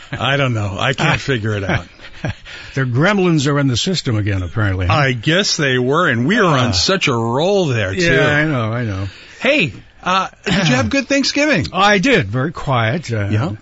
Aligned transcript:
I 0.12 0.36
don't 0.36 0.54
know. 0.54 0.76
I 0.78 0.92
can't 0.94 1.20
figure 1.32 1.54
it 1.56 1.64
out. 1.64 1.86
Their 2.74 2.86
gremlins 2.86 3.46
are 3.52 3.58
in 3.58 3.66
the 3.66 3.76
system 3.76 4.16
again, 4.16 4.42
apparently. 4.42 4.86
huh? 4.86 4.92
I 4.94 5.12
guess 5.12 5.56
they 5.56 5.78
were, 5.78 6.08
and 6.08 6.26
we 6.26 6.36
were 6.36 6.44
Ah. 6.44 6.66
on 6.66 6.72
such 6.74 7.08
a 7.08 7.12
roll 7.14 7.66
there, 7.66 7.92
too. 7.94 8.00
yeah, 8.00 8.28
I 8.28 8.44
know, 8.44 8.72
I 8.72 8.84
know. 8.84 9.08
Hey, 9.40 9.72
uh, 10.02 10.28
did 10.44 10.68
you 10.68 10.74
have 10.76 10.88
good 10.90 11.08
Thanksgiving? 11.08 11.66
I 11.72 11.98
did. 11.98 12.26
Very 12.28 12.52
quiet. 12.52 13.12
Uh, 13.12 13.28
Yeah. 13.30 13.56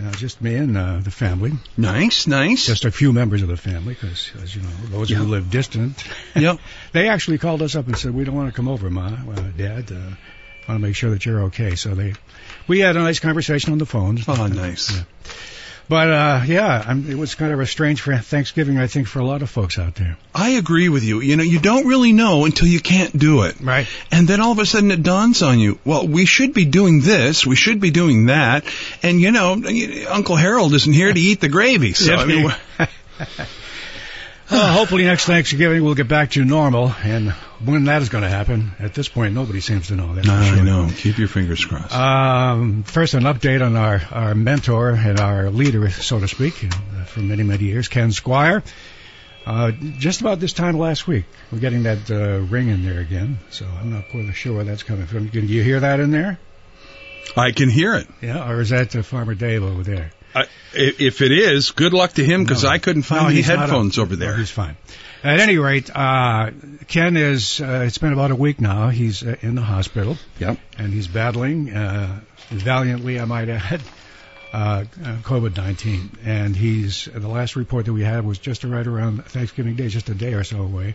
Uh, 0.00 0.12
just 0.12 0.40
me 0.40 0.54
and 0.54 0.78
uh, 0.78 1.00
the 1.02 1.10
family. 1.10 1.50
Nice, 1.76 2.28
nice. 2.28 2.66
Just 2.66 2.84
a 2.84 2.90
few 2.92 3.12
members 3.12 3.42
of 3.42 3.48
the 3.48 3.56
family, 3.56 3.94
because, 3.94 4.30
as 4.40 4.54
you 4.54 4.62
know, 4.62 4.68
those 4.90 5.10
Yeah. 5.10 5.16
who 5.18 5.24
live 5.24 5.50
distant. 5.50 6.02
Yep. 6.36 6.58
They 6.92 7.08
actually 7.08 7.38
called 7.38 7.62
us 7.62 7.74
up 7.74 7.88
and 7.88 7.98
said, 7.98 8.14
"We 8.14 8.22
don't 8.22 8.36
want 8.36 8.48
to 8.48 8.54
come 8.54 8.68
over, 8.68 8.88
Ma, 8.90 9.06
uh, 9.08 9.40
Dad. 9.56 9.90
Uh, 9.90 9.96
want 10.68 10.78
to 10.80 10.86
make 10.86 10.94
sure 10.94 11.10
that 11.10 11.26
you're 11.26 11.42
okay." 11.46 11.74
So 11.74 11.96
they, 11.96 12.14
we 12.68 12.78
had 12.78 12.94
a 12.96 13.00
nice 13.00 13.18
conversation 13.18 13.72
on 13.72 13.78
the 13.78 13.86
phone. 13.86 14.20
Oh, 14.28 14.46
nice. 14.46 14.94
Yeah. 14.96 15.02
But 15.88 16.08
uh, 16.08 16.42
yeah, 16.46 16.84
I'm, 16.86 17.10
it 17.10 17.16
was 17.16 17.34
kind 17.34 17.52
of 17.52 17.60
a 17.60 17.66
strange 17.66 18.02
Thanksgiving, 18.02 18.78
I 18.78 18.88
think, 18.88 19.08
for 19.08 19.20
a 19.20 19.24
lot 19.24 19.40
of 19.40 19.48
folks 19.48 19.78
out 19.78 19.94
there. 19.94 20.18
I 20.34 20.50
agree 20.50 20.90
with 20.90 21.02
you. 21.02 21.20
You 21.20 21.36
know, 21.36 21.42
you 21.42 21.58
don't 21.58 21.86
really 21.86 22.12
know 22.12 22.44
until 22.44 22.68
you 22.68 22.80
can't 22.80 23.16
do 23.16 23.44
it. 23.44 23.58
Right. 23.60 23.86
And 24.12 24.28
then 24.28 24.40
all 24.42 24.52
of 24.52 24.58
a 24.58 24.66
sudden 24.66 24.90
it 24.90 25.02
dawns 25.02 25.42
on 25.42 25.58
you, 25.58 25.78
well, 25.86 26.06
we 26.06 26.26
should 26.26 26.52
be 26.52 26.66
doing 26.66 27.00
this, 27.00 27.46
we 27.46 27.56
should 27.56 27.80
be 27.80 27.90
doing 27.90 28.26
that, 28.26 28.64
and 29.02 29.18
you 29.18 29.30
know, 29.30 29.62
Uncle 30.08 30.36
Harold 30.36 30.74
isn't 30.74 30.92
here 30.92 31.12
to 31.12 31.20
eat 31.20 31.40
the 31.40 31.48
gravy. 31.48 31.94
So, 31.94 32.14
I 32.14 32.26
mean, 32.26 32.50
Well, 34.50 34.72
hopefully 34.72 35.04
next 35.04 35.26
Thanksgiving 35.26 35.84
we'll 35.84 35.94
get 35.94 36.08
back 36.08 36.30
to 36.30 36.44
normal, 36.44 36.90
and 37.02 37.32
when 37.62 37.84
that 37.84 38.00
is 38.00 38.08
going 38.08 38.24
to 38.24 38.30
happen, 38.30 38.72
at 38.78 38.94
this 38.94 39.06
point, 39.06 39.34
nobody 39.34 39.60
seems 39.60 39.88
to 39.88 39.96
know 39.96 40.14
that. 40.14 40.26
I 40.26 40.54
sure. 40.54 40.64
know. 40.64 40.88
Keep 40.96 41.18
your 41.18 41.28
fingers 41.28 41.62
crossed. 41.64 41.94
Um, 41.94 42.82
first, 42.82 43.12
an 43.12 43.24
update 43.24 43.64
on 43.64 43.76
our, 43.76 44.00
our 44.10 44.34
mentor 44.34 44.90
and 44.90 45.20
our 45.20 45.50
leader, 45.50 45.90
so 45.90 46.18
to 46.18 46.28
speak, 46.28 46.64
uh, 46.64 47.04
for 47.04 47.20
many, 47.20 47.42
many 47.42 47.64
years, 47.64 47.88
Ken 47.88 48.10
Squire. 48.10 48.62
Uh, 49.44 49.72
just 49.98 50.22
about 50.22 50.40
this 50.40 50.54
time 50.54 50.78
last 50.78 51.06
week, 51.06 51.26
we're 51.52 51.58
getting 51.58 51.82
that 51.82 52.10
uh, 52.10 52.38
ring 52.50 52.68
in 52.68 52.84
there 52.84 53.00
again, 53.00 53.38
so 53.50 53.66
I'm 53.66 53.92
not 53.92 54.08
quite 54.10 54.32
sure 54.32 54.56
where 54.56 54.64
that's 54.64 54.82
coming 54.82 55.06
from. 55.06 55.28
Can 55.28 55.46
you 55.48 55.62
hear 55.62 55.80
that 55.80 56.00
in 56.00 56.10
there? 56.10 56.38
I 57.36 57.52
can 57.52 57.68
hear 57.68 57.94
it. 57.96 58.08
Yeah, 58.22 58.50
or 58.50 58.60
is 58.60 58.70
that 58.70 58.96
uh, 58.96 59.02
Farmer 59.02 59.34
Dave 59.34 59.62
over 59.62 59.82
there? 59.82 60.12
I, 60.34 60.44
if 60.74 61.20
it 61.22 61.32
is, 61.32 61.70
good 61.70 61.92
luck 61.94 62.12
to 62.14 62.24
him 62.24 62.44
because 62.44 62.64
No. 62.64 62.70
I 62.70 62.78
couldn't 62.78 63.02
find 63.02 63.22
No, 63.24 63.28
any 63.28 63.40
headphones 63.42 63.98
up. 63.98 64.02
over 64.02 64.14
No, 64.14 64.20
there. 64.26 64.36
he's 64.36 64.50
fine. 64.50 64.76
At 65.24 65.40
any 65.40 65.56
rate, 65.58 65.90
uh, 65.94 66.50
Ken 66.86 67.16
is, 67.16 67.60
uh, 67.60 67.82
it's 67.86 67.98
been 67.98 68.12
about 68.12 68.30
a 68.30 68.36
week 68.36 68.60
now. 68.60 68.88
He's 68.88 69.22
uh, 69.22 69.34
in 69.40 69.54
the 69.56 69.62
hospital. 69.62 70.16
Yep. 70.38 70.58
And 70.78 70.92
he's 70.92 71.08
battling, 71.08 71.74
uh, 71.74 72.20
valiantly, 72.50 73.18
I 73.18 73.24
might 73.24 73.48
add, 73.48 73.80
uh, 74.52 74.56
uh, 74.56 74.84
COVID-19. 75.22 76.18
And 76.24 76.54
he's, 76.54 77.08
the 77.12 77.26
last 77.26 77.56
report 77.56 77.86
that 77.86 77.92
we 77.92 78.04
had 78.04 78.24
was 78.24 78.38
just 78.38 78.62
right 78.62 78.86
around 78.86 79.24
Thanksgiving 79.24 79.74
Day, 79.74 79.88
just 79.88 80.08
a 80.08 80.14
day 80.14 80.34
or 80.34 80.44
so 80.44 80.62
away, 80.62 80.94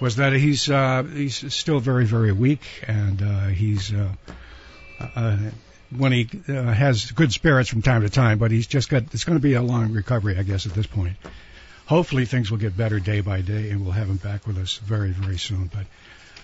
was 0.00 0.16
that 0.16 0.32
he's, 0.32 0.68
uh, 0.68 1.04
he's 1.04 1.54
still 1.54 1.78
very, 1.78 2.04
very 2.04 2.32
weak 2.32 2.62
and, 2.88 3.22
uh, 3.22 3.46
he's, 3.46 3.92
uh, 3.94 4.08
uh, 5.14 5.36
when 5.90 6.12
he 6.12 6.28
uh, 6.48 6.62
has 6.72 7.10
good 7.10 7.32
spirits 7.32 7.68
from 7.68 7.82
time 7.82 8.02
to 8.02 8.10
time, 8.10 8.38
but 8.38 8.50
he's 8.50 8.66
just 8.66 8.88
got, 8.88 9.02
it's 9.12 9.24
going 9.24 9.38
to 9.38 9.42
be 9.42 9.54
a 9.54 9.62
long 9.62 9.92
recovery, 9.92 10.38
I 10.38 10.42
guess, 10.42 10.66
at 10.66 10.74
this 10.74 10.86
point. 10.86 11.16
Hopefully 11.86 12.24
things 12.24 12.50
will 12.50 12.58
get 12.58 12.76
better 12.76 12.98
day 12.98 13.20
by 13.20 13.40
day 13.42 13.70
and 13.70 13.82
we'll 13.82 13.92
have 13.92 14.08
him 14.08 14.16
back 14.16 14.46
with 14.46 14.58
us 14.58 14.78
very, 14.78 15.10
very 15.10 15.38
soon. 15.38 15.70
But 15.72 15.86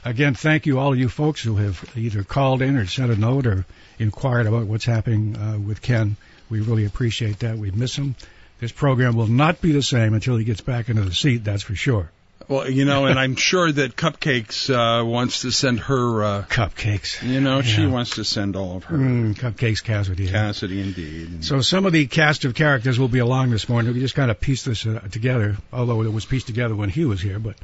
again, 0.05 0.35
thank 0.35 0.67
you 0.67 0.79
all 0.79 0.95
you 0.95 1.09
folks 1.09 1.43
who 1.43 1.57
have 1.57 1.85
either 1.97 2.23
called 2.23 2.63
in 2.63 2.77
or 2.77 2.87
sent 2.87 3.11
a 3.11 3.17
note 3.17 3.47
or 3.47 3.67
inquired 3.99 4.47
about 4.47 4.67
what's 4.67 4.85
happening 4.85 5.37
uh, 5.37 5.59
with 5.59 5.83
Ken. 5.83 6.17
We 6.49 6.61
really 6.61 6.85
appreciate 6.85 7.41
that. 7.41 7.59
We 7.59 7.71
miss 7.71 7.97
him. 7.97 8.15
This 8.61 8.73
program 8.73 9.17
will 9.17 9.27
not 9.27 9.61
be 9.61 9.73
the 9.73 9.83
same 9.83 10.15
until 10.15 10.37
he 10.37 10.45
gets 10.45 10.61
back 10.61 10.89
into 10.89 11.03
the 11.03 11.15
seat, 11.15 11.43
that's 11.43 11.65
for 11.65 11.75
sure. 11.75 12.11
Well, 12.49 12.71
you 12.71 12.85
know, 12.85 13.07
and 13.07 13.19
I'm 13.19 13.37
sure 13.37 13.71
that 13.71 13.97
Cupcakes 13.97 14.71
uh, 14.71 15.05
wants 15.05 15.43
to 15.43 15.51
send 15.51 15.81
her. 15.81 16.25
Uh, 16.25 16.43
Cupcakes. 16.49 17.23
you 17.23 17.41
know, 17.41 17.63
she 17.63 17.87
wants 17.87 18.17
to 18.17 18.25
send 18.25 18.57
all 18.57 18.77
of 18.77 18.85
her. 18.85 18.97
Mm, 18.97 19.35
cupcakes, 19.35 19.83
Cassidy. 19.83 20.29
Cassidy, 20.29 20.81
indeed. 20.81 21.45
So 21.45 21.61
some 21.61 21.87
of 21.87 21.93
the 21.93 22.07
cast 22.07 22.45
of 22.45 22.55
characters 22.55 22.99
will 22.99 23.09
be 23.09 23.21
along 23.21 23.51
this 23.51 23.69
morning. 23.69 23.93
We 23.95 24.01
just 24.01 24.15
kind 24.15 24.31
of 24.31 24.41
pieced 24.41 24.65
this 24.67 24.87
uh, 24.87 25.01
together, 25.11 25.57
although 25.73 26.03
it 26.03 26.13
was 26.13 26.25
pieced 26.25 26.47
together 26.47 26.75
when 26.75 26.89
he 26.89 27.05
was 27.05 27.21
here. 27.21 27.39
But 27.39 27.57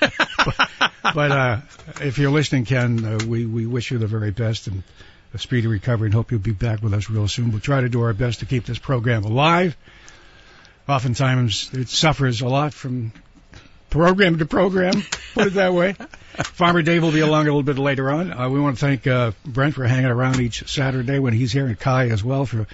but, 0.00 0.70
but 1.14 1.30
uh, 1.30 1.58
if 2.00 2.18
you're 2.18 2.30
listening, 2.30 2.64
Ken, 2.64 3.04
uh, 3.04 3.18
we 3.26 3.46
we 3.46 3.66
wish 3.66 3.90
you 3.90 3.98
the 3.98 4.06
very 4.06 4.30
best 4.30 4.66
and 4.66 4.82
a 5.32 5.38
speedy 5.38 5.68
recovery, 5.68 6.06
and 6.06 6.14
hope 6.14 6.30
you'll 6.30 6.40
be 6.40 6.52
back 6.52 6.82
with 6.82 6.92
us 6.92 7.08
real 7.08 7.28
soon. 7.28 7.52
We'll 7.52 7.60
try 7.60 7.80
to 7.80 7.88
do 7.88 8.02
our 8.02 8.12
best 8.12 8.40
to 8.40 8.46
keep 8.46 8.66
this 8.66 8.78
program 8.78 9.24
alive. 9.24 9.76
Oftentimes, 10.88 11.70
it 11.72 11.88
suffers 11.88 12.40
a 12.40 12.48
lot 12.48 12.74
from 12.74 13.12
program 13.90 14.38
to 14.38 14.46
program. 14.46 15.02
Put 15.34 15.48
it 15.48 15.54
that 15.54 15.74
way. 15.74 15.94
Farmer 16.44 16.82
Dave 16.82 17.02
will 17.02 17.12
be 17.12 17.20
along 17.20 17.42
a 17.42 17.50
little 17.50 17.62
bit 17.62 17.78
later 17.78 18.10
on. 18.10 18.32
Uh, 18.32 18.48
we 18.48 18.60
want 18.60 18.78
to 18.78 18.80
thank 18.80 19.06
uh, 19.06 19.32
Brent 19.44 19.74
for 19.74 19.86
hanging 19.86 20.06
around 20.06 20.40
each 20.40 20.70
Saturday 20.70 21.18
when 21.18 21.34
he's 21.34 21.52
here, 21.52 21.66
and 21.66 21.78
Kai 21.78 22.08
as 22.08 22.24
well 22.24 22.46
for 22.46 22.66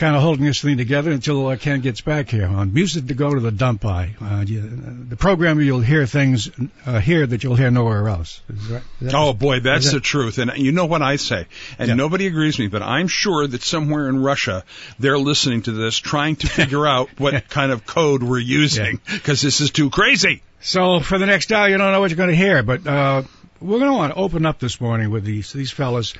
kind 0.00 0.16
of 0.16 0.22
holding 0.22 0.46
this 0.46 0.62
thing 0.62 0.78
together 0.78 1.10
until 1.10 1.46
uh, 1.48 1.56
Ken 1.58 1.82
gets 1.82 2.00
back 2.00 2.30
here 2.30 2.46
on 2.46 2.72
Music 2.72 3.06
to 3.08 3.12
Go 3.14 3.34
to 3.34 3.38
the 3.38 3.50
Dump 3.50 3.82
By. 3.82 4.14
Uh, 4.18 4.42
you, 4.46 4.62
the 4.62 5.16
program 5.16 5.60
you'll 5.60 5.80
hear 5.82 6.06
things 6.06 6.48
uh, 6.86 6.98
here 7.00 7.26
that 7.26 7.44
you'll 7.44 7.54
hear 7.54 7.70
nowhere 7.70 8.08
else. 8.08 8.40
Is 8.48 8.68
that, 8.70 8.82
is 9.02 9.12
that- 9.12 9.14
Oh 9.14 9.34
boy, 9.34 9.60
that's 9.60 9.84
that- 9.90 9.96
the 9.96 10.00
truth. 10.00 10.38
And 10.38 10.52
you 10.56 10.72
know 10.72 10.86
what 10.86 11.02
I 11.02 11.16
say, 11.16 11.44
and 11.78 11.88
Yeah. 11.88 11.94
nobody 11.96 12.26
agrees 12.26 12.56
with 12.58 12.64
me, 12.64 12.68
but 12.68 12.82
I'm 12.82 13.08
sure 13.08 13.46
that 13.46 13.62
somewhere 13.62 14.08
in 14.08 14.22
Russia 14.22 14.64
they're 14.98 15.18
listening 15.18 15.62
to 15.62 15.72
this, 15.72 15.98
trying 15.98 16.36
to 16.36 16.46
figure 16.46 16.86
out 16.86 17.10
what 17.20 17.48
kind 17.50 17.70
of 17.70 17.84
code 17.84 18.22
we're 18.22 18.38
using 18.38 19.00
because 19.06 19.42
this 19.42 19.60
is 19.60 19.70
too 19.70 19.90
crazy. 19.90 20.42
So 20.62 21.00
for 21.00 21.18
the 21.18 21.26
next 21.26 21.52
hour, 21.52 21.68
you 21.68 21.76
don't 21.76 21.92
know 21.92 22.00
what 22.00 22.10
you're 22.10 22.16
going 22.16 22.30
to 22.30 22.36
hear, 22.36 22.62
but 22.62 22.86
uh, 22.86 23.22
we're 23.60 23.78
going 23.78 23.90
to 23.90 23.96
want 23.96 24.12
to 24.14 24.18
open 24.18 24.46
up 24.46 24.58
this 24.58 24.80
morning 24.80 25.10
with 25.10 25.24
these 25.24 25.52
these 25.52 25.70
fellas. 25.70 26.14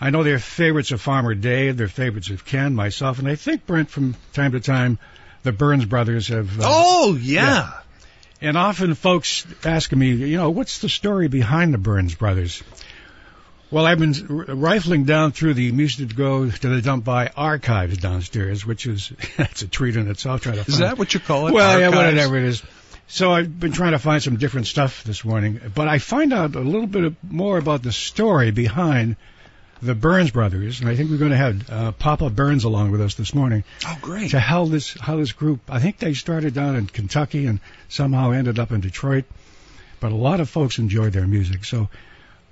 I 0.00 0.10
know 0.10 0.22
they're 0.22 0.38
favorites 0.38 0.90
of 0.92 1.00
Farmer 1.00 1.34
Dave, 1.34 1.76
they're 1.76 1.88
favorites 1.88 2.28
of 2.30 2.44
Ken, 2.44 2.74
myself, 2.74 3.18
and 3.18 3.26
I 3.28 3.34
think 3.34 3.66
Brent 3.66 3.88
from 3.90 4.14
time 4.32 4.52
to 4.52 4.60
time. 4.60 4.98
The 5.42 5.52
Burns 5.52 5.84
brothers 5.84 6.28
have. 6.28 6.58
Uh, 6.60 6.64
Oh 6.66 7.16
yeah. 7.20 7.70
And 8.42 8.58
often 8.58 8.94
folks 8.94 9.46
asking 9.64 9.98
me, 9.98 10.10
you 10.12 10.36
know, 10.36 10.50
what's 10.50 10.80
the 10.80 10.88
story 10.90 11.28
behind 11.28 11.72
the 11.72 11.78
Burns 11.78 12.14
brothers? 12.14 12.62
Well, 13.70 13.84
I've 13.86 13.98
been 13.98 14.12
rifling 14.28 15.04
down 15.04 15.32
through 15.32 15.54
the 15.54 15.72
Music 15.72 16.08
to 16.10 16.14
Go 16.14 16.48
to 16.48 16.68
the 16.68 16.82
Dump 16.82 17.04
By 17.04 17.30
archives 17.36 17.96
downstairs, 17.98 18.64
which 18.66 18.86
is 18.86 19.12
that's 19.36 19.62
a 19.62 19.68
treat 19.68 19.96
in 19.96 20.08
itself. 20.08 20.42
Trying 20.42 20.56
to 20.56 20.60
Is 20.62 20.66
find 20.78 20.82
that 20.82 20.98
what 20.98 21.14
you 21.14 21.20
call 21.20 21.48
it? 21.48 21.52
well, 21.54 21.80
yeah, 21.80 21.88
whatever 21.88 22.36
it 22.36 22.44
is. 22.44 22.62
So 23.08 23.32
I've 23.32 23.58
been 23.60 23.72
trying 23.72 23.92
to 23.92 23.98
find 24.00 24.22
some 24.22 24.36
different 24.36 24.66
stuff 24.66 25.04
this 25.04 25.24
morning, 25.24 25.60
but 25.74 25.86
I 25.88 25.98
find 25.98 26.32
out 26.32 26.56
a 26.56 26.60
little 26.60 26.88
bit 26.88 27.14
more 27.22 27.56
about 27.56 27.82
the 27.82 27.92
story 27.92 28.50
behind 28.50 29.16
the 29.80 29.94
Burns 29.94 30.30
brothers, 30.30 30.80
and 30.80 30.88
I 30.88 30.96
think 30.96 31.10
we're 31.10 31.18
going 31.18 31.30
to 31.30 31.36
have 31.36 31.70
uh, 31.70 31.92
Papa 31.92 32.30
Burns 32.30 32.64
along 32.64 32.90
with 32.90 33.00
us 33.00 33.14
this 33.14 33.34
morning 33.34 33.62
Oh 33.86 33.96
great. 34.00 34.30
to 34.30 34.40
how 34.40 34.64
this 34.64 34.94
how 34.98 35.16
this 35.18 35.32
group. 35.32 35.60
I 35.68 35.78
think 35.80 35.98
they 35.98 36.14
started 36.14 36.54
down 36.54 36.76
in 36.76 36.86
Kentucky 36.86 37.46
and 37.46 37.60
somehow 37.88 38.30
ended 38.32 38.58
up 38.58 38.72
in 38.72 38.80
Detroit, 38.80 39.24
but 40.00 40.12
a 40.12 40.16
lot 40.16 40.40
of 40.40 40.48
folks 40.48 40.78
enjoyed 40.78 41.12
their 41.12 41.26
music. 41.26 41.64
So 41.66 41.88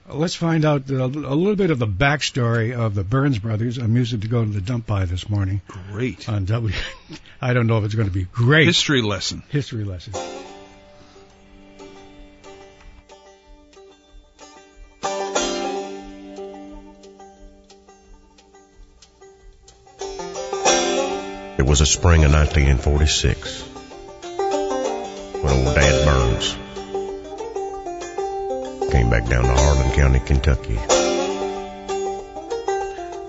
uh, 0.09 0.15
let's 0.15 0.34
find 0.34 0.65
out 0.66 0.88
a, 0.91 1.03
a 1.03 1.06
little 1.06 1.56
bit 1.56 1.71
of 1.71 1.78
the 1.78 1.86
backstory 1.88 2.76
of 2.76 2.94
the 2.94 3.04
Burns 3.04 3.38
brothers 3.38 3.78
on 3.78 3.92
music 3.92 4.21
to 4.21 4.28
go 4.28 4.44
to 4.44 4.50
the 4.50 4.60
dump 4.60 4.86
by 4.86 5.06
this 5.06 5.28
morning 5.31 5.62
Great. 5.66 6.28
on 6.28 6.44
W. 6.44 6.75
I 7.41 7.54
don't 7.54 7.66
know 7.66 7.78
if 7.78 7.84
it's 7.84 7.94
going 7.94 8.09
to 8.09 8.15
be 8.15 8.25
great 8.25 8.66
History 8.66 9.00
lesson. 9.03 9.42
history 9.48 9.84
lesson. 9.84 10.12
Was 21.74 21.80
a 21.80 21.86
spring 21.86 22.22
of 22.22 22.30
1946 22.30 23.62
when 25.42 25.53
old 25.53 25.74
Dad 25.74 26.04
Burns 26.04 26.53
came 28.92 29.10
back 29.10 29.28
down 29.28 29.42
to 29.42 29.50
Harlan 29.50 29.91
County, 29.91 30.21
Kentucky. 30.21 30.76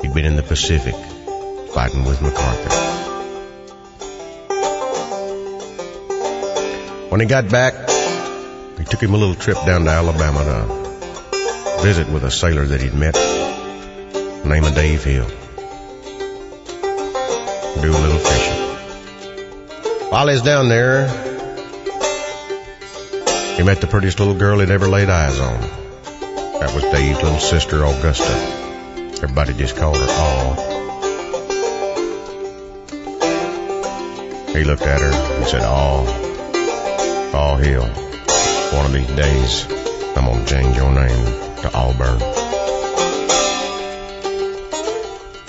He'd 0.03 0.13
been 0.13 0.25
in 0.25 0.36
the 0.36 0.44
Pacific 0.47 0.94
fighting 1.74 2.03
with 2.03 2.21
MacArthur. 2.21 2.69
When 7.09 7.21
he 7.21 7.25
got 7.25 7.50
back, 7.50 7.74
he 8.77 8.83
took 8.83 9.01
him 9.01 9.15
a 9.15 9.18
little 9.18 9.33
trip 9.33 9.57
down 9.65 9.86
to 9.86 9.89
Alabama 9.89 10.44
to 10.44 11.81
visit 11.81 12.07
with 12.09 12.24
a 12.24 12.30
sailor 12.30 12.68
that 12.68 12.80
he'd 12.80 12.94
met, 12.94 13.15
named 14.45 14.75
Dave 14.75 15.03
Hill 15.03 15.44
do 17.86 17.92
a 17.92 18.02
little 18.02 18.20
fishing. 18.20 18.62
While 20.10 20.28
he's 20.30 20.42
down 20.42 20.70
there, 20.70 21.08
he 23.58 23.64
met 23.64 23.80
the 23.80 23.88
prettiest 23.88 24.20
little 24.20 24.34
girl 24.34 24.60
he'd 24.60 24.72
ever 24.72 24.88
laid 24.88 25.10
eyes 25.10 25.40
on. 25.40 25.62
That 26.60 26.74
was 26.74 26.84
Dave's 26.86 27.22
little 27.22 27.40
sister, 27.40 27.84
Augusta. 27.84 28.34
Everybody 29.22 29.54
just 29.54 29.76
called 29.76 29.98
her 29.98 30.08
All. 30.10 30.56
He 34.56 34.64
looked 34.64 34.84
at 34.84 35.02
her 35.02 35.12
and 35.12 35.48
said, 35.48 35.62
Oh, 35.64 36.06
oh, 37.36 37.56
hell. 37.58 37.88
One 38.74 38.86
of 38.88 38.94
these 38.94 39.16
days, 39.16 39.66
I'm 40.18 40.26
gonna 40.26 40.46
change 40.46 40.76
your 40.76 40.92
name 40.92 41.26
to 41.62 41.72
Auburn. 41.76 42.20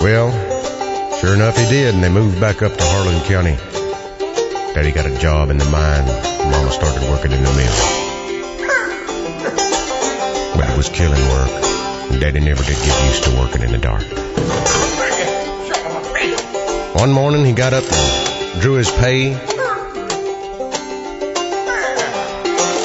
Well, 0.00 0.45
sure 1.26 1.34
enough, 1.34 1.56
he 1.56 1.68
did, 1.68 1.92
and 1.92 2.04
they 2.04 2.08
moved 2.08 2.40
back 2.40 2.62
up 2.62 2.72
to 2.72 2.84
Harlan 2.84 3.20
County. 3.24 3.56
Daddy 4.74 4.92
got 4.92 5.06
a 5.06 5.18
job 5.18 5.50
in 5.50 5.58
the 5.58 5.64
mine. 5.64 6.06
Mama 6.06 6.70
started 6.70 7.02
working 7.10 7.32
in 7.32 7.42
the 7.42 7.52
mill. 7.52 7.76
But 10.54 10.70
it 10.70 10.76
was 10.76 10.88
killing 10.88 11.20
work, 11.28 11.50
Daddy 12.20 12.38
never 12.38 12.62
did 12.62 12.76
get 12.76 13.06
used 13.08 13.24
to 13.24 13.30
working 13.40 13.62
in 13.62 13.72
the 13.72 13.78
dark. 13.78 14.04
One 16.94 17.10
morning, 17.10 17.44
he 17.44 17.52
got 17.52 17.72
up 17.72 17.84
and 17.90 18.60
drew 18.60 18.74
his 18.74 18.90
pay, 18.92 19.30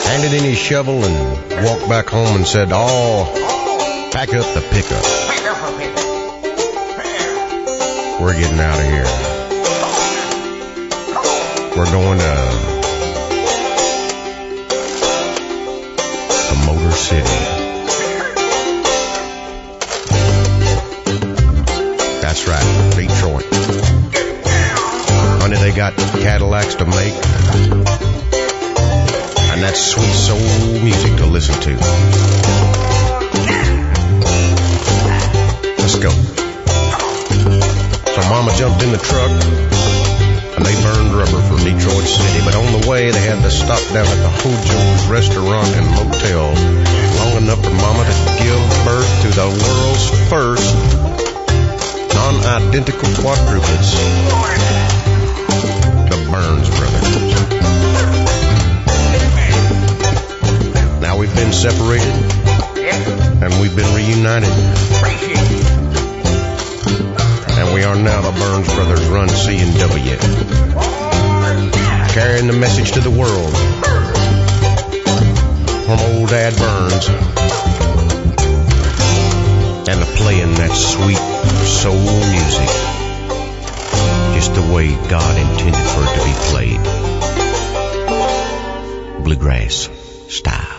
handed 0.09 0.33
in 0.33 0.43
his 0.43 0.57
shovel, 0.57 1.05
and 1.05 1.63
walked 1.63 1.87
back 1.87 2.07
home 2.07 2.35
and 2.35 2.47
said, 2.47 2.69
Oh, 2.71 4.09
pack 4.11 4.33
up 4.33 4.51
the 4.55 4.61
pickup. 4.71 6.10
We're 8.21 8.33
getting 8.33 8.59
out 8.59 8.77
of 8.77 8.85
here. 8.85 9.03
We're 11.75 11.91
going 11.91 12.19
to, 12.19 12.35
to 16.47 16.55
Motor 16.67 16.91
City. 16.91 17.37
That's 22.21 22.47
right, 22.47 22.91
Detroit. 22.95 23.47
Honey, 25.41 25.57
they 25.57 25.71
got 25.75 25.95
Cadillacs 25.95 26.75
to 26.75 26.85
make. 26.85 27.15
And 29.49 29.63
that's 29.63 29.81
sweet 29.81 30.13
soul 30.13 30.37
music 30.83 31.17
to 31.17 31.25
listen 31.25 31.59
to. 31.59 31.75
Let's 35.79 35.97
go. 35.97 36.50
Mama 38.31 38.55
jumped 38.55 38.81
in 38.81 38.93
the 38.93 38.97
truck 38.97 39.29
and 40.55 40.65
they 40.65 40.71
burned 40.81 41.11
rubber 41.11 41.43
for 41.51 41.59
Detroit 41.59 42.07
City. 42.07 42.39
But 42.45 42.55
on 42.55 42.79
the 42.79 42.87
way, 42.87 43.11
they 43.11 43.19
had 43.19 43.43
to 43.43 43.51
stop 43.51 43.83
down 43.91 44.07
at 44.07 44.21
the 44.23 44.31
Hojo's 44.39 45.05
restaurant 45.11 45.67
and 45.75 45.85
motel 45.91 46.55
long 47.19 47.43
enough 47.43 47.59
for 47.59 47.75
Mama 47.75 48.07
to 48.07 48.15
give 48.39 48.55
birth 48.87 49.11
to 49.23 49.29
the 49.35 49.51
world's 49.51 50.07
first 50.31 50.63
non-identical 52.15 53.09
quadruplets, 53.19 53.99
the 56.07 56.15
Burns 56.31 56.69
brothers. 56.79 57.11
Now 61.01 61.17
we've 61.17 61.35
been 61.35 61.51
separated 61.51 62.15
and 63.43 63.51
we've 63.59 63.75
been 63.75 63.93
reunited. 63.93 65.90
We 67.81 67.87
are 67.87 67.95
now 67.95 68.21
the 68.21 68.31
Burns 68.39 68.71
Brothers 68.75 69.07
Run 69.07 69.27
C 69.27 69.57
and 69.57 69.75
W. 69.79 70.15
Carrying 72.13 72.45
the 72.45 72.53
message 72.53 72.91
to 72.91 72.99
the 72.99 73.09
world 73.09 73.57
from 75.87 75.99
old 76.13 76.29
Dad 76.29 76.55
Burns. 76.57 77.09
And 79.89 79.99
playing 80.15 80.53
that 80.61 80.75
sweet 80.75 81.17
soul 81.65 81.95
music 82.29 82.69
just 84.35 84.53
the 84.53 84.61
way 84.71 84.93
God 85.09 85.35
intended 85.39 85.87
for 85.89 86.03
it 86.03 86.13
to 86.17 86.23
be 86.23 86.33
played. 86.51 86.83
Bluegrass 89.23 89.89
style. 90.27 90.70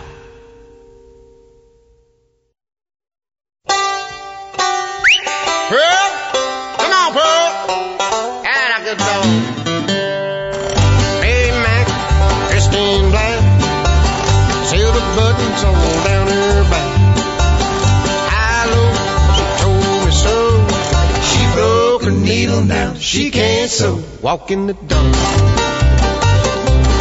She 23.73 23.83
can't 23.83 24.01
sew. 24.01 24.19
Walking 24.21 24.67
the 24.67 24.73
dark. 24.73 25.13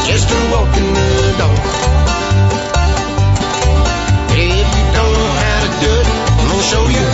just 0.07 0.31
a 0.31 0.39
walking 0.53 0.95
the 0.95 1.35
dog. 1.39 1.59
If 4.35 4.69
you 4.77 4.87
don't 4.97 5.13
know 5.13 5.33
how 5.43 5.59
to 5.65 5.71
do 5.85 5.91
it, 6.01 6.07
I'm 6.07 6.49
gonna 6.49 6.63
show 6.63 6.85
you 6.89 7.12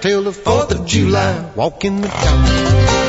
till 0.00 0.22
the 0.22 0.30
4th 0.30 0.70
of 0.72 0.86
July. 0.86 1.50
Walking 1.54 2.00
the 2.00 2.08
dog. 2.08 3.05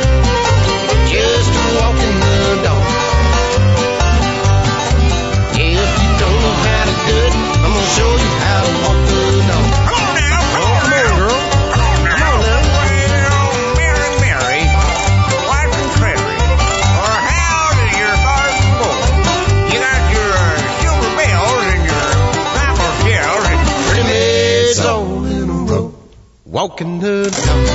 Walking 26.57 26.97
the 26.97 27.29
dog. 27.45 27.65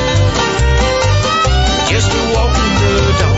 Just 1.89 2.11
a 2.11 2.23
walking 2.35 2.75
the 2.83 3.17
dog. 3.21 3.32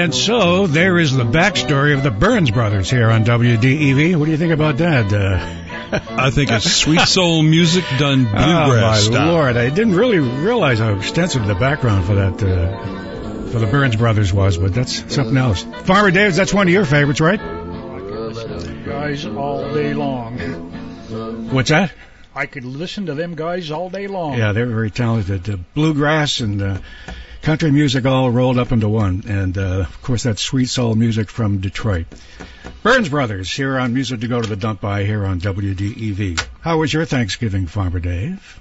And 0.00 0.14
so 0.14 0.66
there 0.66 0.98
is 0.98 1.12
the 1.12 1.24
backstory 1.24 1.92
of 1.92 2.02
the 2.02 2.10
Burns 2.10 2.50
brothers 2.50 2.90
here 2.90 3.10
on 3.10 3.22
WDEV. 3.22 4.16
What 4.16 4.24
do 4.24 4.30
you 4.30 4.38
think 4.38 4.52
about 4.54 4.78
that? 4.78 5.12
Uh, 5.12 5.92
I 6.16 6.30
think 6.30 6.50
it's 6.50 6.72
sweet 6.72 7.00
soul 7.00 7.42
music 7.42 7.84
done 7.98 8.24
bluegrass. 8.24 8.46
oh 8.46 8.48
my 8.48 8.64
bluegrass 8.66 9.04
style. 9.04 9.32
lord! 9.32 9.56
I 9.58 9.68
didn't 9.68 9.94
really 9.94 10.18
realize 10.20 10.78
how 10.78 10.94
extensive 10.94 11.46
the 11.46 11.54
background 11.54 12.06
for 12.06 12.14
that 12.14 12.42
uh, 12.42 13.50
for 13.50 13.58
the 13.58 13.66
Burns 13.66 13.96
brothers 13.96 14.32
was, 14.32 14.56
but 14.56 14.72
that's 14.72 15.12
something 15.12 15.36
else. 15.36 15.64
Farmer 15.84 16.10
Davis, 16.10 16.34
that's 16.34 16.54
one 16.54 16.66
of 16.66 16.72
your 16.72 16.86
favorites, 16.86 17.20
right? 17.20 17.40
guys 18.86 19.26
all 19.26 19.74
day 19.74 19.92
long. 19.92 20.38
What's 21.52 21.68
that? 21.68 21.92
I 22.34 22.46
could 22.46 22.64
listen 22.64 23.06
to 23.06 23.14
them 23.14 23.34
guys 23.34 23.70
all 23.70 23.90
day 23.90 24.06
long. 24.06 24.38
Yeah, 24.38 24.52
they're 24.52 24.64
very 24.66 24.90
talented. 24.90 25.50
Uh, 25.50 25.58
bluegrass 25.74 26.40
and 26.40 26.62
uh, 26.62 26.78
country 27.42 27.70
music 27.70 28.06
all 28.06 28.30
rolled 28.30 28.58
up 28.58 28.72
into 28.72 28.88
one, 28.88 29.24
and 29.26 29.56
uh, 29.56 29.80
of 29.80 30.02
course 30.02 30.22
that's 30.22 30.42
sweet 30.42 30.68
soul 30.68 30.94
music 30.94 31.30
from 31.30 31.58
Detroit. 31.58 32.06
Burns 32.82 33.08
Brothers 33.08 33.50
here 33.50 33.78
on 33.78 33.92
Music 33.94 34.20
to 34.20 34.28
Go 34.28 34.40
to 34.40 34.48
the 34.48 34.56
Dump 34.56 34.80
By 34.80 35.04
here 35.04 35.24
on 35.24 35.40
WDEV. 35.40 36.46
How 36.60 36.78
was 36.78 36.92
your 36.92 37.04
Thanksgiving, 37.04 37.66
Farmer 37.66 37.98
Dave? 38.00 38.58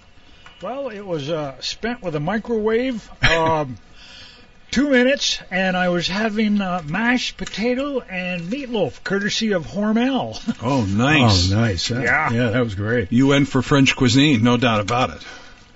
Well, 0.62 0.89
it 0.89 1.05
was 1.05 1.29
uh, 1.29 1.55
spent 1.62 2.01
with 2.01 2.15
a 2.15 2.19
microwave. 2.19 3.09
Um, 3.24 3.77
two 4.71 4.89
minutes, 4.89 5.39
and 5.51 5.77
I 5.77 5.89
was 5.89 6.07
having 6.07 6.59
uh, 6.59 6.81
mashed 6.86 7.38
potato 7.38 8.01
and 8.01 8.41
meatloaf, 8.41 9.03
courtesy 9.03 9.53
of 9.53 9.65
Hormel. 9.67 10.38
Oh, 10.62 10.83
nice. 10.83 11.51
Oh, 11.51 11.55
nice. 11.55 11.88
huh? 11.88 12.01
Yeah. 12.01 12.31
yeah, 12.31 12.50
that 12.50 12.63
was 12.63 12.75
great. 12.75 13.12
You 13.12 13.27
went 13.27 13.48
for 13.48 13.62
French 13.62 13.95
cuisine, 13.95 14.43
no 14.43 14.57
doubt 14.57 14.81
about 14.81 15.12
it. 15.12 15.25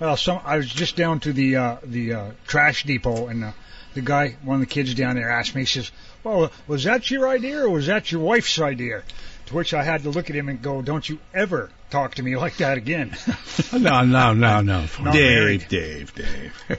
Well, 0.00 0.16
some 0.16 0.40
I 0.44 0.56
was 0.56 0.68
just 0.68 0.96
down 0.96 1.20
to 1.20 1.32
the 1.32 1.56
uh, 1.56 1.76
the 1.82 2.14
uh, 2.14 2.30
trash 2.46 2.84
depot, 2.84 3.28
and 3.28 3.44
uh, 3.44 3.52
the 3.94 4.00
guy, 4.00 4.36
one 4.42 4.56
of 4.56 4.60
the 4.60 4.66
kids 4.66 4.94
down 4.94 5.16
there, 5.16 5.30
asked 5.30 5.54
me. 5.54 5.62
He 5.62 5.66
says, 5.66 5.90
"Well, 6.22 6.50
was 6.66 6.84
that 6.84 7.10
your 7.10 7.28
idea, 7.28 7.64
or 7.64 7.70
was 7.70 7.86
that 7.86 8.10
your 8.10 8.20
wife's 8.20 8.58
idea?" 8.60 9.02
To 9.46 9.54
which 9.54 9.74
I 9.74 9.82
had 9.82 10.04
to 10.04 10.10
look 10.10 10.30
at 10.30 10.36
him 10.36 10.48
and 10.48 10.62
go, 10.62 10.82
"Don't 10.82 11.08
you 11.08 11.18
ever 11.32 11.70
talk 11.90 12.14
to 12.16 12.22
me 12.22 12.36
like 12.36 12.56
that 12.58 12.78
again." 12.78 13.16
No, 13.72 14.04
no, 14.04 14.32
no, 14.32 14.60
no. 14.60 14.86
Dave, 15.12 15.14
married. 15.14 15.66
Dave, 15.68 16.14
Dave. 16.14 16.62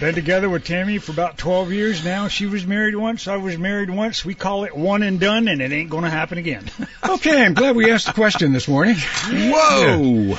Been 0.00 0.14
together 0.14 0.48
with 0.48 0.64
Tammy 0.64 0.96
for 0.98 1.12
about 1.12 1.36
12 1.36 1.72
years 1.72 2.04
now. 2.04 2.28
She 2.28 2.46
was 2.46 2.66
married 2.66 2.96
once. 2.96 3.28
I 3.28 3.36
was 3.36 3.58
married 3.58 3.90
once. 3.90 4.24
We 4.24 4.34
call 4.34 4.64
it 4.64 4.74
one 4.74 5.02
and 5.02 5.20
done, 5.20 5.48
and 5.48 5.60
it 5.60 5.70
ain't 5.70 5.90
going 5.90 6.04
to 6.04 6.10
happen 6.10 6.38
again. 6.38 6.64
Okay, 7.06 7.44
I'm 7.44 7.52
glad 7.52 7.76
we 7.76 7.90
asked 7.90 8.06
the 8.06 8.14
question 8.14 8.52
this 8.52 8.66
morning. 8.68 8.96
Whoa! 8.98 10.38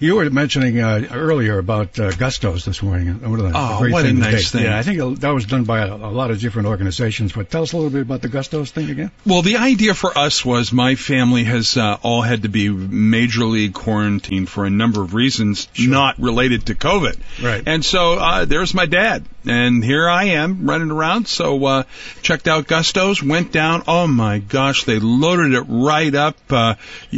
You 0.00 0.16
were 0.16 0.30
mentioning 0.30 0.80
uh, 0.80 1.08
earlier 1.12 1.58
about 1.58 2.00
uh, 2.00 2.10
Gustos 2.12 2.64
this 2.64 2.82
morning. 2.82 3.18
The 3.18 3.52
Oh, 3.54 3.78
great 3.80 3.92
what 3.92 4.06
a 4.06 4.12
nice 4.14 4.50
thing. 4.50 4.64
Yeah, 4.64 4.78
I 4.78 4.82
think 4.82 5.20
that 5.20 5.28
was 5.28 5.44
done 5.44 5.64
by 5.64 5.80
a, 5.80 5.94
a 5.94 6.08
lot 6.08 6.30
of 6.30 6.40
different 6.40 6.68
organizations. 6.68 7.32
But 7.32 7.50
tell 7.50 7.64
us 7.64 7.74
a 7.74 7.76
little 7.76 7.90
bit 7.90 8.00
about 8.00 8.22
the 8.22 8.30
Gustos 8.30 8.70
thing 8.70 8.88
again. 8.88 9.10
Well, 9.26 9.42
the 9.42 9.58
idea 9.58 9.92
for 9.92 10.16
us 10.16 10.42
was 10.42 10.72
my 10.72 10.94
family 10.94 11.44
has 11.44 11.76
uh, 11.76 11.98
all 12.02 12.22
had 12.22 12.44
to 12.44 12.48
be 12.48 12.70
majorly 12.70 13.70
quarantined 13.70 14.48
for 14.48 14.64
a 14.64 14.70
number 14.70 15.02
of 15.02 15.12
reasons, 15.12 15.68
not 15.78 16.18
related 16.18 16.66
to 16.66 16.74
COVID. 16.74 17.20
Right. 17.42 17.62
And 17.66 17.84
so 17.84 18.14
uh, 18.14 18.46
there's 18.46 18.72
my 18.72 18.86
dad, 18.86 19.26
and 19.46 19.82
here 19.82 20.08
I 20.08 20.24
am 20.24 20.68
running 20.68 20.90
around. 20.90 21.28
So 21.28 21.64
uh, 21.64 21.82
checked 22.22 22.48
out 22.48 22.66
Gusto's, 22.66 23.22
went 23.22 23.52
down. 23.52 23.82
Oh 23.86 24.06
my 24.06 24.38
gosh, 24.38 24.84
they 24.84 24.98
loaded 24.98 25.54
it 25.54 25.64
right 25.68 26.14
up. 26.14 26.36
Uh, 26.50 26.74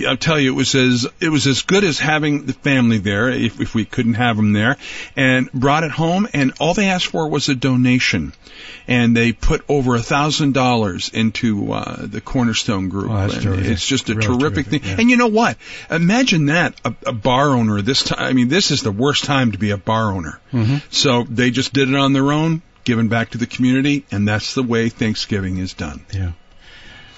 I'll 0.06 0.16
tell 0.16 0.38
you, 0.38 0.52
it 0.52 0.56
was 0.56 0.74
as 0.74 1.06
it 1.20 1.28
was 1.28 1.46
as 1.46 1.62
good 1.62 1.84
as 1.84 1.98
having 1.98 2.46
the 2.46 2.52
family 2.52 2.98
there, 2.98 3.28
if, 3.30 3.60
if 3.60 3.74
we 3.74 3.84
couldn't 3.84 4.14
have 4.14 4.36
them 4.36 4.52
there, 4.52 4.76
and 5.16 5.50
brought 5.52 5.84
it 5.84 5.90
home. 5.90 6.28
And 6.32 6.52
all 6.60 6.74
they 6.74 6.88
asked 6.88 7.06
for 7.06 7.28
was 7.28 7.48
a 7.48 7.54
donation, 7.54 8.32
and 8.86 9.16
they 9.16 9.32
put 9.32 9.64
over 9.68 9.94
a 9.94 10.02
thousand 10.02 10.52
dollars 10.54 11.08
into 11.08 11.72
uh, 11.72 12.06
the 12.06 12.20
Cornerstone 12.20 12.88
Group. 12.88 13.10
Oh. 13.10 13.28
It's 13.32 13.86
just 13.86 14.08
a 14.10 14.14
Real 14.14 14.38
terrific, 14.38 14.66
terrific, 14.66 14.82
thing. 14.82 14.90
yeah. 14.90 15.00
And 15.00 15.10
you 15.10 15.16
know 15.16 15.28
what? 15.28 15.56
Imagine 15.90 16.46
that 16.46 16.74
a, 16.84 16.94
a 17.06 17.12
bar 17.12 17.50
owner 17.50 17.82
this 17.82 18.04
time. 18.04 18.18
I 18.20 18.32
mean, 18.32 18.48
this 18.48 18.70
is 18.70 18.82
the 18.82 18.92
worst 18.92 19.24
time 19.24 19.52
to 19.52 19.58
be 19.58 19.70
a 19.70 19.76
bar 19.76 20.12
owner. 20.12 20.40
Mm-hmm. 20.52 20.76
So 20.90 21.24
they 21.24 21.50
just 21.50 21.72
did 21.72 21.88
it 21.88 21.94
on 21.94 22.11
their 22.12 22.32
own, 22.32 22.62
given 22.84 23.08
back 23.08 23.30
to 23.30 23.38
the 23.38 23.46
community, 23.46 24.04
and 24.10 24.26
that's 24.26 24.54
the 24.54 24.62
way 24.62 24.88
Thanksgiving 24.88 25.58
is 25.58 25.74
done. 25.74 26.04
Yeah. 26.12 26.32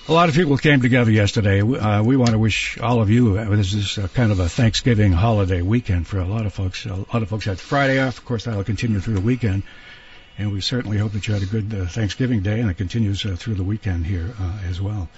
A 0.07 0.13
lot 0.13 0.29
of 0.29 0.35
people 0.35 0.59
came 0.59 0.83
together 0.83 1.11
yesterday. 1.11 1.63
Uh, 1.63 2.03
we 2.03 2.19
want 2.19 2.33
to 2.33 2.39
wish 2.39 2.79
all 2.79 3.01
of 3.01 3.09
you. 3.09 3.39
Uh, 3.39 3.57
this 3.57 3.73
is 3.73 3.97
a 3.97 4.07
kind 4.07 4.33
of 4.33 4.39
a 4.39 4.51
Thanksgiving 4.51 5.13
holiday 5.13 5.63
weekend 5.63 6.07
for 6.07 6.19
a 6.19 6.27
lot 6.27 6.45
of 6.45 6.53
folks. 6.53 6.85
A 6.85 6.95
lot 6.95 7.23
of 7.23 7.31
folks 7.31 7.47
had 7.47 7.59
Friday 7.59 7.99
off. 7.99 8.19
Of 8.19 8.27
course, 8.27 8.45
that'll 8.45 8.65
continue 8.65 9.01
through 9.01 9.15
the 9.15 9.23
weekend. 9.23 9.63
And 10.37 10.53
we 10.53 10.61
certainly 10.61 10.99
hope 10.99 11.13
that 11.13 11.27
you 11.27 11.33
had 11.33 11.43
a 11.43 11.47
good 11.47 11.73
uh, 11.73 11.87
Thanksgiving 11.87 12.43
day, 12.43 12.61
and 12.61 12.69
it 12.71 12.77
continues 12.77 13.25
uh, 13.25 13.37
through 13.37 13.55
the 13.55 13.63
weekend 13.63 14.05
here 14.05 14.35
uh, 14.39 14.59
as 14.69 14.79
well. 14.79 15.09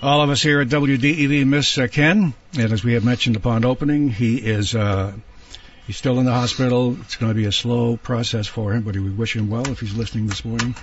All 0.00 0.22
of 0.22 0.30
us 0.30 0.42
here 0.42 0.62
at 0.62 0.68
WDEV 0.68 1.44
miss 1.44 1.76
uh, 1.76 1.86
Ken, 1.86 2.32
and 2.58 2.72
as 2.72 2.82
we 2.82 2.94
have 2.94 3.04
mentioned 3.04 3.36
upon 3.36 3.64
opening, 3.64 4.08
he 4.08 4.36
is 4.38 4.74
uh, 4.74 5.12
he's 5.86 5.96
still 5.96 6.18
in 6.18 6.24
the 6.24 6.32
hospital. 6.32 6.96
It's 7.00 7.16
going 7.16 7.30
to 7.30 7.36
be 7.36 7.46
a 7.46 7.52
slow 7.52 7.96
process 7.96 8.46
for 8.46 8.72
him, 8.72 8.82
but 8.82 8.96
we 8.96 9.10
wish 9.10 9.36
him 9.36 9.50
well 9.50 9.68
if 9.68 9.80
he's 9.80 9.94
listening 9.94 10.26
this 10.26 10.44
morning. 10.44 10.74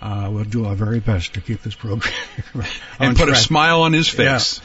Uh, 0.00 0.28
we'll 0.32 0.44
do 0.44 0.64
our 0.66 0.74
very 0.74 1.00
best 1.00 1.34
to 1.34 1.40
keep 1.40 1.62
this 1.62 1.74
program 1.74 2.12
And 3.00 3.16
put 3.16 3.28
a 3.28 3.34
smile 3.34 3.82
on 3.82 3.92
his 3.92 4.08
face. 4.08 4.60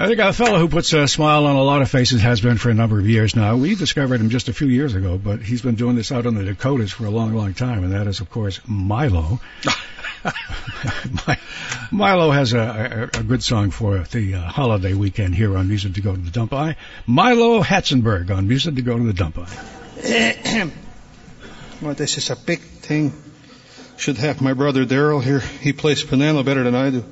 I 0.00 0.06
think 0.06 0.20
a 0.20 0.32
fellow 0.32 0.58
who 0.58 0.68
puts 0.68 0.92
a 0.92 1.08
smile 1.08 1.46
on 1.46 1.56
a 1.56 1.62
lot 1.62 1.82
of 1.82 1.90
faces 1.90 2.22
has 2.22 2.40
been 2.40 2.56
for 2.56 2.70
a 2.70 2.74
number 2.74 3.00
of 3.00 3.08
years 3.08 3.34
now. 3.34 3.56
We 3.56 3.74
discovered 3.74 4.20
him 4.20 4.30
just 4.30 4.48
a 4.48 4.52
few 4.52 4.68
years 4.68 4.94
ago, 4.94 5.18
but 5.18 5.40
he's 5.42 5.62
been 5.62 5.74
doing 5.74 5.96
this 5.96 6.12
out 6.12 6.24
on 6.24 6.36
the 6.36 6.44
Dakotas 6.44 6.92
for 6.92 7.06
a 7.06 7.10
long, 7.10 7.34
long 7.34 7.52
time, 7.52 7.82
and 7.82 7.92
that 7.92 8.06
is, 8.06 8.20
of 8.20 8.30
course, 8.30 8.60
Milo. 8.66 9.40
Mi- 11.26 11.36
Milo 11.90 12.30
has 12.30 12.52
a, 12.52 13.10
a, 13.14 13.20
a 13.20 13.22
good 13.22 13.42
song 13.42 13.70
for 13.70 13.98
the 13.98 14.34
uh, 14.34 14.40
holiday 14.40 14.94
weekend 14.94 15.34
here 15.34 15.56
on 15.56 15.68
Music 15.68 15.94
to 15.94 16.00
Go 16.00 16.14
to 16.14 16.20
the 16.20 16.30
Dump 16.30 16.50
By. 16.50 16.76
Milo 17.06 17.62
Hatzenberg 17.62 18.30
on 18.30 18.46
Music 18.46 18.74
to 18.74 18.82
Go 18.82 18.96
to 18.96 19.04
the 19.04 19.12
Dump 19.12 19.36
By. 19.36 20.70
Well, 21.80 21.94
this 21.94 22.18
is 22.18 22.30
a 22.30 22.34
big 22.34 22.58
thing. 22.58 23.12
Should 23.98 24.18
have 24.18 24.40
my 24.40 24.52
brother 24.52 24.84
Daryl 24.84 25.22
here. 25.22 25.38
He 25.38 25.72
plays 25.72 26.02
piano 26.02 26.42
better 26.42 26.64
than 26.64 26.74
I 26.74 26.90
do. 26.90 27.04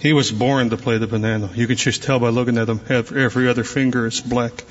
He 0.00 0.12
was 0.12 0.30
born 0.30 0.68
to 0.68 0.76
play 0.76 0.98
the 0.98 1.06
piano. 1.06 1.48
You 1.54 1.66
can 1.66 1.76
just 1.76 2.02
tell 2.02 2.18
by 2.18 2.28
looking 2.28 2.58
at 2.58 2.68
him. 2.68 2.80
Every 2.90 3.24
every 3.24 3.48
other 3.48 3.64
finger 3.64 4.06
is 4.06 4.20
black. 4.20 4.52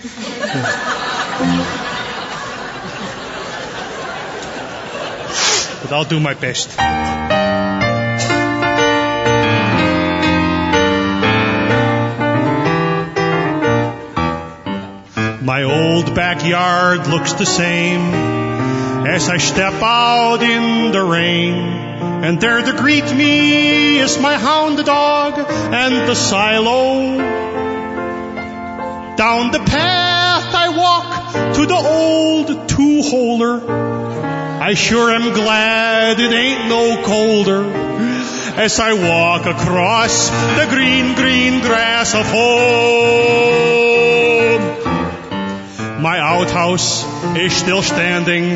but 5.81 5.91
I'll 5.91 6.05
do 6.05 6.19
my 6.19 6.35
best. 6.35 6.77
My 15.43 15.63
old 15.63 16.15
backyard 16.15 17.05
looks 17.07 17.33
the 17.33 17.45
same 17.45 17.99
as 19.05 19.27
I 19.27 19.39
step 19.39 19.73
out 19.73 20.41
in 20.41 20.93
the 20.93 21.03
rain. 21.03 21.53
And 22.23 22.39
there 22.39 22.61
to 22.61 22.71
greet 22.71 23.13
me 23.13 23.99
is 23.99 24.17
my 24.21 24.35
hound 24.37 24.85
dog 24.85 25.33
and 25.37 26.07
the 26.07 26.15
silo. 26.15 27.17
Down 29.17 29.51
the 29.51 29.59
path 29.59 30.55
I 30.55 30.69
walk 30.77 31.55
to 31.55 31.65
the 31.65 31.75
old 31.75 32.69
two-holer. 32.69 33.67
I 34.61 34.75
sure 34.75 35.11
am 35.11 35.33
glad 35.33 36.21
it 36.21 36.31
ain't 36.31 36.69
no 36.69 37.03
colder 37.03 37.65
as 38.55 38.79
I 38.79 38.93
walk 38.93 39.45
across 39.45 40.29
the 40.29 40.67
green, 40.69 41.15
green 41.15 41.59
grass 41.59 42.15
of 42.15 42.25
home. 42.27 43.73
My 46.03 46.19
outhouse 46.19 47.05
is 47.37 47.55
still 47.55 47.81
standing 47.81 48.49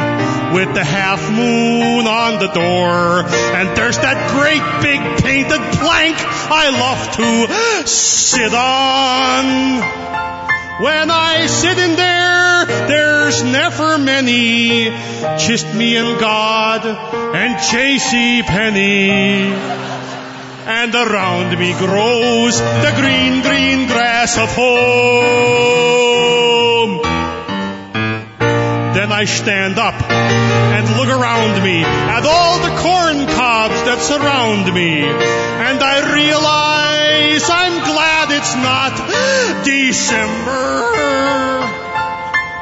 with 0.53 0.73
the 0.75 0.83
half 0.83 1.21
moon 1.31 2.05
on 2.05 2.39
the 2.39 2.49
door. 2.49 3.23
And 3.23 3.69
there's 3.77 3.97
that 3.99 4.19
great 4.35 4.59
big 4.83 4.99
painted 5.23 5.61
plank 5.79 6.17
I 6.19 6.67
love 6.75 7.15
to 7.15 7.87
sit 7.87 8.53
on. 8.53 9.45
When 10.83 11.09
I 11.09 11.45
sit 11.47 11.77
in 11.79 11.95
there, 11.95 12.65
there's 12.89 13.41
never 13.43 13.97
many, 13.97 14.89
just 15.39 15.73
me 15.73 15.95
and 15.95 16.19
God 16.19 16.85
and 16.85 17.57
J.C. 17.71 18.43
Penney. 18.43 19.53
And 20.67 20.93
around 20.93 21.57
me 21.57 21.71
grows 21.79 22.59
the 22.59 22.91
green, 22.97 23.41
green 23.41 23.87
grass 23.87 24.37
of 24.37 24.49
home. 24.53 25.87
I 29.17 29.25
stand 29.25 29.79
up 29.79 29.99
and 30.11 30.85
look 30.95 31.09
around 31.09 31.63
me 31.63 31.81
at 31.81 32.23
all 32.23 32.59
the 32.61 32.69
corn 32.85 33.25
cobs 33.25 33.73
that 33.89 33.97
surround 33.97 34.71
me. 34.71 35.09
And 35.09 35.79
I 35.81 36.13
realize 36.13 37.41
I'm 37.49 37.81
glad 37.81 38.29
it's 38.37 38.53
not 38.61 38.93
December. 39.65 40.85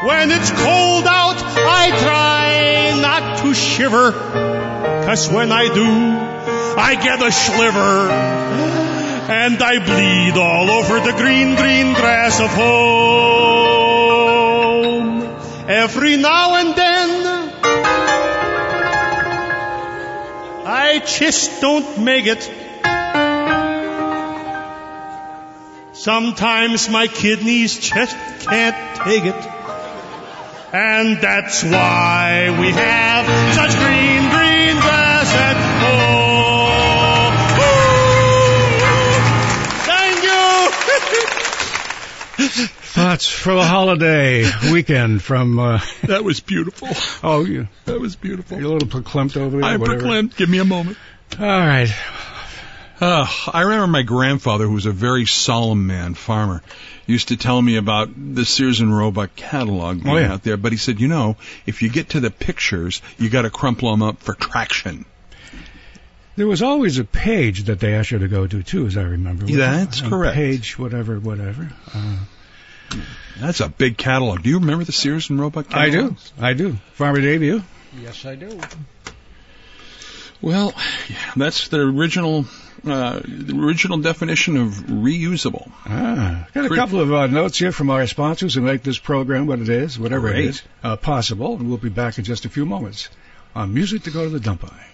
When 0.08 0.32
it's 0.32 0.52
cold 0.52 1.04
out, 1.04 1.44
I 1.44 1.92
try 1.92 3.02
not 3.02 3.40
to 3.40 3.54
shiver. 3.54 4.14
Cause 4.14 5.28
when 5.28 5.52
I 5.52 5.68
do, 5.68 5.92
I 6.80 6.96
get 6.96 7.22
a 7.22 7.34
sliver. 7.34 8.08
And 9.28 9.62
I 9.62 9.84
bleed 9.84 10.40
all 10.40 10.72
over 10.72 11.02
the 11.02 11.18
green, 11.18 11.56
green 11.58 11.94
grass 11.96 12.40
of 12.40 12.50
home. 12.52 13.35
Every 15.68 16.16
now 16.16 16.56
and 16.58 16.76
then, 16.76 17.10
I 20.68 21.00
just 21.00 21.60
don't 21.60 21.98
make 21.98 22.28
it. 22.28 22.44
Sometimes 25.94 26.88
my 26.88 27.08
kidneys 27.08 27.80
just 27.80 28.16
can't 28.46 28.96
take 28.98 29.26
it. 29.26 29.46
And 30.72 31.18
that's 31.18 31.64
why 31.64 32.56
we 32.60 32.70
have 32.70 33.26
such 33.56 33.72
green, 33.76 34.30
green 34.30 34.76
grass 34.80 35.75
at 42.98 43.02
home. 43.02 43.10
Thank. 43.10 43.20
Thoughts 43.22 43.28
for 43.30 43.54
the 43.56 43.64
holiday 43.66 44.46
weekend 44.72 45.22
from, 45.22 45.60
uh, 45.60 45.80
That 46.04 46.24
was 46.24 46.40
beautiful. 46.40 46.90
oh, 47.24 47.46
you, 47.46 47.68
That 47.86 48.00
was 48.00 48.16
beautiful. 48.16 48.58
you're 48.60 48.68
a 48.70 48.74
little 48.74 48.88
verklempt 48.88 49.38
over 49.38 49.58
there. 49.58 49.66
I'm 49.70 49.80
verklempt. 49.82 50.36
Give 50.38 50.50
me 50.50 50.60
a 50.60 50.66
moment. 50.66 50.98
All 51.40 51.46
right. 51.46 51.90
Uh, 53.02 53.28
I 53.52 53.62
remember 53.64 53.88
my 53.88 54.04
grandfather, 54.04 54.66
who 54.66 54.74
was 54.74 54.86
a 54.86 54.92
very 54.92 55.26
solemn 55.26 55.86
man, 55.86 56.14
farmer, 56.14 56.62
used 57.06 57.28
to 57.28 57.36
tell 57.38 57.62
me 57.62 57.76
about 57.76 58.10
the 58.16 58.46
Sears 58.46 58.80
and 58.80 58.96
Roebuck 58.96 59.36
catalog 59.36 60.02
being 60.02 60.16
Oh, 60.16 60.18
yeah. 60.18 60.34
out 60.34 60.44
there. 60.44 60.56
But 60.56 60.72
he 60.72 60.78
said, 60.78 61.02
you 61.02 61.10
know, 61.10 61.36
if 61.66 61.82
you 61.82 61.90
get 61.90 62.10
to 62.12 62.22
the 62.22 62.32
pictures, 62.32 63.02
you 63.18 63.30
got 63.30 63.42
to 63.42 63.50
crumple 63.50 63.92
them 63.92 64.02
up 64.02 64.20
for 64.22 64.34
traction. 64.34 65.04
There 66.38 66.48
was 66.48 66.62
always 66.62 66.98
a 66.98 67.04
page 67.04 67.66
that 67.66 67.80
they 67.82 67.96
asked 67.96 68.12
you 68.12 68.20
to 68.20 68.28
go 68.30 68.48
to, 68.48 68.64
too, 68.64 68.88
as 68.88 68.96
I 68.98 69.04
remember. 69.04 69.46
That's 69.46 70.02
correct. 70.02 70.36
Page, 70.36 70.80
whatever, 70.80 71.20
whatever. 71.20 71.70
Uh, 71.94 72.18
That's 73.40 73.60
a 73.60 73.70
big 73.70 73.98
catalog. 73.98 74.44
Do 74.44 74.50
you 74.50 74.60
remember 74.60 74.84
the 74.86 74.92
Sears 74.94 75.30
and 75.30 75.40
Roebuck 75.40 75.70
catalog? 75.70 75.88
I 75.88 75.90
do. 76.10 76.16
I 76.40 76.54
do. 76.54 76.78
Farmer 76.94 77.22
Dave, 77.22 77.44
you? 77.44 77.64
Yes, 78.02 78.26
I 78.26 78.36
do. 78.36 78.60
Well, 80.42 80.74
yeah, 81.10 81.16
that's 81.36 81.70
the 81.70 81.80
original, 81.80 82.46
uh, 82.86 83.20
the 83.26 83.58
original 83.58 83.98
definition 84.00 84.58
of 84.58 84.70
reusable. 84.74 85.72
Ah, 85.86 86.48
got 86.54 86.66
a 86.66 86.68
Pretty- 86.68 86.76
couple 86.76 87.00
of 87.00 87.12
uh, 87.14 87.28
notes 87.28 87.58
here 87.58 87.72
from 87.72 87.90
our 87.90 88.06
sponsors 88.06 88.54
who 88.54 88.62
make 88.62 88.84
this 88.84 89.00
program 89.00 89.48
what 89.48 89.60
it 89.60 89.70
is, 89.70 89.98
whatever 89.98 90.30
Great. 90.30 90.46
it 90.46 90.50
is, 90.50 90.62
uh, 90.84 90.96
possible. 90.98 91.56
And 91.58 91.68
we'll 91.70 91.78
be 91.78 91.90
back 91.90 92.18
in 92.18 92.24
just 92.26 92.46
a 92.46 92.50
few 92.50 92.66
moments 92.66 93.10
on 93.56 93.74
Music 93.74 94.04
to 94.04 94.12
Go 94.12 94.24
to 94.26 94.30
the 94.30 94.40
Dump 94.40 94.62
By. 94.62 94.86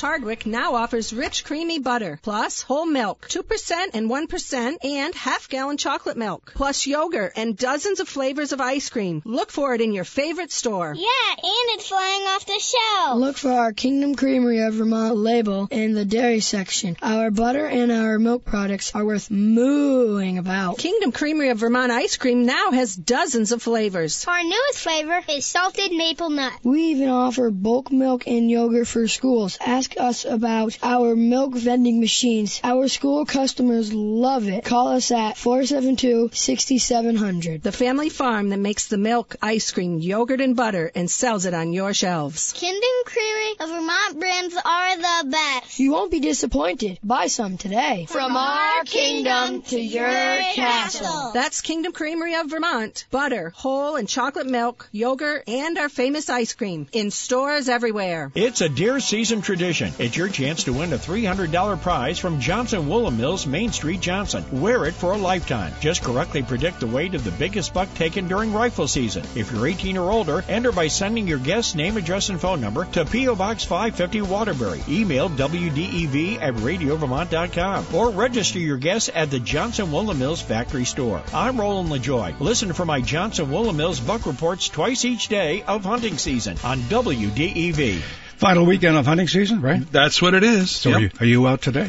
Hardwick 0.00 0.46
now 0.46 0.74
offers 0.74 1.12
rich, 1.12 1.44
creamy 1.44 1.78
butter, 1.78 2.18
plus 2.22 2.62
whole 2.62 2.86
milk, 2.86 3.26
2% 3.28 3.90
and 3.94 4.10
1%, 4.10 4.76
and 4.84 5.14
half 5.14 5.48
gallon 5.48 5.76
chocolate 5.76 6.16
milk, 6.16 6.52
plus 6.54 6.86
yogurt 6.86 7.32
and 7.36 7.56
dozens 7.56 8.00
of 8.00 8.08
flavors 8.08 8.52
of 8.52 8.60
ice 8.60 8.88
cream. 8.90 9.22
Look 9.24 9.50
for 9.50 9.74
it 9.74 9.80
in 9.80 9.92
your 9.92 10.04
favorite 10.04 10.52
store. 10.52 10.94
Yeah, 10.96 11.34
and 11.36 11.68
it's 11.74 11.88
flying 11.88 12.22
off 12.22 12.46
the 12.46 12.58
shelf. 12.58 13.18
Look 13.18 13.36
for 13.36 13.50
our 13.50 13.72
Kingdom 13.72 14.14
Creamery 14.14 14.60
of 14.62 14.74
Vermont 14.74 15.16
label 15.16 15.68
in 15.70 15.94
the 15.94 16.04
dairy 16.04 16.40
section. 16.40 16.96
Our 17.02 17.30
butter 17.30 17.66
and 17.66 17.90
our 17.90 18.18
milk 18.18 18.44
products 18.44 18.94
are 18.94 19.04
worth 19.04 19.30
mooing 19.30 20.38
about. 20.38 20.78
Kingdom 20.78 21.12
Creamery 21.12 21.50
of 21.50 21.58
Vermont 21.58 21.90
ice 21.90 22.16
cream 22.16 22.46
now 22.46 22.70
has 22.70 22.94
dozens 22.94 23.52
of 23.52 23.62
flavors. 23.62 24.24
Our 24.26 24.42
newest 24.42 24.78
flavor 24.78 25.20
is 25.28 25.46
salted 25.46 25.92
maple 25.92 26.30
nut. 26.30 26.52
We 26.62 26.82
even 26.92 27.08
offer 27.08 27.50
bulk 27.50 27.90
milk 27.90 28.26
and 28.26 28.50
yogurt 28.50 28.86
for 28.86 29.08
schools. 29.08 29.58
Ask 29.60 29.81
us 29.98 30.24
about 30.24 30.78
our 30.82 31.16
milk 31.16 31.54
vending 31.54 32.00
machines. 32.00 32.60
Our 32.64 32.88
school 32.88 33.24
customers 33.24 33.92
love 33.92 34.48
it. 34.48 34.64
Call 34.64 34.88
us 34.88 35.10
at 35.10 35.36
472-6700. 35.36 37.62
The 37.62 37.72
family 37.72 38.08
farm 38.08 38.48
that 38.50 38.58
makes 38.58 38.88
the 38.88 38.98
milk, 38.98 39.36
ice 39.42 39.70
cream, 39.70 39.98
yogurt, 39.98 40.40
and 40.40 40.56
butter 40.56 40.90
and 40.94 41.10
sells 41.10 41.44
it 41.46 41.54
on 41.54 41.72
your 41.72 41.94
shelves. 41.94 42.52
Kingdom 42.52 42.82
Creamery 43.04 43.52
of 43.60 43.68
Vermont 43.68 44.18
brands 44.18 44.56
are 44.64 44.96
the 44.96 45.30
best. 45.30 45.78
You 45.78 45.92
won't 45.92 46.10
be 46.10 46.20
disappointed. 46.20 46.98
Buy 47.02 47.26
some 47.26 47.58
today. 47.58 48.06
From 48.08 48.36
our 48.36 48.84
kingdom 48.84 49.62
to 49.62 49.80
your 49.80 50.06
castle. 50.06 51.32
That's 51.34 51.60
Kingdom 51.60 51.92
Creamery 51.92 52.36
of 52.36 52.50
Vermont. 52.50 53.06
Butter, 53.10 53.52
whole 53.54 53.96
and 53.96 54.08
chocolate 54.08 54.46
milk, 54.46 54.88
yogurt, 54.92 55.44
and 55.48 55.76
our 55.78 55.88
famous 55.88 56.30
ice 56.30 56.52
cream. 56.52 56.86
In 56.92 57.10
stores 57.10 57.68
everywhere. 57.68 58.30
It's 58.34 58.60
a 58.60 58.68
deer 58.68 59.00
season 59.00 59.42
tradition. 59.42 59.71
It's 59.72 60.16
your 60.16 60.28
chance 60.28 60.64
to 60.64 60.72
win 60.74 60.92
a 60.92 60.98
$300 60.98 61.80
prize 61.80 62.18
from 62.18 62.40
Johnson 62.40 62.90
Woolen 62.90 63.16
Mills 63.16 63.46
Main 63.46 63.72
Street 63.72 64.00
Johnson. 64.00 64.44
Wear 64.52 64.84
it 64.84 64.92
for 64.92 65.12
a 65.12 65.16
lifetime. 65.16 65.72
Just 65.80 66.02
correctly 66.02 66.42
predict 66.42 66.80
the 66.80 66.86
weight 66.86 67.14
of 67.14 67.24
the 67.24 67.30
biggest 67.30 67.72
buck 67.72 67.92
taken 67.94 68.28
during 68.28 68.52
rifle 68.52 68.86
season. 68.86 69.24
If 69.34 69.50
you're 69.50 69.66
18 69.66 69.96
or 69.96 70.10
older, 70.10 70.44
enter 70.46 70.72
by 70.72 70.88
sending 70.88 71.26
your 71.26 71.38
guest's 71.38 71.74
name, 71.74 71.96
address, 71.96 72.28
and 72.28 72.38
phone 72.38 72.60
number 72.60 72.84
to 72.84 73.06
P.O. 73.06 73.34
Box 73.34 73.64
550 73.64 74.20
Waterbury. 74.20 74.82
Email 74.90 75.30
WDEV 75.30 76.42
at 76.42 76.52
radiovermont.com 76.54 77.94
or 77.94 78.10
register 78.10 78.58
your 78.58 78.76
guess 78.76 79.08
at 79.14 79.30
the 79.30 79.40
Johnson 79.40 79.90
Woolen 79.90 80.18
Mills 80.18 80.42
factory 80.42 80.84
store. 80.84 81.22
I'm 81.32 81.58
Roland 81.58 81.88
LaJoy. 81.88 82.40
Listen 82.40 82.74
for 82.74 82.84
my 82.84 83.00
Johnson 83.00 83.50
Woolen 83.50 83.78
Mills 83.78 84.00
buck 84.00 84.26
reports 84.26 84.68
twice 84.68 85.06
each 85.06 85.28
day 85.28 85.62
of 85.62 85.84
hunting 85.84 86.18
season 86.18 86.58
on 86.62 86.78
WDEV. 86.80 88.02
Final 88.42 88.66
weekend 88.66 88.96
of 88.96 89.06
hunting 89.06 89.28
season, 89.28 89.60
right? 89.60 89.80
That's 89.92 90.20
what 90.20 90.34
it 90.34 90.42
is. 90.42 90.68
So 90.68 90.88
Yep. 90.90 90.98
are, 90.98 91.00
you, 91.02 91.10
are 91.20 91.26
you 91.26 91.46
out 91.46 91.62
today? 91.62 91.88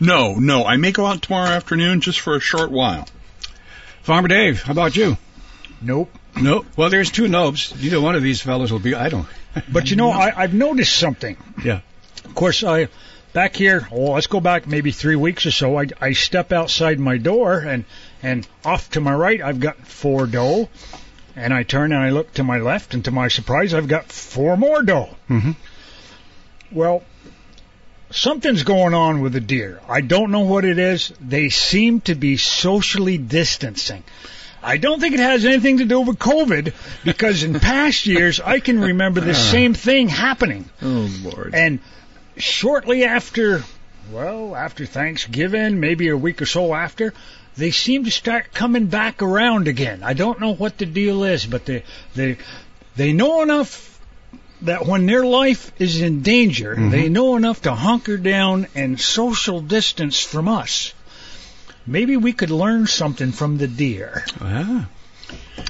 No, 0.00 0.34
no, 0.34 0.64
I 0.64 0.76
may 0.76 0.90
go 0.90 1.06
out 1.06 1.22
tomorrow 1.22 1.48
afternoon 1.50 2.00
just 2.00 2.18
for 2.18 2.34
a 2.34 2.40
short 2.40 2.72
while. 2.72 3.06
Farmer 4.02 4.26
Dave, 4.26 4.60
how 4.62 4.72
about 4.72 4.96
you? 4.96 5.16
Nope. 5.80 6.10
Nope. 6.34 6.66
Well, 6.76 6.90
there's 6.90 7.12
two 7.12 7.28
nopes. 7.28 7.80
Either 7.80 8.00
one 8.00 8.16
of 8.16 8.22
these 8.24 8.40
fellows 8.40 8.72
will 8.72 8.80
be. 8.80 8.96
I 8.96 9.10
don't. 9.10 9.28
But 9.72 9.90
you 9.90 9.96
know, 9.96 10.10
I, 10.10 10.32
I've 10.34 10.54
noticed 10.54 10.96
something. 10.96 11.36
Yeah. 11.64 11.82
Of 12.24 12.34
course, 12.34 12.64
I 12.64 12.88
back 13.32 13.54
here. 13.54 13.86
Oh, 13.92 14.12
let's 14.14 14.26
go 14.26 14.40
back 14.40 14.66
maybe 14.66 14.90
three 14.90 15.14
weeks 15.14 15.46
or 15.46 15.52
so. 15.52 15.78
I, 15.78 15.86
I 16.00 16.14
step 16.14 16.50
outside 16.52 16.98
my 16.98 17.16
door 17.16 17.58
and 17.58 17.84
and 18.24 18.44
off 18.64 18.90
to 18.90 19.00
my 19.00 19.14
right, 19.14 19.40
I've 19.40 19.60
got 19.60 19.76
four 19.86 20.26
doe, 20.26 20.68
and 21.36 21.54
I 21.54 21.62
turn 21.62 21.92
and 21.92 22.02
I 22.02 22.10
look 22.10 22.32
to 22.34 22.42
my 22.42 22.58
left, 22.58 22.92
and 22.94 23.04
to 23.04 23.12
my 23.12 23.28
surprise, 23.28 23.72
I've 23.72 23.86
got 23.88 24.10
four 24.10 24.56
more 24.56 24.82
doe. 24.82 25.10
Mhm. 25.30 25.54
Well, 26.72 27.02
something's 28.10 28.62
going 28.62 28.94
on 28.94 29.20
with 29.20 29.32
the 29.32 29.40
deer. 29.40 29.80
I 29.88 30.00
don't 30.00 30.30
know 30.30 30.40
what 30.40 30.64
it 30.64 30.78
is. 30.78 31.12
They 31.20 31.48
seem 31.48 32.00
to 32.02 32.14
be 32.14 32.36
socially 32.36 33.18
distancing. 33.18 34.04
I 34.62 34.76
don't 34.76 35.00
think 35.00 35.14
it 35.14 35.20
has 35.20 35.44
anything 35.44 35.78
to 35.78 35.84
do 35.84 36.00
with 36.00 36.18
COVID 36.18 36.72
because 37.04 37.42
in 37.42 37.58
past 37.60 38.06
years 38.06 38.40
I 38.40 38.60
can 38.60 38.80
remember 38.80 39.20
the 39.20 39.30
ah. 39.30 39.50
same 39.50 39.74
thing 39.74 40.08
happening. 40.08 40.68
Oh 40.80 41.10
Lord. 41.22 41.54
And 41.54 41.80
shortly 42.36 43.04
after, 43.04 43.64
well, 44.12 44.54
after 44.54 44.86
Thanksgiving, 44.86 45.80
maybe 45.80 46.08
a 46.08 46.16
week 46.16 46.40
or 46.40 46.46
so 46.46 46.74
after, 46.74 47.12
they 47.56 47.72
seem 47.72 48.04
to 48.04 48.10
start 48.10 48.54
coming 48.54 48.86
back 48.86 49.20
around 49.20 49.66
again. 49.66 50.02
I 50.02 50.14
don't 50.14 50.40
know 50.40 50.54
what 50.54 50.78
the 50.78 50.86
deal 50.86 51.24
is, 51.24 51.44
but 51.44 51.66
they 51.66 51.82
they 52.14 52.38
they 52.94 53.12
know 53.12 53.42
enough 53.42 53.91
that 54.62 54.86
when 54.86 55.06
their 55.06 55.24
life 55.24 55.72
is 55.78 56.00
in 56.00 56.22
danger, 56.22 56.74
they 56.76 57.08
know 57.08 57.36
enough 57.36 57.62
to 57.62 57.74
hunker 57.74 58.16
down 58.16 58.66
and 58.74 59.00
social 59.00 59.60
distance 59.60 60.20
from 60.22 60.48
us. 60.48 60.94
Maybe 61.86 62.16
we 62.16 62.32
could 62.32 62.50
learn 62.50 62.86
something 62.86 63.32
from 63.32 63.58
the 63.58 63.66
deer. 63.68 64.24
Ah. 64.40 64.88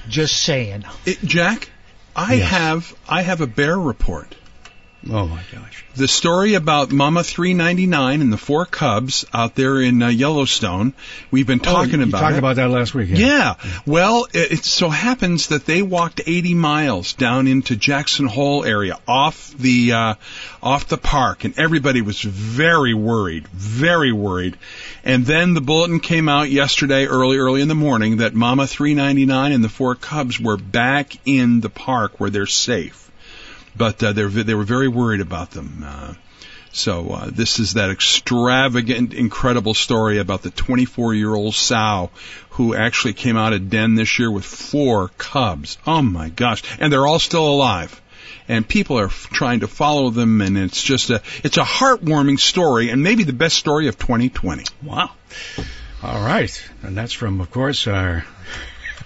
Just 0.08 0.42
saying. 0.42 0.84
It, 1.06 1.20
Jack, 1.24 1.70
I 2.14 2.34
Yes. 2.34 2.50
have 2.50 2.94
I 3.08 3.22
have 3.22 3.40
a 3.40 3.46
bear 3.46 3.78
report. 3.78 4.34
Oh 5.10 5.26
my 5.26 5.42
gosh. 5.50 5.84
The 5.96 6.06
story 6.06 6.54
about 6.54 6.92
Mama 6.92 7.24
399 7.24 8.20
and 8.20 8.32
the 8.32 8.36
four 8.36 8.64
cubs 8.64 9.24
out 9.34 9.56
there 9.56 9.80
in 9.80 10.00
uh, 10.00 10.08
Yellowstone. 10.08 10.94
We've 11.32 11.46
been 11.46 11.58
talking 11.58 11.96
oh, 11.96 11.98
you 11.98 12.08
about 12.08 12.20
talked 12.20 12.34
it. 12.34 12.38
about 12.38 12.56
that 12.56 12.70
last 12.70 12.94
week. 12.94 13.08
Yeah. 13.10 13.56
Well, 13.84 14.26
it, 14.32 14.52
it 14.52 14.64
so 14.64 14.90
happens 14.90 15.48
that 15.48 15.66
they 15.66 15.82
walked 15.82 16.20
80 16.24 16.54
miles 16.54 17.14
down 17.14 17.48
into 17.48 17.74
Jackson 17.74 18.26
Hole 18.26 18.64
area 18.64 18.96
off 19.08 19.52
the 19.58 19.92
uh, 19.92 20.14
off 20.62 20.86
the 20.86 20.98
park, 20.98 21.44
and 21.44 21.58
everybody 21.58 22.00
was 22.00 22.20
very 22.22 22.94
worried, 22.94 23.48
very 23.48 24.12
worried. 24.12 24.56
And 25.02 25.26
then 25.26 25.54
the 25.54 25.60
bulletin 25.60 25.98
came 25.98 26.28
out 26.28 26.48
yesterday, 26.48 27.06
early, 27.06 27.38
early 27.38 27.60
in 27.60 27.68
the 27.68 27.74
morning, 27.74 28.18
that 28.18 28.34
Mama 28.34 28.68
399 28.68 29.50
and 29.50 29.64
the 29.64 29.68
four 29.68 29.96
cubs 29.96 30.38
were 30.38 30.56
back 30.56 31.14
in 31.24 31.60
the 31.60 31.70
park 31.70 32.20
where 32.20 32.30
they're 32.30 32.46
safe. 32.46 33.01
But 33.76 34.02
uh, 34.02 34.12
they're 34.12 34.28
they 34.28 34.54
were 34.54 34.64
very 34.64 34.88
worried 34.88 35.20
about 35.20 35.50
them. 35.50 35.84
Uh, 35.86 36.14
so 36.72 37.10
uh, 37.10 37.30
this 37.30 37.58
is 37.58 37.74
that 37.74 37.90
extravagant, 37.90 39.12
incredible 39.12 39.74
story 39.74 40.18
about 40.18 40.42
the 40.42 40.50
24-year-old 40.50 41.54
sow 41.54 42.10
who 42.50 42.74
actually 42.74 43.12
came 43.12 43.36
out 43.36 43.52
of 43.52 43.68
den 43.68 43.94
this 43.94 44.18
year 44.18 44.30
with 44.30 44.44
four 44.44 45.08
cubs. 45.18 45.76
Oh 45.86 46.00
my 46.00 46.30
gosh! 46.30 46.62
And 46.80 46.92
they're 46.92 47.06
all 47.06 47.18
still 47.18 47.46
alive. 47.46 47.98
And 48.48 48.66
people 48.66 48.98
are 48.98 49.06
f- 49.06 49.28
trying 49.30 49.60
to 49.60 49.68
follow 49.68 50.10
them, 50.10 50.40
and 50.40 50.58
it's 50.58 50.82
just 50.82 51.10
a 51.10 51.22
it's 51.44 51.58
a 51.58 51.62
heartwarming 51.62 52.40
story, 52.40 52.90
and 52.90 53.02
maybe 53.02 53.24
the 53.24 53.32
best 53.32 53.56
story 53.56 53.88
of 53.88 53.98
2020. 53.98 54.64
Wow. 54.82 55.10
All 56.02 56.20
right. 56.20 56.70
And 56.82 56.96
that's 56.96 57.12
from, 57.12 57.40
of 57.40 57.50
course, 57.50 57.86
our 57.86 58.24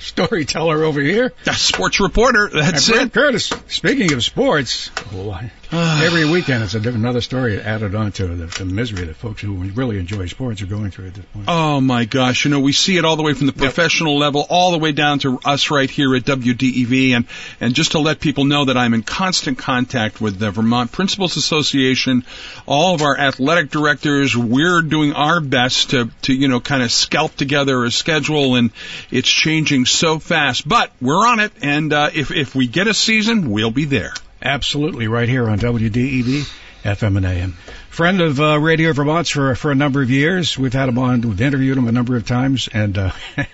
storyteller 0.01 0.85
over 0.85 1.01
here. 1.01 1.33
A 1.47 1.55
sports 1.55 2.01
reporter. 2.01 2.49
That's 2.53 2.89
it. 2.89 3.13
Curtis. 3.13 3.53
Speaking 3.69 4.13
of 4.13 4.23
sports, 4.25 4.91
oh, 5.15 5.31
I- 5.31 5.51
every 5.73 6.25
weekend 6.25 6.63
it's 6.63 6.75
a 6.75 6.81
different, 6.81 6.99
another 6.99 7.21
story 7.21 7.61
added 7.61 7.95
on 7.95 8.13
to 8.13 8.27
the, 8.27 8.47
the 8.47 8.65
misery 8.65 9.07
that 9.07 9.17
folks 9.17 9.43
who 9.43 9.55
really 9.55 9.99
enjoy 9.99 10.27
sports 10.27 10.63
are 10.63 10.67
going 10.67 10.91
through 10.91 11.09
at 11.09 11.15
this 11.15 11.25
point. 11.27 11.47
Oh 11.49 11.81
my 11.81 12.05
gosh, 12.05 12.45
you 12.45 12.51
know, 12.51 12.61
we 12.61 12.73
see 12.73 12.97
it 12.97 13.05
all 13.05 13.17
the 13.17 13.23
way 13.23 13.35
from 13.35 13.47
the 13.47 13.53
professional 13.53 14.19
level 14.19 14.47
all 14.49 14.73
the 14.73 14.79
way 14.79 14.93
down 14.93 15.19
to 15.21 15.39
us 15.45 15.71
right 15.71 15.89
here 15.89 16.15
at 16.15 16.23
WDEV 16.23 17.11
and 17.11 17.27
and 17.61 17.75
just 17.75 17.93
to 17.93 17.99
let 17.99 18.21
people 18.21 18.45
know 18.45 18.67
that 18.67 18.77
I'm 18.77 18.95
in 18.95 19.03
constant 19.03 19.59
contact 19.59 20.21
with 20.21 20.39
the 20.39 20.51
Vermont 20.51 20.93
Principals 20.93 21.37
Association, 21.37 22.25
all 22.67 22.95
of 22.95 23.03
our 23.03 23.19
athletic 23.19 23.71
directors, 23.71 24.37
we're 24.37 24.83
doing 24.83 25.13
our 25.13 25.41
best 25.41 25.91
to 25.91 26.11
to 26.23 26.33
you 26.33 26.49
know 26.49 26.61
kind 26.61 26.83
of 26.83 26.93
scalp 26.93 27.35
together 27.35 27.85
a 27.85 27.91
schedule 27.91 28.57
and 28.57 28.71
it's 29.11 29.29
changing 29.29 29.87
so 29.87 30.19
fast, 30.19 30.67
but 30.69 30.91
we're 31.01 31.27
on 31.27 31.41
it. 31.41 31.53
And 31.63 31.93
uh, 31.93 32.11
if 32.15 32.31
if 32.31 32.55
we 32.55 32.67
get 32.67 32.87
a 32.87 32.95
season, 32.95 33.51
we'll 33.51 33.71
be 33.71 33.85
there. 33.85 34.13
Absolutely, 34.47 35.09
right 35.09 35.29
here 35.29 35.51
on 35.51 35.59
WDEV, 35.59 36.49
FM 36.85 37.17
and 37.17 37.27
AM. 37.27 37.53
Friend 37.91 38.21
of 38.21 38.41
uh, 38.41 38.61
Radio 38.61 38.93
Vermont's 38.93 39.29
for 39.29 39.57
for 39.57 39.73
a 39.73 39.75
number 39.75 40.03
of 40.03 40.09
years. 40.09 40.57
We've 40.57 40.73
had 40.73 40.89
him 40.89 40.99
on. 40.99 41.23
We've 41.23 41.41
interviewed 41.41 41.77
him 41.77 41.89
a 41.89 41.93
number 41.93 42.17
of 42.17 42.25
times, 42.29 42.69
and 42.73 42.97
uh, 42.97 43.11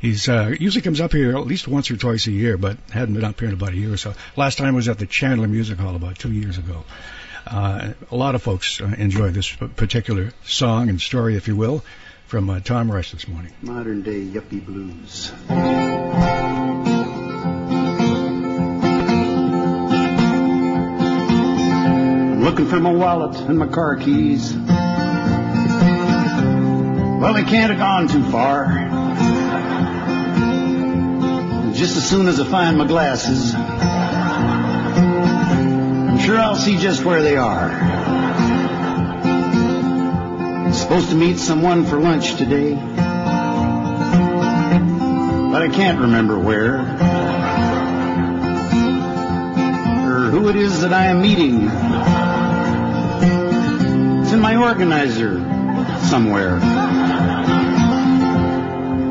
he's 0.00 0.26
uh, 0.26 0.54
usually 0.58 0.80
comes 0.80 1.02
up 1.02 1.12
here 1.12 1.36
at 1.36 1.46
least 1.46 1.68
once 1.68 1.90
or 1.90 1.98
twice 1.98 2.26
a 2.28 2.30
year, 2.30 2.56
but 2.56 2.78
hadn't 2.90 3.14
been 3.14 3.24
up 3.24 3.38
here 3.38 3.50
in 3.50 3.54
about 3.54 3.74
a 3.74 3.76
year 3.76 3.92
or 3.92 3.98
so. 3.98 4.14
Last 4.36 4.56
time 4.56 4.74
was 4.74 4.88
at 4.88 4.98
the 4.98 5.06
Chandler 5.06 5.48
Music 5.48 5.78
Hall 5.78 5.94
about 5.94 6.18
two 6.18 6.32
years 6.32 6.56
ago. 6.56 6.82
Uh, 7.46 7.92
a 8.10 8.16
lot 8.16 8.34
of 8.34 8.42
folks 8.42 8.80
uh, 8.80 8.86
enjoy 8.96 9.28
this 9.28 9.52
particular 9.52 10.32
song 10.44 10.88
and 10.88 10.98
story, 10.98 11.36
if 11.36 11.46
you 11.46 11.56
will, 11.56 11.84
from 12.26 12.48
uh, 12.48 12.60
Tom 12.60 12.90
Rush 12.90 13.12
this 13.12 13.28
morning. 13.28 13.52
Modern 13.60 14.00
day 14.00 14.22
yuppie 14.22 14.64
blues. 14.64 15.30
Looking 22.58 22.74
for 22.74 22.80
my 22.80 22.90
wallet 22.90 23.38
and 23.42 23.56
my 23.56 23.68
car 23.68 23.94
keys. 23.94 24.52
Well, 27.20 27.34
they 27.34 27.44
can't 27.44 27.70
have 27.70 27.78
gone 27.78 28.08
too 28.08 28.24
far. 28.32 28.66
Just 31.72 31.96
as 31.96 32.10
soon 32.10 32.26
as 32.26 32.40
I 32.40 32.44
find 32.44 32.76
my 32.76 32.88
glasses, 32.88 33.54
I'm 33.54 33.60
sure 36.18 36.36
I'll 36.36 36.56
see 36.56 36.78
just 36.78 37.04
where 37.04 37.22
they 37.22 37.36
are. 37.36 37.70
I'm 40.66 40.72
supposed 40.72 41.10
to 41.10 41.14
meet 41.14 41.38
someone 41.38 41.84
for 41.84 42.00
lunch 42.00 42.34
today, 42.34 42.74
but 45.52 45.62
I 45.62 45.68
can't 45.72 46.00
remember 46.00 46.40
where 46.40 46.78
or 50.08 50.30
who 50.32 50.48
it 50.48 50.56
is 50.56 50.80
that 50.80 50.92
I 50.92 51.06
am 51.06 51.22
meeting. 51.22 51.68
In 54.38 54.42
my 54.42 54.54
organizer 54.54 55.34
somewhere. 56.06 56.60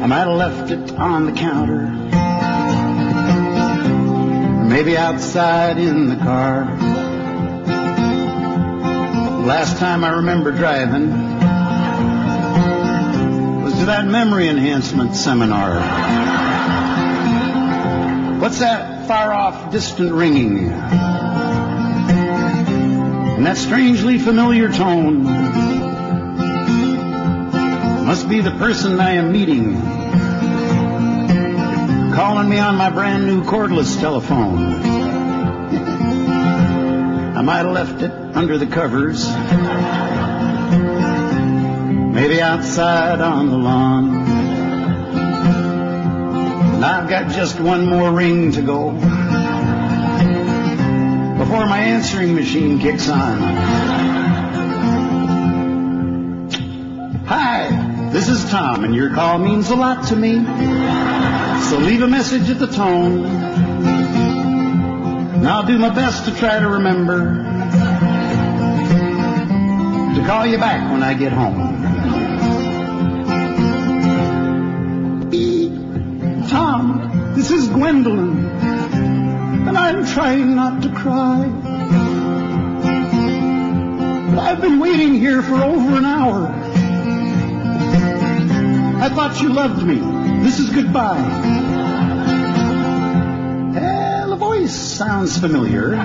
I 0.02 0.06
might 0.06 0.20
have 0.20 0.38
left 0.38 0.72
it 0.72 0.92
on 0.94 1.26
the 1.26 1.34
counter, 1.34 1.82
maybe 4.70 4.96
outside 4.96 5.80
in 5.80 6.08
the 6.08 6.16
car. 6.16 6.64
Last 9.44 9.76
time 9.80 10.06
I 10.06 10.12
remember 10.12 10.52
driving 10.52 11.10
was 13.64 13.74
to 13.80 13.86
that 13.88 14.06
memory 14.06 14.48
enhancement 14.48 15.14
seminar. 15.14 15.82
What's 18.40 18.60
that 18.60 19.10
far 19.10 19.34
off, 19.34 19.74
distant 19.74 20.14
ringing? 20.14 20.67
And 23.38 23.46
that 23.46 23.56
strangely 23.56 24.18
familiar 24.18 24.74
tone 24.74 25.24
must 28.04 28.28
be 28.28 28.42
the 28.42 28.50
person 28.50 29.00
I 29.00 29.12
am 29.12 29.32
meeting. 29.32 29.80
Calling 32.16 32.50
me 32.50 32.58
on 32.58 32.78
my 32.78 32.90
brand 32.90 33.28
new 33.28 33.44
cordless 33.44 34.00
telephone. 34.00 34.58
I 37.38 37.42
might 37.44 37.58
have 37.58 37.74
left 37.74 38.02
it 38.02 38.12
under 38.36 38.58
the 38.58 38.66
covers. 38.66 39.30
Maybe 42.16 42.42
outside 42.42 43.22
on 43.22 43.50
the 43.52 43.58
lawn. 43.58 44.16
And 46.74 46.84
I've 46.84 47.08
got 47.08 47.32
just 47.34 47.60
one 47.60 47.86
more 47.86 48.12
ring 48.12 48.54
to 48.54 48.64
go 48.64 48.90
before 51.48 51.66
my 51.66 51.80
answering 51.80 52.36
machine 52.36 52.78
kicks 52.78 53.08
on. 53.08 53.40
Hi, 57.26 58.10
this 58.12 58.28
is 58.28 58.44
Tom, 58.50 58.84
and 58.84 58.94
your 58.94 59.14
call 59.14 59.38
means 59.38 59.70
a 59.70 59.76
lot 59.78 60.08
to 60.08 60.16
me. 60.18 60.44
So 61.70 61.78
leave 61.78 62.02
a 62.02 62.08
message 62.08 62.50
at 62.50 62.60
the 62.60 62.68
tone. 62.68 63.26
And 65.36 65.48
I'll 65.48 65.66
do 65.66 65.80
my 65.80 65.88
best 65.88 66.26
to 66.26 66.36
try 66.36 66.60
to 66.60 66.68
remember 66.68 67.36
to 70.16 70.24
call 70.28 70.46
you 70.46 70.58
back 70.58 70.92
when 70.92 71.02
I 71.02 71.14
get 71.14 71.32
home. 71.32 71.78
Tom, 76.50 77.32
this 77.36 77.52
is 77.52 77.70
Gwendolyn, 77.70 78.37
trying 80.14 80.56
not 80.56 80.82
to 80.84 80.90
cry. 80.90 81.48
But 84.36 84.40
I've 84.40 84.62
been 84.62 84.80
waiting 84.80 85.16
here 85.16 85.42
for 85.42 85.56
over 85.56 85.98
an 85.98 86.06
hour. 86.06 86.48
I 89.00 89.10
thought 89.10 89.42
you 89.42 89.50
loved 89.50 89.86
me. 89.86 89.96
This 90.44 90.60
is 90.60 90.70
goodbye. 90.70 91.22
Well, 93.74 94.30
the 94.30 94.36
voice 94.36 94.74
sounds 94.74 95.38
familiar. 95.38 95.96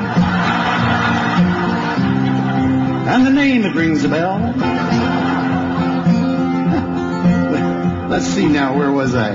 And 3.08 3.26
the 3.26 3.30
name, 3.30 3.64
it 3.64 3.74
rings 3.74 4.04
a 4.04 4.08
bell. 4.08 4.38
Let's 8.08 8.26
see 8.26 8.46
now, 8.46 8.76
where 8.76 8.92
was 8.92 9.14
I? 9.14 9.30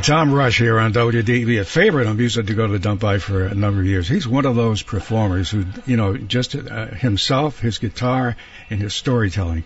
Tom 0.00 0.32
Rush 0.32 0.58
here 0.58 0.78
on 0.78 0.92
WDEV, 0.92 1.60
a 1.60 1.64
favorite 1.64 2.06
of 2.06 2.16
music 2.16 2.46
to 2.46 2.54
go 2.54 2.66
to 2.66 2.72
the 2.72 2.78
dump 2.78 3.00
by 3.00 3.18
for 3.18 3.44
a 3.46 3.54
number 3.54 3.80
of 3.80 3.86
years. 3.86 4.08
He's 4.08 4.26
one 4.26 4.46
of 4.46 4.56
those 4.56 4.82
performers 4.82 5.50
who, 5.50 5.64
you 5.86 5.96
know, 5.96 6.16
just 6.16 6.54
uh, 6.54 6.86
himself, 6.86 7.60
his 7.60 7.78
guitar, 7.78 8.36
and 8.70 8.80
his 8.80 8.94
storytelling, 8.94 9.64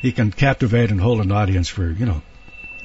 he 0.00 0.12
can 0.12 0.30
captivate 0.30 0.90
and 0.90 1.00
hold 1.00 1.20
an 1.20 1.32
audience 1.32 1.68
for, 1.68 1.90
you 1.90 2.06
know, 2.06 2.22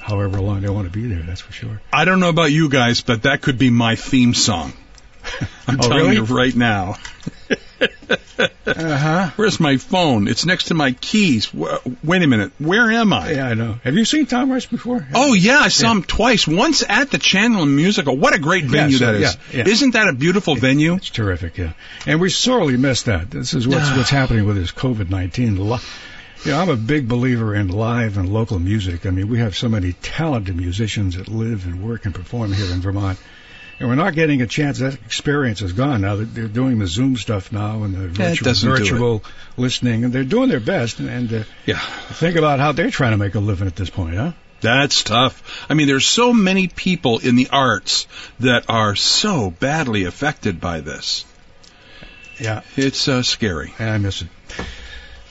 however 0.00 0.40
long 0.40 0.60
they 0.60 0.68
want 0.68 0.90
to 0.90 0.98
be 0.98 1.06
there. 1.08 1.22
That's 1.22 1.40
for 1.40 1.52
sure. 1.52 1.80
I 1.92 2.04
don't 2.04 2.20
know 2.20 2.28
about 2.30 2.50
you 2.52 2.68
guys, 2.68 3.00
but 3.02 3.22
that 3.22 3.42
could 3.42 3.58
be 3.58 3.70
my 3.70 3.94
theme 3.96 4.34
song. 4.34 4.72
I'm 5.66 5.78
Oh, 5.80 5.88
telling 5.88 5.98
really? 6.04 6.14
you 6.16 6.24
right 6.24 6.54
now. 6.54 6.96
Uh-huh. 8.38 9.30
Where's 9.36 9.58
my 9.58 9.76
phone? 9.76 10.28
It's 10.28 10.46
next 10.46 10.64
to 10.64 10.74
my 10.74 10.92
keys. 10.92 11.52
Wait 11.52 12.22
a 12.22 12.26
minute. 12.26 12.52
Where 12.58 12.90
am 12.90 13.12
I? 13.12 13.32
Yeah, 13.32 13.48
I 13.48 13.54
know. 13.54 13.78
Have 13.82 13.94
you 13.94 14.04
seen 14.04 14.26
Tom 14.26 14.50
Rush 14.52 14.66
before? 14.66 15.06
Oh 15.14 15.34
yeah, 15.34 15.58
I 15.58 15.68
saw 15.68 15.92
him 15.92 16.02
twice. 16.02 16.46
Once 16.46 16.84
at 16.88 17.10
the 17.10 17.18
Chandler 17.18 17.66
Music 17.66 18.04
Hall. 18.04 18.16
What 18.16 18.34
a 18.34 18.38
great 18.38 18.64
venue 18.64 18.98
that 18.98 19.14
is! 19.14 19.20
yeah, 19.52 19.58
yeah. 19.58 19.68
Isn't 19.68 19.92
that 19.92 20.08
a 20.08 20.12
beautiful 20.12 20.54
venue? 20.54 20.94
It's 20.94 21.10
terrific, 21.10 21.58
yeah. 21.58 21.72
And 22.06 22.20
we 22.20 22.30
sorely 22.30 22.76
missed 22.76 23.06
that. 23.06 23.30
This 23.30 23.54
is 23.54 23.66
what's 23.66 23.90
what's 23.96 24.10
happening 24.10 24.46
with 24.46 24.56
this 24.56 24.72
COVID 24.72 25.10
nineteen. 25.10 25.56
You 25.56 26.52
know, 26.52 26.60
I'm 26.60 26.68
a 26.68 26.76
big 26.76 27.08
believer 27.08 27.54
in 27.54 27.68
live 27.68 28.16
and 28.16 28.28
local 28.28 28.60
music. 28.60 29.06
I 29.06 29.10
mean, 29.10 29.28
we 29.28 29.38
have 29.40 29.56
so 29.56 29.68
many 29.68 29.94
talented 29.94 30.56
musicians 30.56 31.16
that 31.16 31.26
live 31.26 31.66
and 31.66 31.82
work 31.82 32.04
and 32.04 32.14
perform 32.14 32.52
here 32.52 32.72
in 32.72 32.80
Vermont. 32.80 33.18
And 33.80 33.88
we're 33.88 33.94
not 33.94 34.14
getting 34.14 34.42
a 34.42 34.46
chance. 34.46 34.78
That 34.80 34.94
experience 34.94 35.62
is 35.62 35.72
gone 35.72 36.00
now. 36.00 36.16
They're- 36.16 36.48
doing 36.48 36.78
the 36.78 36.86
Zoom 36.86 37.16
stuff 37.16 37.52
now 37.52 37.84
and 37.84 37.94
the 37.94 38.08
virtual, 38.08 38.44
doesn't 38.44 38.68
do 38.68 38.74
it. 38.74 38.78
virtual 38.80 39.24
listening, 39.56 40.04
and 40.04 40.12
they're 40.12 40.24
doing 40.24 40.48
their 40.48 40.60
best. 40.60 40.98
And, 40.98 41.08
and 41.08 41.32
uh, 41.32 41.44
Yeah. 41.64 41.78
think 41.78 42.36
about 42.36 42.58
how 42.58 42.72
they're 42.72 42.90
trying 42.90 43.12
to 43.12 43.16
make 43.18 43.34
a 43.36 43.40
living 43.40 43.68
at 43.68 43.76
this 43.76 43.90
point, 43.90 44.16
huh? 44.16 44.32
That's 44.60 45.04
tough. 45.04 45.66
I 45.70 45.74
mean, 45.74 45.86
there's 45.86 46.06
so 46.06 46.32
many 46.32 46.66
people 46.66 47.18
in 47.18 47.36
the 47.36 47.48
arts 47.50 48.08
that 48.40 48.64
are 48.68 48.96
so 48.96 49.52
badly 49.52 50.04
affected 50.04 50.60
by 50.60 50.80
this. 50.80 51.24
Yeah. 52.40 52.62
It's 52.76 53.06
uh, 53.06 53.22
scary. 53.22 53.72
And 53.78 53.90
I 53.90 53.98
miss 53.98 54.22
it. 54.22 54.28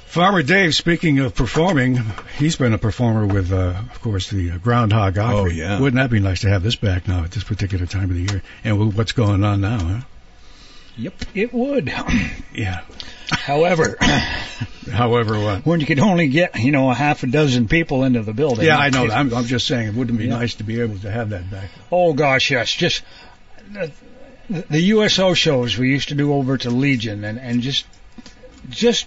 Farmer 0.07 0.41
Dave, 0.41 0.73
speaking 0.73 1.19
of 1.19 1.35
performing, 1.35 1.99
he's 2.37 2.55
been 2.55 2.73
a 2.73 2.77
performer 2.77 3.27
with, 3.27 3.51
uh, 3.51 3.73
of 3.91 4.01
course, 4.01 4.29
the 4.29 4.51
Groundhog 4.57 5.17
Opry. 5.17 5.35
Oh, 5.37 5.45
yeah. 5.45 5.79
Wouldn't 5.79 6.01
that 6.01 6.09
be 6.09 6.19
nice 6.19 6.41
to 6.41 6.49
have 6.49 6.63
this 6.63 6.77
back 6.77 7.07
now 7.07 7.23
at 7.25 7.31
this 7.31 7.43
particular 7.43 7.85
time 7.85 8.05
of 8.09 8.15
the 8.15 8.21
year? 8.33 8.41
And 8.63 8.79
with 8.79 8.95
what's 8.97 9.11
going 9.11 9.43
on 9.43 9.61
now, 9.61 9.77
huh? 9.77 9.99
Yep, 10.97 11.13
it 11.35 11.53
would. 11.53 11.91
Yeah. 12.53 12.81
However, 13.29 13.97
However, 14.91 15.39
what? 15.39 15.65
when 15.65 15.79
you 15.81 15.85
could 15.85 15.99
only 15.99 16.29
get, 16.29 16.57
you 16.57 16.71
know, 16.71 16.89
a 16.89 16.95
half 16.95 17.21
a 17.21 17.27
dozen 17.27 17.67
people 17.67 18.03
into 18.03 18.23
the 18.23 18.33
building. 18.33 18.65
Yeah, 18.65 18.77
I 18.79 18.89
know. 18.89 19.03
it- 19.05 19.09
that. 19.09 19.17
I'm, 19.17 19.31
I'm 19.33 19.45
just 19.45 19.67
saying, 19.67 19.89
it 19.89 19.93
wouldn't 19.93 20.17
be 20.17 20.25
Yeah. 20.25 20.37
nice 20.39 20.55
to 20.55 20.63
be 20.63 20.79
able 20.81 20.97
to 20.99 21.11
have 21.11 21.29
that 21.31 21.51
back. 21.51 21.69
Oh 21.91 22.13
gosh, 22.13 22.49
yes. 22.49 22.71
Just 22.73 23.03
the, 23.69 23.91
the 24.49 24.79
USO 24.95 25.33
shows 25.35 25.77
we 25.77 25.89
used 25.89 26.07
to 26.09 26.15
do 26.15 26.33
over 26.33 26.57
to 26.57 26.69
Legion, 26.71 27.23
and 27.25 27.37
and 27.37 27.61
just 27.61 27.85
just 28.69 29.05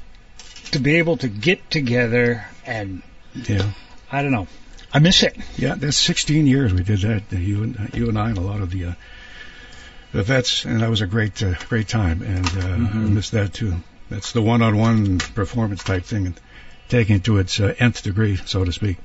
to 0.73 0.81
be 0.81 0.97
able 0.97 1.17
to 1.19 1.29
get 1.29 1.71
together 1.71 2.45
and 2.67 3.03
Yeah. 3.35 3.71
I 4.11 4.23
don't 4.23 4.33
know. 4.33 4.47
I 4.93 4.99
miss 4.99 5.23
it. 5.23 5.37
Yeah, 5.57 5.77
that's 5.77 5.97
16 5.97 6.47
years 6.47 6.75
we 6.75 6.83
did 6.83 7.01
that. 7.03 7.23
uh, 7.33 7.37
You 7.37 7.63
and 7.63 7.91
you 7.95 8.09
and 8.09 8.19
I 8.19 8.29
and 8.31 8.39
a 8.39 8.41
lot 8.41 8.61
of 8.61 8.71
the 8.71 8.87
uh, 8.87 8.93
the 10.13 10.23
vets, 10.25 10.65
and 10.65 10.81
that 10.81 10.91
was 10.91 11.01
a 11.01 11.07
great 11.07 11.41
uh, 11.43 11.55
great 11.69 11.87
time. 11.87 12.23
And 12.23 12.47
uh, 12.49 12.67
I 12.67 12.77
miss 13.09 13.31
that 13.31 13.55
too. 13.55 13.75
That's 14.09 14.33
the 14.33 14.43
one-on-one 14.43 15.19
performance 15.19 15.85
type 15.85 16.03
thing, 16.05 16.27
and 16.27 16.41
taking 16.89 17.17
it 17.17 17.25
to 17.25 17.39
its 17.39 17.61
uh, 17.61 17.73
nth 17.79 18.03
degree, 18.03 18.35
so 18.45 18.65
to 18.65 18.73
speak. 18.73 18.97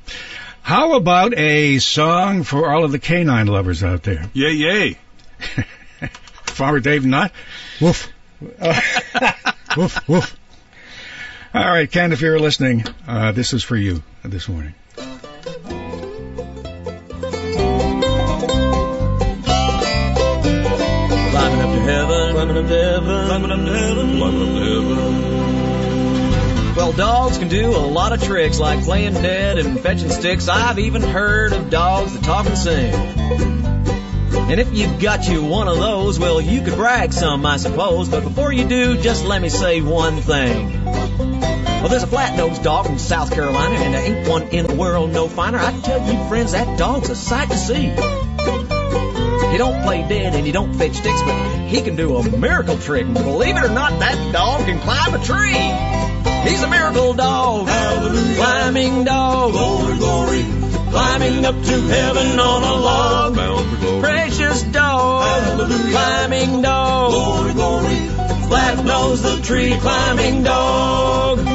How 0.63 0.93
about 0.95 1.37
a 1.37 1.77
song 1.77 2.41
for 2.43 2.73
all 2.73 2.83
of 2.83 2.91
the 2.91 2.97
canine 2.97 3.45
lovers 3.45 3.83
out 3.83 4.01
there? 4.01 4.27
Yay, 4.33 4.53
yay. 4.53 4.97
Farmer 6.47 6.79
Dave, 6.79 7.05
not 7.05 7.31
woof, 7.79 8.11
woof, 9.77 10.07
woof. 10.09 10.35
All 11.55 11.63
right, 11.63 11.89
Ken, 11.89 12.11
if 12.11 12.19
you're 12.19 12.37
listening, 12.37 12.83
uh, 13.07 13.31
this 13.31 13.53
is 13.53 13.63
for 13.63 13.77
you 13.77 14.03
this 14.25 14.49
morning. 14.49 14.73
Climbing 14.95 15.21
up 21.61 21.71
to 21.71 21.79
heaven, 21.79 22.33
climbing 22.33 22.57
up 22.57 22.67
to 22.67 22.77
heaven, 22.77 23.27
climbing 23.27 23.51
up 23.51 23.65
to 23.65 23.73
heaven, 23.73 24.17
climbing 24.17 24.41
up 24.41 24.49
to 24.49 24.59
heaven. 24.65 26.75
Well, 26.75 26.91
dogs 26.91 27.37
can 27.37 27.47
do 27.47 27.69
a 27.69 27.87
lot 27.87 28.11
of 28.11 28.21
tricks 28.21 28.59
like 28.59 28.83
playing 28.83 29.13
dead 29.13 29.57
and 29.57 29.79
fetching 29.79 30.09
sticks. 30.09 30.49
I've 30.49 30.79
even 30.79 31.03
heard 31.03 31.53
of 31.53 31.69
dogs 31.69 32.15
that 32.15 32.23
talk 32.25 32.47
and 32.47 32.57
sing. 32.57 32.93
And 32.93 34.59
if 34.59 34.73
you've 34.73 34.99
got 34.99 35.25
you 35.25 35.45
one 35.45 35.69
of 35.69 35.77
those, 35.77 36.19
well, 36.19 36.41
you 36.41 36.63
could 36.63 36.75
brag 36.75 37.13
some, 37.13 37.45
I 37.45 37.55
suppose. 37.55 38.09
But 38.09 38.23
before 38.23 38.51
you 38.51 38.67
do, 38.67 38.97
just 38.97 39.23
let 39.23 39.41
me 39.41 39.47
say 39.47 39.79
one 39.79 40.17
thing. 40.17 41.34
Well, 41.85 41.91
there's 41.91 42.01
a 42.01 42.07
flat-nosed 42.07 42.63
dog 42.63 42.87
from 42.87 42.97
South 42.97 43.31
Carolina, 43.31 43.75
and 43.75 43.93
there 43.93 44.01
ain't 44.01 44.27
one 44.27 44.47
in 44.47 44.65
the 44.65 44.73
world 44.73 45.11
no 45.11 45.27
finer. 45.27 45.59
I 45.59 45.71
tell 45.81 46.01
you, 46.11 46.27
friends, 46.27 46.53
that 46.53 46.79
dog's 46.79 47.11
a 47.11 47.15
sight 47.15 47.51
to 47.51 47.57
see. 47.59 47.83
He 49.51 49.57
don't 49.59 49.83
play 49.83 50.01
dead 50.09 50.33
and 50.33 50.47
he 50.47 50.51
don't 50.51 50.73
fetch 50.73 50.95
sticks, 50.95 51.21
but 51.21 51.67
he 51.67 51.83
can 51.83 51.95
do 51.95 52.17
a 52.17 52.37
miracle 52.39 52.79
trick. 52.79 53.05
And 53.05 53.13
believe 53.13 53.55
it 53.55 53.63
or 53.63 53.69
not, 53.69 53.99
that 53.99 54.33
dog 54.33 54.65
can 54.65 54.79
climb 54.79 55.13
a 55.13 55.23
tree. 55.23 56.49
He's 56.49 56.63
a 56.63 56.67
miracle 56.67 57.13
dog, 57.13 57.67
climbing 57.67 59.03
dog, 59.03 59.51
glory, 59.51 59.97
glory, 59.99 60.43
climbing 60.89 61.45
up 61.45 61.53
to 61.53 61.81
heaven 61.81 62.39
on 62.39 62.63
a 62.63 62.75
log. 62.81 64.01
Precious 64.01 64.63
dog, 64.63 65.69
climbing 65.91 66.63
dog, 66.63 67.11
glory, 67.11 67.53
glory, 67.53 68.07
flat 68.47 68.83
nose 68.83 69.21
the 69.21 69.39
tree 69.43 69.77
climbing 69.77 70.41
dog. 70.41 71.54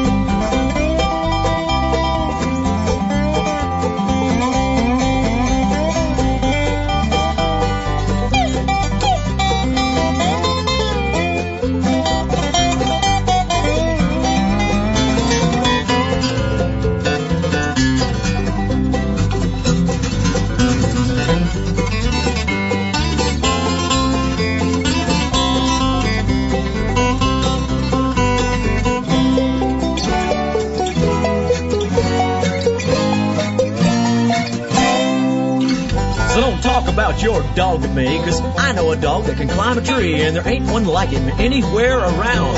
Your 37.31 37.43
dog 37.55 37.83
to 37.83 37.89
me, 37.89 38.19
'cause 38.19 38.43
I 38.59 38.73
know 38.73 38.91
a 38.91 38.97
dog 38.97 39.25
that 39.27 39.37
can 39.37 39.49
climb 39.49 39.79
a 39.79 39.81
tree, 39.81 40.23
and 40.23 40.35
there 40.35 40.47
ain't 40.47 40.69
one 40.69 40.85
like 40.85 41.11
him 41.11 41.31
anywhere 41.39 41.99
around. 41.99 42.57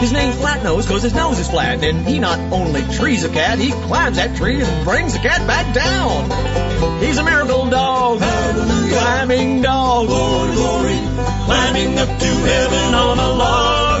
His 0.00 0.12
name's 0.12 0.36
Flatnose 0.36 0.86
'cause 0.86 1.02
his 1.02 1.14
nose 1.14 1.38
is 1.40 1.48
flat, 1.48 1.82
and 1.82 2.06
he 2.06 2.18
not 2.20 2.38
only 2.52 2.82
trees 2.98 3.24
a 3.24 3.28
cat, 3.28 3.58
he 3.58 3.72
climbs 3.88 4.16
that 4.18 4.36
tree 4.36 4.60
and 4.62 4.84
brings 4.84 5.14
the 5.14 5.18
cat 5.18 5.44
back 5.46 5.72
down. 5.74 6.30
He's 7.00 7.18
a 7.18 7.24
miracle 7.24 7.66
dog, 7.66 8.22
climbing 8.92 9.62
dog, 9.62 10.06
glory, 10.06 10.52
glory, 10.54 10.98
climbing 11.46 11.98
up 11.98 12.18
to 12.18 12.30
heaven 12.52 12.94
on 12.94 13.18
a 13.18 13.30
log. 13.32 14.00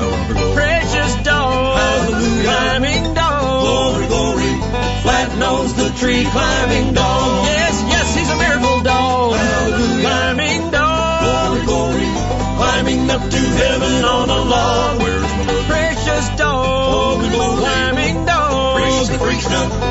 Precious 0.54 1.14
dog, 1.24 1.78
Hallelujah. 1.78 2.44
climbing 2.44 3.14
dog, 3.14 3.60
glory, 3.66 4.06
glory, 4.06 4.52
flat 5.02 5.36
nose 5.38 5.72
the 5.74 5.90
tree 5.98 6.24
climbing 6.24 6.92
dog. 6.94 7.46
Yes, 7.46 7.55
heaven 13.56 14.04
on 14.04 14.28
a 14.28 14.40
log. 14.52 15.02
Where's 15.02 15.22
my 15.22 15.64
precious 15.66 16.28
dog, 16.36 17.20
oh, 17.22 17.56
climbing 17.58 18.24
dog, 18.24 18.80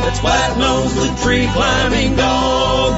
that's 0.06 0.20
flat 0.20 0.58
nose 0.58 0.94
the 0.96 1.10
tree 1.24 1.48
climbing 1.54 2.16
dog. 2.16 2.92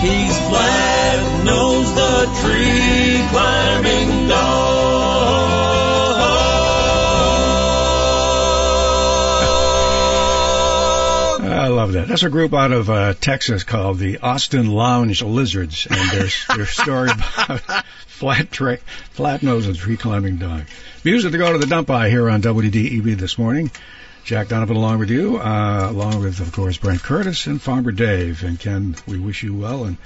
He's 0.00 0.36
flat 0.48 1.44
nose 1.44 1.90
the 1.94 2.14
tree 2.40 3.26
climbing 3.30 4.28
dog. 4.28 5.83
Love 11.84 11.92
that. 11.92 12.08
That's 12.08 12.22
a 12.22 12.30
group 12.30 12.54
out 12.54 12.72
of 12.72 12.88
uh, 12.88 13.12
Texas 13.12 13.62
called 13.62 13.98
the 13.98 14.16
Austin 14.20 14.70
Lounge 14.70 15.20
Lizards, 15.22 15.86
and 15.90 16.10
their 16.12 16.28
their 16.56 16.64
story 16.64 17.10
about 17.10 17.84
flat 18.06 18.50
tra- 18.50 18.78
flat 19.12 19.42
nose 19.42 19.66
and 19.66 19.76
tree 19.76 19.98
climbing 19.98 20.38
dog. 20.38 20.62
Music 21.04 21.32
to 21.32 21.36
go 21.36 21.52
to 21.52 21.58
the 21.58 21.66
dump 21.66 21.86
by 21.86 22.08
here 22.08 22.30
on 22.30 22.40
WDEV 22.40 23.18
this 23.18 23.36
morning. 23.36 23.70
Jack 24.24 24.48
Donovan 24.48 24.76
along 24.78 24.98
with 24.98 25.10
you, 25.10 25.36
uh, 25.36 25.88
along 25.90 26.22
with 26.22 26.40
of 26.40 26.52
course 26.52 26.78
Brent 26.78 27.02
Curtis 27.02 27.46
and 27.46 27.60
Farmer 27.60 27.92
Dave 27.92 28.44
and 28.44 28.58
Ken. 28.58 28.96
We 29.06 29.18
wish 29.18 29.42
you 29.42 29.54
well, 29.54 29.84
and 29.84 29.98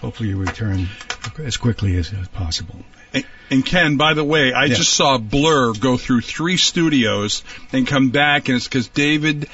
hopefully 0.00 0.30
you 0.30 0.38
return 0.38 0.88
as 1.44 1.58
quickly 1.58 1.96
as, 1.98 2.10
as 2.14 2.28
possible. 2.28 2.76
And, 3.12 3.26
and 3.50 3.64
Ken, 3.66 3.98
by 3.98 4.14
the 4.14 4.24
way, 4.24 4.54
I 4.54 4.64
Yeah. 4.64 4.74
just 4.76 4.94
saw 4.94 5.18
Blur 5.18 5.74
go 5.74 5.98
through 5.98 6.22
three 6.22 6.56
studios 6.56 7.44
and 7.72 7.86
come 7.86 8.08
back, 8.08 8.48
and 8.48 8.56
it's 8.56 8.66
because 8.66 8.88
David, 8.88 9.48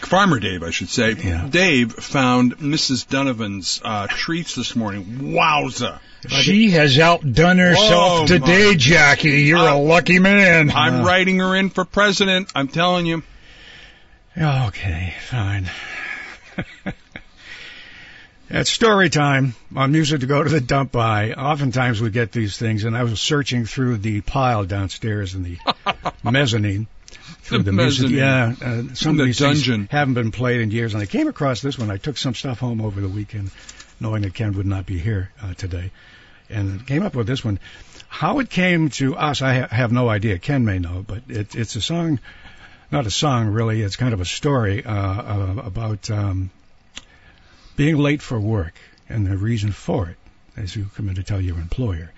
Farmer 0.00 0.38
Dave, 0.40 0.62
I 0.62 0.70
should 0.70 0.88
say, 0.88 1.12
Yeah. 1.12 1.46
Dave 1.48 1.92
found 1.94 2.58
Mrs. 2.58 3.08
Donovan's 3.08 3.80
uh, 3.84 4.06
treats 4.08 4.54
this 4.54 4.74
morning. 4.76 5.04
Wowza! 5.34 5.98
She 6.28 6.70
has 6.70 6.98
outdone 6.98 7.58
herself 7.58 8.20
Whoa, 8.20 8.26
today, 8.26 8.70
my- 8.70 8.74
Jackie. 8.76 9.42
You're 9.42 9.58
a 9.68 9.74
Uh, 9.74 9.78
lucky 9.78 10.18
man. 10.18 10.70
I'm 10.70 11.04
writing 11.04 11.38
her 11.40 11.54
in 11.56 11.70
for 11.70 11.84
president. 11.84 12.50
I'm 12.54 12.68
telling 12.68 13.06
you. 13.06 13.22
Okay, 14.38 15.14
fine. 15.28 15.70
It's 18.54 18.68
story 18.70 19.08
time 19.08 19.54
on 19.74 19.92
music 19.92 20.20
to 20.20 20.26
go 20.26 20.42
to 20.42 20.48
the 20.50 20.60
dump 20.60 20.92
by. 20.92 21.32
Oftentimes 21.32 22.02
we 22.02 22.10
get 22.10 22.32
these 22.32 22.58
things, 22.58 22.84
and 22.84 22.94
I 22.94 23.02
was 23.02 23.18
searching 23.18 23.64
through 23.64 23.96
the 23.96 24.20
pile 24.20 24.64
downstairs 24.66 25.34
in 25.34 25.42
the 25.42 25.56
mezzanine. 26.30 26.86
Through 27.52 27.62
The 27.64 27.72
music, 27.72 28.10
yeah. 28.10 28.54
Uh, 28.60 28.82
some 28.94 29.16
the 29.16 29.22
of 29.22 29.26
these 29.28 29.38
things 29.38 29.66
dungeon. 29.66 29.88
haven't 29.90 30.14
been 30.14 30.32
played 30.32 30.60
in 30.60 30.70
years, 30.70 30.94
and 30.94 31.02
I 31.02 31.06
came 31.06 31.28
across 31.28 31.60
this 31.60 31.78
one. 31.78 31.90
I 31.90 31.96
took 31.96 32.16
some 32.16 32.34
stuff 32.34 32.58
home 32.58 32.80
over 32.80 33.00
the 33.00 33.08
weekend, 33.08 33.50
knowing 34.00 34.22
that 34.22 34.34
Ken 34.34 34.52
would 34.52 34.66
not 34.66 34.86
be 34.86 34.98
here 34.98 35.30
uh, 35.42 35.54
today, 35.54 35.90
and 36.48 36.86
came 36.86 37.02
up 37.02 37.14
with 37.14 37.26
this 37.26 37.44
one. 37.44 37.58
How 38.08 38.40
it 38.40 38.50
came 38.50 38.90
to 38.90 39.16
us, 39.16 39.40
I 39.42 39.60
ha- 39.60 39.68
have 39.70 39.92
no 39.92 40.08
idea. 40.08 40.38
Ken 40.38 40.64
may 40.64 40.78
know, 40.78 41.04
but 41.06 41.22
it, 41.28 41.54
it's 41.54 41.76
a 41.76 41.80
song 41.80 42.18
not 42.92 43.06
a 43.06 43.10
song 43.10 43.48
really. 43.48 43.80
It's 43.82 43.96
kind 43.96 44.12
of 44.12 44.20
a 44.20 44.26
story 44.26 44.84
uh, 44.84 44.92
uh, 44.94 45.62
about 45.64 46.10
um, 46.10 46.50
being 47.74 47.96
late 47.96 48.20
for 48.20 48.38
work 48.38 48.74
and 49.08 49.26
the 49.26 49.36
reason 49.36 49.72
for 49.72 50.08
it, 50.10 50.16
as 50.56 50.76
you 50.76 50.90
come 50.94 51.08
in 51.08 51.14
to 51.14 51.22
tell 51.22 51.40
your 51.40 51.56
employer. 51.56 52.12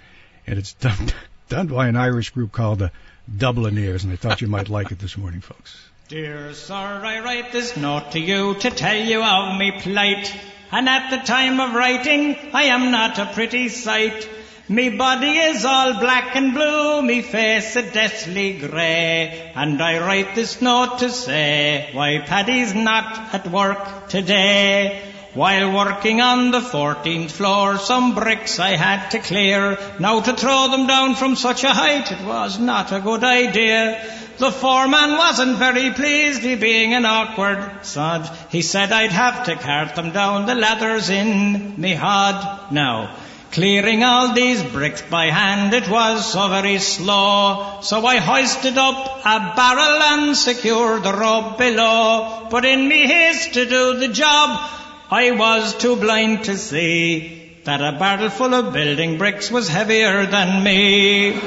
And 0.46 0.58
it's 0.58 0.72
done 0.86 1.12
done 1.48 1.68
by 1.68 1.86
an 1.86 1.96
Irish 1.96 2.30
group 2.30 2.50
called 2.52 2.80
the 2.80 2.90
Dubliners, 3.28 4.04
and 4.04 4.12
I 4.12 4.16
thought 4.16 4.40
you 4.42 4.48
might 4.48 4.68
like 4.68 4.92
it 4.92 4.98
this 4.98 5.16
morning, 5.16 5.40
folks. 5.40 5.76
Dear 6.08 6.52
sir, 6.52 6.74
I 6.74 7.20
write 7.20 7.52
this 7.52 7.76
note 7.76 8.12
to 8.12 8.20
you 8.20 8.54
to 8.56 8.70
tell 8.70 8.96
you 8.96 9.22
of 9.22 9.58
me 9.58 9.72
plight. 9.80 10.34
And 10.70 10.88
at 10.88 11.10
the 11.10 11.24
time 11.24 11.60
of 11.60 11.74
writing, 11.74 12.37
I 12.52 12.64
am 12.64 12.90
not 12.90 13.18
a 13.18 13.32
pretty 13.32 13.70
sight. 13.70 14.28
Me 14.68 14.90
body 14.90 15.30
is 15.30 15.64
all 15.64 16.00
black 16.00 16.37
and 16.37 16.52
blue, 16.52 17.00
me 17.02 17.22
face 17.22 17.76
a 17.76 17.82
deathly 17.82 18.58
grey. 18.58 19.52
And 19.54 19.80
I 19.80 20.00
write 20.00 20.34
this 20.34 20.60
note 20.60 20.98
to 20.98 21.10
say 21.10 21.90
why 21.92 22.18
Paddy's 22.18 22.74
not 22.74 23.34
at 23.34 23.50
work 23.50 24.08
today. 24.08 25.13
While 25.34 25.72
working 25.72 26.20
on 26.20 26.52
the 26.52 26.60
14th 26.60 27.32
floor, 27.32 27.78
some 27.78 28.14
bricks 28.14 28.60
I 28.60 28.76
had 28.76 29.08
to 29.10 29.18
clear. 29.18 29.76
Now 29.98 30.20
to 30.20 30.32
throw 30.32 30.68
them 30.70 30.86
down 30.86 31.16
from 31.16 31.34
such 31.34 31.64
a 31.64 31.72
height, 31.72 32.12
it 32.12 32.24
was 32.24 32.60
not 32.60 32.92
a 32.92 33.00
good 33.00 33.24
idea. 33.24 34.00
The 34.38 34.52
foreman 34.52 35.16
wasn't 35.16 35.58
very 35.58 35.90
pleased, 35.90 36.42
he 36.42 36.54
being 36.54 36.94
an 36.94 37.04
awkward 37.04 37.84
sod. 37.84 38.30
He 38.50 38.62
said 38.62 38.92
I'd 38.92 39.10
have 39.10 39.46
to 39.46 39.56
cart 39.56 39.96
them 39.96 40.12
down 40.12 40.46
the 40.46 40.54
ladders 40.54 41.10
in 41.10 41.80
me 41.80 41.94
hod. 41.94 42.70
Now, 42.72 43.16
clearing 43.50 44.04
all 44.04 44.34
these 44.34 44.62
bricks 44.62 45.02
by 45.02 45.30
hand, 45.30 45.74
it 45.74 45.88
was 45.88 46.32
so 46.32 46.48
very 46.48 46.78
slow. 46.78 47.80
So 47.82 48.06
I 48.06 48.18
hoisted 48.18 48.78
up 48.78 49.20
a 49.24 49.52
barrel 49.56 50.02
and 50.12 50.36
secured 50.36 51.02
the 51.02 51.12
rope 51.12 51.58
below. 51.58 52.46
But 52.52 52.64
in 52.64 52.86
me 52.86 53.06
haste 53.08 53.54
to 53.54 53.66
do 53.66 53.98
the 53.98 54.08
job, 54.08 54.83
I 55.10 55.32
was 55.32 55.74
too 55.74 55.96
blind 55.96 56.44
to 56.44 56.56
see 56.56 57.58
that 57.64 57.80
a 57.80 57.98
barrel 57.98 58.30
full 58.30 58.54
of 58.54 58.72
building 58.72 59.18
bricks 59.18 59.50
was 59.50 59.68
heavier 59.68 60.26
than 60.26 60.62
me. 60.64 61.38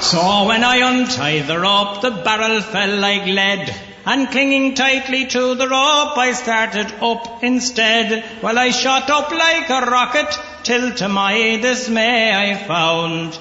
So 0.00 0.46
when 0.46 0.64
I 0.64 0.76
untied 0.90 1.46
the 1.46 1.60
rope, 1.60 2.02
the 2.02 2.10
barrel 2.10 2.60
fell 2.60 2.98
like 2.98 3.26
lead. 3.26 3.74
And 4.06 4.30
clinging 4.30 4.74
tightly 4.74 5.26
to 5.26 5.54
the 5.54 5.68
rope, 5.68 6.16
I 6.16 6.32
started 6.32 6.92
up 7.02 7.44
instead. 7.44 8.24
Well, 8.42 8.58
I 8.58 8.70
shot 8.70 9.10
up 9.10 9.30
like 9.30 9.68
a 9.68 9.86
rocket, 9.90 10.38
till 10.62 10.92
to 10.94 11.08
my 11.08 11.58
dismay 11.60 12.32
I 12.32 12.56
found 12.56 13.38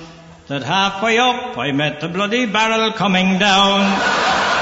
that 0.48 0.64
halfway 0.64 1.18
up 1.18 1.58
I 1.58 1.72
met 1.72 2.02
the 2.02 2.10
bloody 2.10 2.46
barrel 2.46 2.92
coming 2.94 3.40
down. 3.40 4.59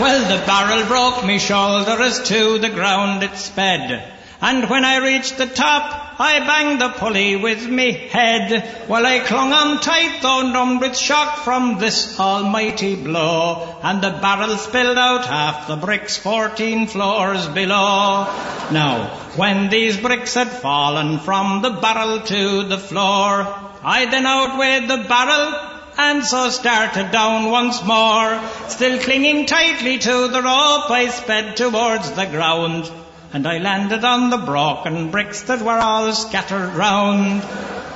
Well, 0.00 0.28
the 0.28 0.46
barrel 0.46 0.86
broke 0.86 1.24
me 1.26 1.40
shoulder 1.40 2.00
as 2.00 2.22
to 2.28 2.58
the 2.58 2.70
ground 2.70 3.24
it 3.24 3.36
sped. 3.36 4.00
And 4.40 4.70
when 4.70 4.84
I 4.84 4.98
reached 4.98 5.38
the 5.38 5.46
top, 5.46 6.20
I 6.20 6.38
banged 6.38 6.80
the 6.80 6.90
pulley 6.90 7.34
with 7.34 7.66
me 7.68 7.90
head. 7.90 8.86
Well, 8.88 9.04
I 9.04 9.18
clung 9.18 9.52
on 9.52 9.80
tight, 9.80 10.20
though 10.22 10.52
numbed 10.52 10.82
with 10.82 10.96
shock 10.96 11.38
from 11.38 11.78
this 11.80 12.20
almighty 12.20 12.94
blow. 12.94 13.80
And 13.82 14.00
the 14.00 14.10
barrel 14.10 14.56
spilled 14.56 14.98
out 14.98 15.26
half 15.26 15.66
the 15.66 15.74
bricks 15.74 16.16
fourteen 16.16 16.86
floors 16.86 17.48
below. 17.48 18.26
Now, 18.70 19.08
when 19.34 19.68
these 19.68 19.96
bricks 19.96 20.34
had 20.34 20.48
fallen 20.48 21.18
from 21.18 21.60
the 21.62 21.70
barrel 21.70 22.20
to 22.20 22.62
the 22.62 22.78
floor, 22.78 23.48
I 23.82 24.06
then 24.08 24.26
outweighed 24.26 24.88
the 24.88 25.08
barrel 25.08 25.77
and 25.98 26.24
so 26.24 26.48
started 26.48 27.10
down 27.10 27.50
once 27.50 27.84
more. 27.84 28.40
Still 28.68 29.00
clinging 29.00 29.46
tightly 29.46 29.98
to 29.98 30.28
the 30.28 30.40
rope, 30.40 30.90
I 30.90 31.08
sped 31.08 31.56
towards 31.56 32.12
the 32.12 32.26
ground 32.26 32.90
and 33.32 33.46
I 33.46 33.58
landed 33.58 34.04
on 34.04 34.30
the 34.30 34.38
broken 34.38 35.10
bricks 35.10 35.42
that 35.42 35.60
were 35.60 35.78
all 35.78 36.12
scattered 36.12 36.74
round. 36.74 37.42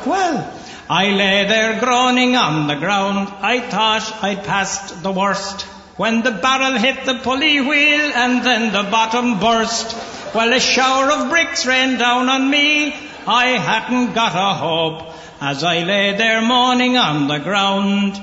Well, 0.05 0.53
I 0.91 1.11
lay 1.11 1.47
there 1.47 1.81
groaning 1.81 2.37
on 2.37 2.67
the 2.67 2.75
ground. 2.75 3.29
I 3.41 3.61
thought 3.61 4.23
I'd 4.23 4.45
passed 4.45 5.03
the 5.03 5.13
worst. 5.13 5.63
When 5.97 6.23
the 6.23 6.33
barrel 6.33 6.79
hit 6.79 7.05
the 7.05 7.15
pulley 7.15 7.61
wheel 7.61 8.13
and 8.15 8.45
then 8.45 8.73
the 8.73 8.91
bottom 8.91 9.39
burst. 9.39 9.97
Well, 10.35 10.53
a 10.53 10.61
shower 10.61 11.11
of 11.13 11.31
bricks 11.31 11.65
rained 11.67 11.99
down 11.99 12.29
on 12.29 12.51
me. 12.51 12.95
I 13.27 13.47
hadn't 13.59 14.15
got 14.15 14.35
a 14.35 14.55
hope. 14.55 15.12
As 15.45 15.65
I 15.65 15.83
lay 15.83 16.17
there 16.17 16.41
moaning 16.41 16.97
on 16.97 17.27
the 17.27 17.39
ground, 17.39 18.15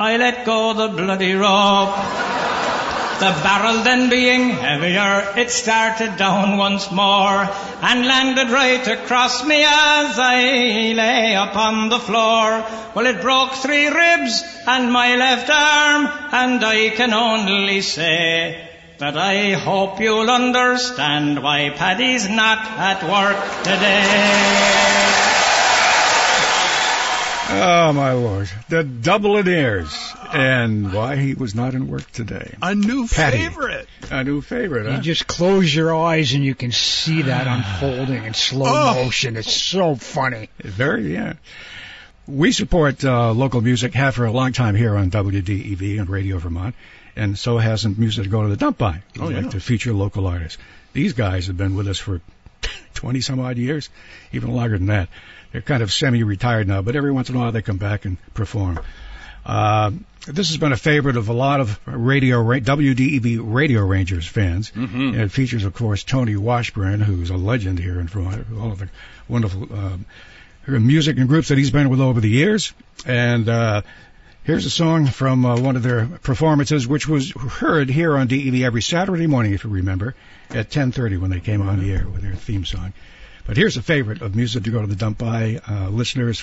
I 0.00 0.16
let 0.16 0.44
go 0.44 0.72
the 0.72 0.88
bloody 0.88 1.32
rope. 1.34 1.94
The 3.20 3.32
barrel 3.44 3.84
then 3.84 4.10
being 4.10 4.50
heavier, 4.50 5.32
it 5.36 5.52
started 5.52 6.16
down 6.16 6.58
once 6.58 6.90
more 6.90 7.48
and 7.82 8.04
landed 8.04 8.50
right 8.50 8.84
across 8.84 9.46
me 9.46 9.62
as 9.62 10.18
I 10.18 10.92
lay 10.92 11.36
upon 11.36 11.88
the 11.88 12.00
floor. 12.00 12.66
Well, 12.96 13.06
it 13.06 13.22
broke 13.22 13.52
three 13.52 13.86
ribs 13.86 14.42
and 14.66 14.92
my 14.92 15.14
left 15.14 15.48
arm, 15.48 16.08
and 16.32 16.64
I 16.64 16.90
can 16.90 17.12
only 17.12 17.80
say 17.80 18.68
that 18.98 19.16
I 19.16 19.52
hope 19.52 20.00
you'll 20.00 20.28
understand 20.28 21.44
why 21.44 21.70
Paddy's 21.70 22.28
not 22.28 22.58
at 22.58 23.04
work 23.04 23.38
today. 23.62 25.25
Oh, 27.58 27.92
my 27.92 28.12
lord. 28.12 28.50
The 28.68 28.82
Dubliners. 28.84 29.92
And 30.32 30.92
why 30.92 31.16
he 31.16 31.34
was 31.34 31.54
not 31.54 31.74
in 31.74 31.88
work 31.88 32.10
today. 32.12 32.54
A 32.62 32.74
new 32.74 33.06
Patty. 33.06 33.38
favorite. 33.38 33.88
A 34.10 34.24
new 34.24 34.40
favorite, 34.40 34.90
You 34.92 35.00
just 35.00 35.26
close 35.26 35.74
your 35.74 35.94
eyes 35.94 36.32
and 36.34 36.44
you 36.44 36.54
can 36.54 36.72
see 36.72 37.22
that 37.22 37.46
unfolding 37.46 38.24
in 38.24 38.34
slow 38.34 38.66
Oh. 38.68 38.94
motion. 39.04 39.36
It's 39.36 39.52
so 39.52 39.94
funny. 39.94 40.48
Very, 40.58 41.12
yeah. 41.14 41.34
We 42.26 42.52
support 42.52 43.04
uh, 43.04 43.32
local 43.32 43.60
music, 43.60 43.94
have 43.94 44.14
for 44.16 44.24
a 44.26 44.32
long 44.32 44.52
time 44.52 44.74
here 44.74 44.96
on 44.96 45.10
WDEV 45.10 46.00
and 46.00 46.10
Radio 46.10 46.38
Vermont, 46.38 46.74
and 47.14 47.38
so 47.38 47.58
hasn't 47.58 47.98
Music 47.98 48.24
to 48.24 48.30
Go 48.30 48.42
to 48.42 48.48
the 48.48 48.56
Dump 48.56 48.78
By. 48.78 49.02
We 49.14 49.22
Oh, 49.22 49.26
like 49.26 49.44
yeah. 49.44 49.50
to 49.50 49.60
feature 49.60 49.92
local 49.92 50.26
artists. 50.26 50.58
These 50.92 51.12
guys 51.12 51.46
have 51.46 51.56
been 51.56 51.76
with 51.76 51.86
us 51.88 51.98
for 51.98 52.20
20 52.94 53.20
some 53.20 53.38
odd 53.40 53.58
years, 53.58 53.90
even 54.32 54.50
longer 54.52 54.76
than 54.76 54.88
that. 54.88 55.08
They're 55.56 55.62
kind 55.62 55.82
of 55.82 55.90
semi-retired 55.90 56.68
now, 56.68 56.82
but 56.82 56.96
every 56.96 57.10
once 57.10 57.30
in 57.30 57.34
a 57.34 57.38
while 57.38 57.50
they 57.50 57.62
come 57.62 57.78
back 57.78 58.04
and 58.04 58.18
perform. 58.34 58.78
Uh, 59.46 59.92
this 60.26 60.48
has 60.48 60.58
been 60.58 60.72
a 60.72 60.76
favorite 60.76 61.16
of 61.16 61.30
a 61.30 61.32
lot 61.32 61.60
of 61.60 61.80
radio 61.86 62.42
ra- 62.42 62.58
WDEV 62.58 63.38
Radio 63.40 63.80
Rangers 63.80 64.26
fans. 64.26 64.70
Mm-hmm. 64.72 65.00
And 65.00 65.20
it 65.22 65.32
features, 65.32 65.64
of 65.64 65.72
course, 65.72 66.04
Tony 66.04 66.36
Washburn, 66.36 67.00
who's 67.00 67.30
a 67.30 67.38
legend 67.38 67.78
here 67.78 67.98
in 67.98 68.06
Vermont. 68.06 68.44
All 68.60 68.70
of 68.70 68.80
the 68.80 68.90
wonderful 69.28 69.62
um, 69.72 70.04
music 70.66 71.16
and 71.16 71.26
groups 71.26 71.48
that 71.48 71.56
he's 71.56 71.70
been 71.70 71.88
with 71.88 72.02
over 72.02 72.20
the 72.20 72.28
years. 72.28 72.74
And 73.06 73.48
uh, 73.48 73.80
here's 74.44 74.66
a 74.66 74.70
song 74.70 75.06
from 75.06 75.46
uh, 75.46 75.58
one 75.58 75.76
of 75.76 75.82
their 75.82 76.04
performances, 76.04 76.86
which 76.86 77.08
was 77.08 77.30
heard 77.30 77.88
here 77.88 78.14
on 78.14 78.26
DEV 78.26 78.60
every 78.60 78.82
Saturday 78.82 79.26
morning, 79.26 79.54
if 79.54 79.64
you 79.64 79.70
remember, 79.70 80.16
at 80.50 80.68
10:30 80.68 81.18
when 81.18 81.30
they 81.30 81.40
came 81.40 81.66
on 81.66 81.80
the 81.80 81.94
air 81.94 82.06
with 82.06 82.20
their 82.20 82.34
theme 82.34 82.66
song. 82.66 82.92
But 83.46 83.56
here's 83.56 83.76
a 83.76 83.82
favorite 83.82 84.22
of 84.22 84.34
music 84.34 84.64
to 84.64 84.70
go 84.70 84.80
to 84.80 84.86
the 84.88 84.96
dump 84.96 85.18
by 85.18 85.60
uh, 85.68 85.88
listeners 85.88 86.40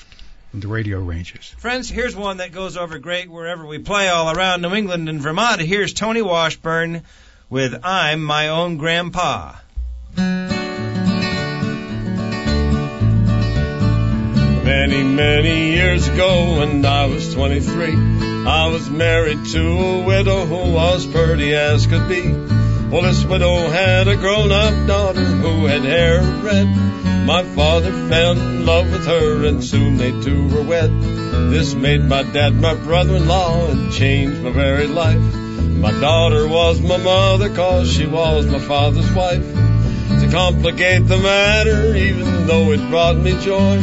from 0.52 0.62
the 0.62 0.70
Radio 0.70 1.00
Rangers. 1.00 1.54
Friends, 1.58 1.90
here's 1.90 2.16
one 2.16 2.38
that 2.38 2.54
goes 2.54 2.78
over 2.78 2.98
great 2.98 3.30
wherever 3.30 3.66
we 3.66 3.80
play 3.80 4.08
all 4.08 4.34
around 4.34 4.62
New 4.62 4.74
England 4.74 5.10
and 5.10 5.20
Vermont. 5.20 5.60
Here's 5.60 5.94
Tony 5.94 6.22
Washburn 6.22 7.04
with 7.50 7.76
I'm 7.84 8.24
My 8.24 8.48
Own 8.50 8.78
Grandpa. 8.78 9.56
Many, 14.64 15.04
many 15.04 15.74
years 15.74 16.08
ago, 16.08 16.60
when 16.60 16.86
I 16.86 17.08
was 17.08 17.34
23, 17.34 17.96
I 18.48 18.70
was 18.72 18.90
married 18.90 19.46
to 19.48 19.60
a 19.60 20.04
widow 20.06 20.46
who 20.46 20.72
was 20.72 21.06
pretty 21.06 21.54
as 21.54 21.86
could 21.86 22.08
be. 22.08 22.63
Well, 22.94 23.02
this 23.02 23.26
widow 23.26 23.56
had 23.70 24.08
a 24.08 24.16
grown-up 24.16 24.86
daughter 24.86 25.26
who 25.26 25.66
had 25.66 25.82
hair 25.82 26.22
red. 26.44 26.68
My 27.26 27.42
father 27.42 27.92
fell 28.08 28.34
in 28.34 28.68
love 28.68 28.92
with 28.92 29.08
her, 29.08 29.48
and 29.48 29.64
soon 29.64 29.98
they 29.98 30.12
two 30.22 30.48
were 30.50 30.62
wed. 30.62 30.92
This 31.50 31.74
made 31.74 32.04
my 32.04 32.22
dad 32.22 32.54
my 32.54 32.76
brother-in-law 32.76 33.66
and 33.72 33.92
changed 33.92 34.44
my 34.44 34.52
very 34.52 34.86
life. 34.86 35.18
My 35.18 35.92
daughter 36.00 36.48
was 36.48 36.82
my 36.82 36.98
mother, 36.98 37.50
cause 37.50 37.92
she 37.92 38.06
was 38.06 38.46
my 38.46 38.60
father's 38.60 39.12
wife. 39.14 39.73
Complicate 40.34 41.08
the 41.08 41.20
matter, 41.20 41.96
even 41.96 42.48
though 42.48 42.72
it 42.72 42.90
brought 42.90 43.16
me 43.18 43.40
joy, 43.42 43.78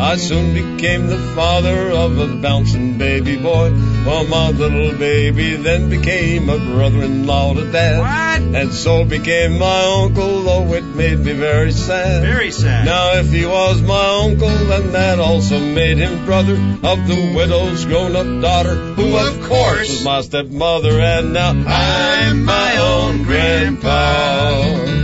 I 0.00 0.16
soon 0.16 0.52
became 0.52 1.06
the 1.06 1.18
father 1.36 1.90
of 1.90 2.18
a 2.18 2.26
bouncing 2.42 2.98
baby 2.98 3.36
boy. 3.36 3.70
Well, 4.04 4.26
my 4.26 4.50
little 4.50 4.98
baby 4.98 5.54
then 5.54 5.90
became 5.90 6.48
a 6.48 6.58
brother-in-law 6.58 7.54
to 7.54 7.70
dad. 7.70 8.42
And 8.52 8.72
so 8.72 9.04
became 9.04 9.60
my 9.60 10.02
uncle, 10.02 10.42
though 10.42 10.74
it 10.74 10.82
made 10.82 11.20
me 11.20 11.34
very 11.34 11.70
sad. 11.70 12.22
Very 12.22 12.50
sad. 12.50 12.84
Now, 12.84 13.20
if 13.20 13.30
he 13.30 13.46
was 13.46 13.80
my 13.80 14.24
uncle, 14.24 14.48
then 14.48 14.90
that 14.90 15.20
also 15.20 15.60
made 15.60 15.98
him 15.98 16.26
brother 16.26 16.54
of 16.82 17.06
the 17.06 17.32
widow's 17.32 17.84
grown-up 17.84 18.42
daughter, 18.42 18.74
who 18.74 19.16
of 19.16 19.40
course 19.44 19.88
was 19.88 20.04
my 20.04 20.20
stepmother. 20.22 21.00
And 21.00 21.32
now 21.32 21.50
I'm 21.50 22.44
my 22.44 22.76
own 22.78 23.22
grandpa. 23.22 25.01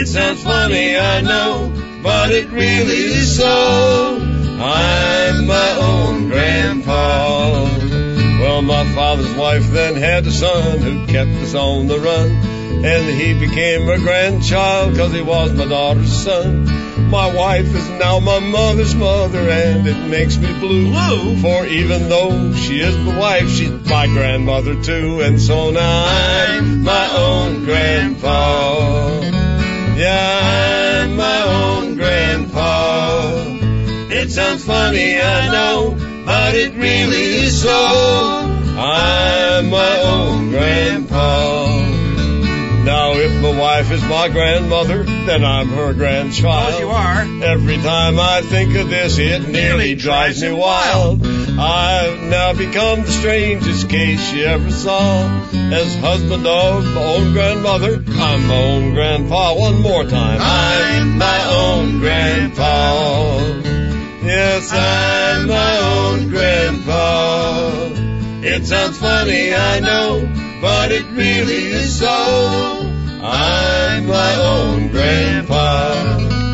It 0.00 0.08
sounds 0.08 0.42
funny, 0.42 0.96
I 0.96 1.20
know, 1.20 1.70
but 2.02 2.30
it 2.30 2.50
really 2.50 2.96
is 2.96 3.36
so. 3.36 4.16
I'm 4.58 5.46
my 5.46 5.76
own 5.78 6.28
grandpa. 6.30 7.64
Well, 8.40 8.62
my 8.62 8.86
father's 8.94 9.34
wife 9.34 9.70
then 9.70 9.96
had 9.96 10.26
a 10.26 10.30
son 10.30 10.78
who 10.78 11.06
kept 11.06 11.28
us 11.42 11.54
on 11.54 11.86
the 11.86 11.98
run. 12.00 12.30
And 12.82 13.20
he 13.20 13.38
became 13.38 13.88
her 13.88 13.98
grandchild 13.98 14.96
cause 14.96 15.12
he 15.12 15.20
was 15.20 15.52
my 15.52 15.66
daughter's 15.66 16.10
son. 16.10 16.64
My 17.10 17.34
wife 17.34 17.66
is 17.66 17.88
now 17.90 18.20
my 18.20 18.38
mother's 18.38 18.94
mother 18.94 19.50
and 19.50 19.86
it 19.86 20.08
makes 20.08 20.38
me 20.38 20.50
blue. 20.60 20.92
Blue? 20.92 21.36
For 21.42 21.66
even 21.66 22.08
though 22.08 22.54
she 22.54 22.80
is 22.80 22.96
my 22.96 23.18
wife, 23.18 23.50
she's 23.50 23.84
my 23.84 24.06
grandmother 24.06 24.82
too. 24.82 25.20
And 25.20 25.38
so 25.38 25.70
now 25.70 26.04
I'm 26.06 26.82
my 26.84 27.06
own 27.14 27.66
grandpa. 27.66 29.29
Yeah, 30.00 31.02
I'm 31.04 31.14
my 31.14 31.42
own 31.42 31.94
grandpa. 31.96 33.58
It 34.08 34.30
sounds 34.30 34.64
funny, 34.64 35.20
I 35.20 35.52
know, 35.52 35.94
but 36.24 36.54
it 36.54 36.72
really 36.74 37.44
is 37.44 37.60
so. 37.60 37.70
I'm 37.70 39.68
my 39.68 40.00
own 40.00 40.48
grandpa. 40.48 41.80
Now, 42.82 43.12
if 43.12 43.42
my 43.42 43.60
wife 43.60 43.90
is 43.90 44.02
my 44.04 44.30
grandmother, 44.30 45.02
then 45.02 45.44
I'm 45.44 45.68
her 45.68 45.92
grandchild. 45.92 46.80
you 46.80 46.88
are. 46.88 47.44
Every 47.44 47.76
time 47.76 48.18
I 48.18 48.40
think 48.40 48.74
of 48.76 48.88
this, 48.88 49.18
it 49.18 49.50
nearly 49.50 49.96
drives 49.96 50.42
me 50.42 50.50
wild. 50.50 51.20
I've 51.62 52.22
now 52.22 52.54
become 52.54 53.02
the 53.02 53.10
strangest 53.10 53.90
case 53.90 54.32
you 54.32 54.44
ever 54.44 54.70
saw. 54.70 55.28
As 55.52 55.94
husband 55.96 56.46
of 56.46 56.84
my 56.86 57.04
own 57.04 57.34
grandmother, 57.34 58.02
I'm 58.08 58.46
my 58.46 58.56
own 58.56 58.94
grandpa. 58.94 59.54
One 59.54 59.82
more 59.82 60.04
time. 60.04 60.38
I'm 60.40 61.18
my 61.18 61.44
own 61.50 61.98
grandpa. 61.98 63.40
Yes, 64.22 64.72
I'm 64.72 65.48
my 65.48 65.78
own 65.80 66.30
grandpa. 66.30 67.90
It 68.42 68.64
sounds 68.64 68.96
funny, 68.98 69.54
I 69.54 69.80
know, 69.80 70.26
but 70.62 70.92
it 70.92 71.04
really 71.10 71.66
is 71.72 71.98
so. 71.98 72.08
I'm 73.22 74.06
my 74.06 74.34
own 74.36 74.88
grandpa. 74.88 76.49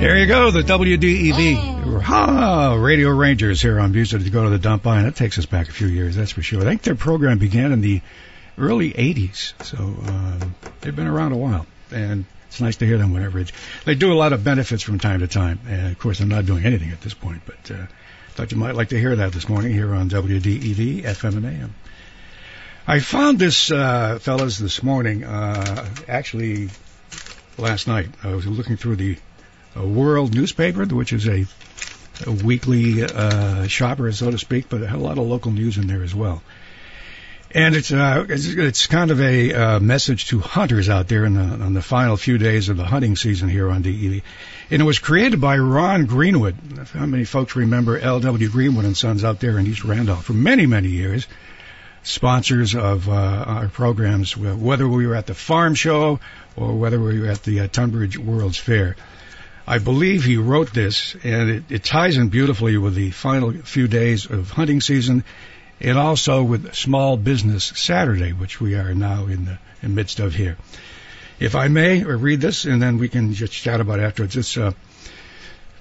Here 0.00 0.16
you 0.16 0.24
go, 0.24 0.50
the 0.50 0.62
WDEV. 0.62 2.00
Ha! 2.00 2.74
Radio 2.80 3.10
Rangers 3.10 3.60
here 3.60 3.78
on 3.78 3.92
Music 3.92 4.24
to 4.24 4.30
go 4.30 4.44
to 4.44 4.48
the 4.48 4.58
dump 4.58 4.82
by, 4.82 4.96
and 4.96 5.06
it 5.06 5.14
takes 5.14 5.38
us 5.38 5.44
back 5.44 5.68
a 5.68 5.72
few 5.72 5.88
years, 5.88 6.16
that's 6.16 6.30
for 6.30 6.40
sure. 6.40 6.62
I 6.62 6.64
think 6.64 6.80
their 6.80 6.94
program 6.94 7.36
began 7.36 7.70
in 7.70 7.82
the 7.82 8.00
early 8.56 8.92
80s, 8.92 9.52
so 9.62 9.76
um, 9.76 10.54
they've 10.80 10.96
been 10.96 11.06
around 11.06 11.32
a 11.32 11.36
while. 11.36 11.66
And 11.90 12.24
it's 12.46 12.62
nice 12.62 12.76
to 12.76 12.86
hear 12.86 12.96
them 12.96 13.12
whenever 13.12 13.40
it's. 13.40 13.52
They 13.84 13.94
do 13.94 14.10
a 14.10 14.14
lot 14.14 14.32
of 14.32 14.42
benefits 14.42 14.82
from 14.82 14.98
time 14.98 15.20
to 15.20 15.28
time, 15.28 15.60
and 15.68 15.92
of 15.92 15.98
course, 15.98 16.20
I'm 16.20 16.30
not 16.30 16.46
doing 16.46 16.64
anything 16.64 16.92
at 16.92 17.02
this 17.02 17.12
point, 17.12 17.42
but 17.44 17.70
uh, 17.70 17.84
thought 18.30 18.52
you 18.52 18.56
might 18.56 18.76
like 18.76 18.88
to 18.88 18.98
hear 18.98 19.16
that 19.16 19.32
this 19.32 19.50
morning 19.50 19.74
here 19.74 19.92
on 19.94 20.08
WDEV, 20.08 21.02
FM 21.02 21.36
and 21.36 21.44
AM. 21.44 21.74
I 22.86 23.00
found 23.00 23.38
this, 23.38 23.70
uh, 23.70 24.18
fellas, 24.18 24.56
this 24.56 24.82
morning, 24.82 25.24
uh, 25.24 25.86
actually 26.08 26.70
last 27.58 27.86
night. 27.86 28.08
I 28.24 28.34
was 28.34 28.46
looking 28.46 28.78
through 28.78 28.96
the 28.96 29.18
A 29.76 29.86
world 29.86 30.34
newspaper, 30.34 30.84
which 30.84 31.12
is 31.12 31.28
a, 31.28 31.46
a 32.26 32.32
weekly 32.32 33.04
uh, 33.04 33.66
shopper, 33.66 34.10
so 34.12 34.30
to 34.30 34.38
speak, 34.38 34.68
but 34.68 34.82
a 34.82 34.96
lot 34.96 35.18
of 35.18 35.26
local 35.26 35.52
news 35.52 35.78
in 35.78 35.86
there 35.86 36.02
as 36.02 36.14
well. 36.14 36.42
And 37.52 37.74
it's 37.74 37.90
uh, 37.90 38.26
it's, 38.28 38.46
it's 38.46 38.86
kind 38.86 39.10
of 39.10 39.20
a 39.20 39.52
uh, 39.52 39.80
message 39.80 40.26
to 40.28 40.38
hunters 40.38 40.88
out 40.88 41.08
there 41.08 41.24
in 41.24 41.34
the 41.34 41.64
on 41.64 41.74
the 41.74 41.82
final 41.82 42.16
few 42.16 42.38
days 42.38 42.68
of 42.68 42.76
the 42.76 42.84
hunting 42.84 43.16
season 43.16 43.48
here 43.48 43.68
on 43.68 43.82
DEV. 43.82 44.22
And 44.70 44.80
it 44.80 44.84
was 44.84 45.00
created 45.00 45.40
by 45.40 45.58
Ron 45.58 46.06
Greenwood. 46.06 46.54
How 46.92 47.06
many 47.06 47.24
folks 47.24 47.56
remember 47.56 47.98
L.W. 47.98 48.48
Greenwood 48.50 48.84
and 48.84 48.96
Sons 48.96 49.24
out 49.24 49.40
there 49.40 49.58
in 49.58 49.66
East 49.66 49.84
Randolph 49.84 50.24
for 50.24 50.32
many 50.32 50.66
many 50.66 50.88
years? 50.88 51.26
Sponsors 52.04 52.76
of 52.76 53.08
uh, 53.08 53.12
our 53.12 53.68
programs, 53.68 54.36
whether 54.36 54.88
we 54.88 55.06
were 55.06 55.16
at 55.16 55.26
the 55.26 55.34
farm 55.34 55.74
show 55.74 56.20
or 56.56 56.74
whether 56.74 57.00
we 57.00 57.20
were 57.20 57.26
at 57.26 57.42
the 57.42 57.60
uh, 57.60 57.66
Tunbridge 57.66 58.16
World's 58.16 58.58
Fair. 58.58 58.96
I 59.66 59.78
believe 59.78 60.24
he 60.24 60.36
wrote 60.36 60.72
this, 60.72 61.14
and 61.22 61.50
it, 61.50 61.64
it 61.70 61.84
ties 61.84 62.16
in 62.16 62.28
beautifully 62.28 62.76
with 62.76 62.94
the 62.94 63.10
final 63.10 63.52
few 63.52 63.88
days 63.88 64.26
of 64.26 64.50
hunting 64.50 64.80
season, 64.80 65.24
and 65.80 65.98
also 65.98 66.42
with 66.42 66.74
Small 66.74 67.16
Business 67.16 67.64
Saturday, 67.76 68.32
which 68.32 68.60
we 68.60 68.74
are 68.74 68.94
now 68.94 69.26
in 69.26 69.44
the 69.44 69.58
in 69.82 69.94
midst 69.94 70.20
of 70.20 70.34
here. 70.34 70.56
If 71.38 71.54
I 71.54 71.68
may, 71.68 72.04
or 72.04 72.16
read 72.16 72.40
this, 72.40 72.64
and 72.64 72.82
then 72.82 72.98
we 72.98 73.08
can 73.08 73.32
just 73.32 73.52
chat 73.52 73.80
about 73.80 73.98
it 73.98 74.02
afterwards. 74.02 74.36
It's 74.36 74.56
uh, 74.56 74.72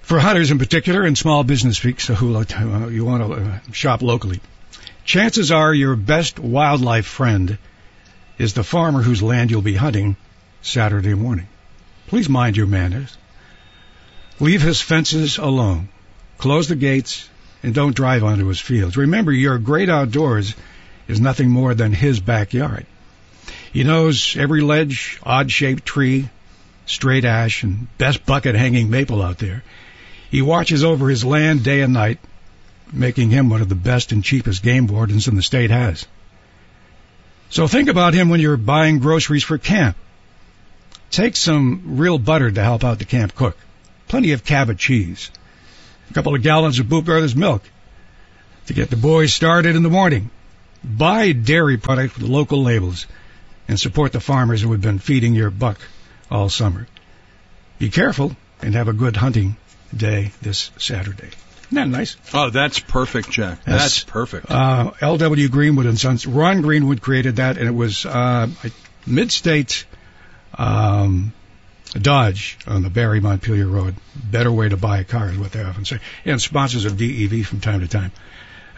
for 0.01 0.19
hunters 0.19 0.51
in 0.51 0.57
particular 0.57 1.03
and 1.03 1.17
small 1.17 1.43
business 1.43 1.77
folks 1.77 2.07
who 2.07 2.36
uh, 2.36 2.88
you 2.88 3.05
want 3.05 3.27
to 3.27 3.34
uh, 3.34 3.59
shop 3.71 4.01
locally. 4.01 4.39
Chances 5.03 5.51
are 5.51 5.73
your 5.73 5.95
best 5.95 6.39
wildlife 6.39 7.05
friend 7.05 7.57
is 8.38 8.53
the 8.53 8.63
farmer 8.63 9.01
whose 9.01 9.21
land 9.21 9.51
you'll 9.51 9.61
be 9.61 9.75
hunting 9.75 10.15
Saturday 10.61 11.13
morning. 11.13 11.47
Please 12.07 12.30
mind 12.30 12.57
your 12.57 12.65
manners. 12.65 13.17
Leave 14.40 14.62
his 14.62 14.80
fences 14.80 15.38
alone. 15.38 15.90
Close 16.38 16.70
the 16.70 16.76
gates 16.76 17.28
and 17.62 17.74
don't 17.74 17.96
drive 17.96 18.24
onto 18.24 18.48
his 18.48 18.60
fields. 18.60 18.96
Remember, 18.96 19.32
your 19.32 19.58
great 19.58 19.90
outdoors 19.90 20.56
is 21.08 21.20
nothing 21.20 21.50
more 21.50 21.76
than 21.76 21.92
his 21.92 22.22
backyard. 22.22 22.86
He 23.74 23.84
knows 23.84 24.38
every 24.38 24.62
ledge, 24.62 25.20
odd 25.24 25.52
shaped 25.52 25.86
tree, 25.86 26.30
straight 26.86 27.26
ash, 27.26 27.64
and 27.64 27.88
best 27.98 28.26
bucket 28.26 28.56
hanging 28.56 28.90
maple 28.90 29.22
out 29.22 29.40
there. 29.40 29.64
He 30.32 30.42
watches 30.42 30.84
over 30.84 31.10
his 31.10 31.26
land 31.26 31.64
day 31.64 31.82
and 31.82 31.94
night, 31.94 32.20
making 32.94 33.32
him 33.32 33.50
one 33.50 33.62
of 33.62 33.70
the 33.70 33.76
best 33.76 34.14
and 34.14 34.24
cheapest 34.24 34.64
game 34.64 34.88
wardens 34.88 35.28
in 35.28 35.36
the 35.36 35.42
state 35.42 35.70
has. 35.70 36.08
So 37.50 37.68
think 37.68 37.90
about 37.90 38.14
him 38.14 38.30
when 38.30 38.40
you're 38.40 38.58
buying 38.58 39.00
groceries 39.00 39.44
for 39.44 39.58
camp. 39.58 39.98
Take 41.12 41.36
some 41.36 41.98
real 41.98 42.20
butter 42.20 42.50
to 42.50 42.64
help 42.64 42.84
out 42.84 43.00
the 43.00 43.06
camp 43.06 43.36
cook 43.36 43.58
plenty 44.10 44.34
of 44.34 44.43
Cabot 44.43 44.78
cheese, 44.78 45.32
a 46.10 46.14
couple 46.14 46.36
of 46.36 46.43
gallons 46.43 46.80
of 46.80 46.89
Booth 46.89 47.05
Brothers 47.05 47.36
milk 47.36 47.64
to 48.66 48.74
get 48.74 48.89
the 48.89 48.97
boys 48.97 49.34
started 49.34 49.78
in 49.78 49.84
the 49.84 49.89
morning. 49.89 50.30
Buy 50.84 51.32
dairy 51.32 51.78
products 51.78 52.18
with 52.18 52.28
local 52.28 52.62
labels 52.62 53.07
and 53.68 53.80
support 53.80 54.12
the 54.12 54.20
farmers 54.20 54.62
who 54.62 54.72
have 54.74 54.82
been 54.82 54.99
feeding 54.99 55.34
your 55.34 55.49
buck 55.49 55.80
all 56.30 56.49
summer. 56.49 56.88
Be 57.78 57.89
careful 57.89 58.36
and 58.62 58.76
have 58.76 58.88
a 58.88 58.93
good 58.93 59.16
hunting 59.16 59.55
day 59.95 60.32
this 60.41 60.72
Saturday. 60.78 61.30
Isn't 61.72 61.76
that 61.76 61.88
nice? 61.88 62.18
Oh, 62.34 62.49
that's 62.49 62.80
perfect, 62.80 63.30
Jack. 63.30 63.60
Yes. 63.68 63.82
That's 63.82 64.03
perfect. 64.03 64.47
Uh, 64.49 64.91
L.W. 65.01 65.49
Greenwood 65.49 65.86
and 65.86 65.99
Sons. 65.99 66.26
Ron 66.26 66.62
Greenwood 66.62 67.01
created 67.01 67.36
that, 67.36 67.57
and 67.57 67.68
it 67.68 67.76
was 67.76 68.05
uh, 68.05 68.47
mid-state 69.05 69.86
um, 70.57 71.32
Dodge 71.94 72.58
on 72.68 72.84
the 72.84 72.90
Barre 72.90 73.20
Montpelier 73.20 73.68
Road. 73.68 73.96
Better 74.16 74.52
way 74.52 74.70
to 74.70 74.78
buy 74.78 75.00
a 75.00 75.04
car 75.04 75.30
is 75.30 75.38
what 75.38 75.52
they 75.52 75.64
often 75.64 75.86
say. 75.86 76.00
And 76.26 76.40
sponsors 76.42 76.86
of 76.86 76.98
DEV 76.98 77.46
from 77.48 77.60
time 77.62 77.80
to 77.82 77.88
time. 77.88 78.12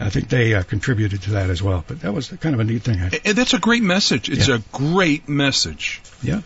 I 0.00 0.08
think 0.10 0.28
they 0.28 0.54
uh, 0.54 0.62
contributed 0.62 1.22
to 1.22 1.30
that 1.32 1.50
as 1.50 1.62
well. 1.62 1.84
But 1.86 2.00
that 2.00 2.12
was 2.12 2.28
kind 2.28 2.54
of 2.54 2.60
a 2.60 2.64
neat 2.64 2.82
thing. 2.82 2.98
And 3.00 3.36
that's 3.36 3.54
a 3.54 3.58
great 3.58 3.82
message. 3.82 4.28
It's 4.28 4.48
Yeah. 4.48 4.56
a 4.56 4.58
great 4.72 5.28
message. 5.28 6.00
Yeah. 6.22 6.40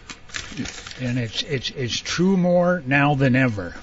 and 1.00 1.18
it's 1.18 1.42
it's 1.42 1.70
it's 1.70 1.96
true 1.96 2.36
more 2.36 2.82
now 2.84 3.14
than 3.14 3.34
ever. 3.36 3.74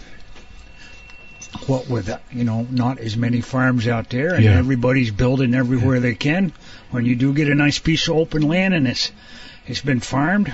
What 1.68 1.88
with 1.90 2.10
uh, 2.10 2.18
you 2.32 2.44
know 2.44 2.68
not 2.70 3.00
as 3.00 3.16
many 3.16 3.42
farms 3.42 3.88
out 3.88 4.10
there, 4.10 4.34
and 4.36 4.44
Yeah. 4.44 4.58
everybody's 4.58 5.10
building 5.12 5.56
everywhere 5.56 6.00
they 6.00 6.16
can. 6.16 6.52
When 6.92 7.06
you 7.06 7.16
do 7.16 7.34
get 7.34 7.48
a 7.48 7.56
nice 7.56 7.80
piece 7.80 8.08
of 8.08 8.18
open 8.18 8.44
land 8.44 8.74
and 8.74 8.88
it's 8.88 9.12
it's 9.68 9.82
been 9.82 10.00
farmed, 10.02 10.52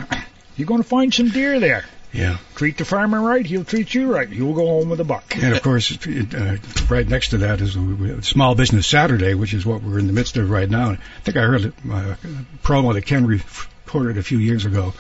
you're 0.55 0.67
going 0.67 0.83
to 0.83 0.87
find 0.87 1.13
some 1.13 1.29
deer 1.29 1.59
there. 1.59 1.83
Yeah. 2.11 2.37
Treat 2.55 2.77
the 2.77 2.85
farmer 2.85 3.21
right, 3.21 3.45
he'll 3.45 3.63
treat 3.63 3.93
you 3.93 4.11
right. 4.11 4.27
You'll 4.27 4.55
go 4.55 4.65
home 4.65 4.89
with 4.89 4.99
a 4.99 5.03
buck. 5.03 5.35
And 5.35 5.53
of 5.53 5.61
course, 5.61 5.91
it, 6.05 6.33
uh, 6.33 6.57
right 6.89 7.07
next 7.07 7.29
to 7.29 7.39
that 7.39 7.61
is 7.61 7.77
uh, 7.77 8.21
Small 8.21 8.55
Business 8.55 8.87
Saturday, 8.87 9.35
which 9.35 9.53
is 9.53 9.65
what 9.65 9.83
we're 9.83 9.99
in 9.99 10.07
the 10.07 10.13
midst 10.13 10.37
of 10.37 10.49
right 10.49 10.69
now. 10.69 10.91
I 10.91 10.97
think 11.23 11.37
I 11.37 11.41
heard 11.41 11.65
a 11.65 11.67
uh, 11.67 12.15
promo 12.63 12.93
that 12.93 13.05
Ken 13.05 13.27
recorded 13.27 14.17
a 14.17 14.23
few 14.23 14.39
years 14.39 14.65
ago, 14.65 14.93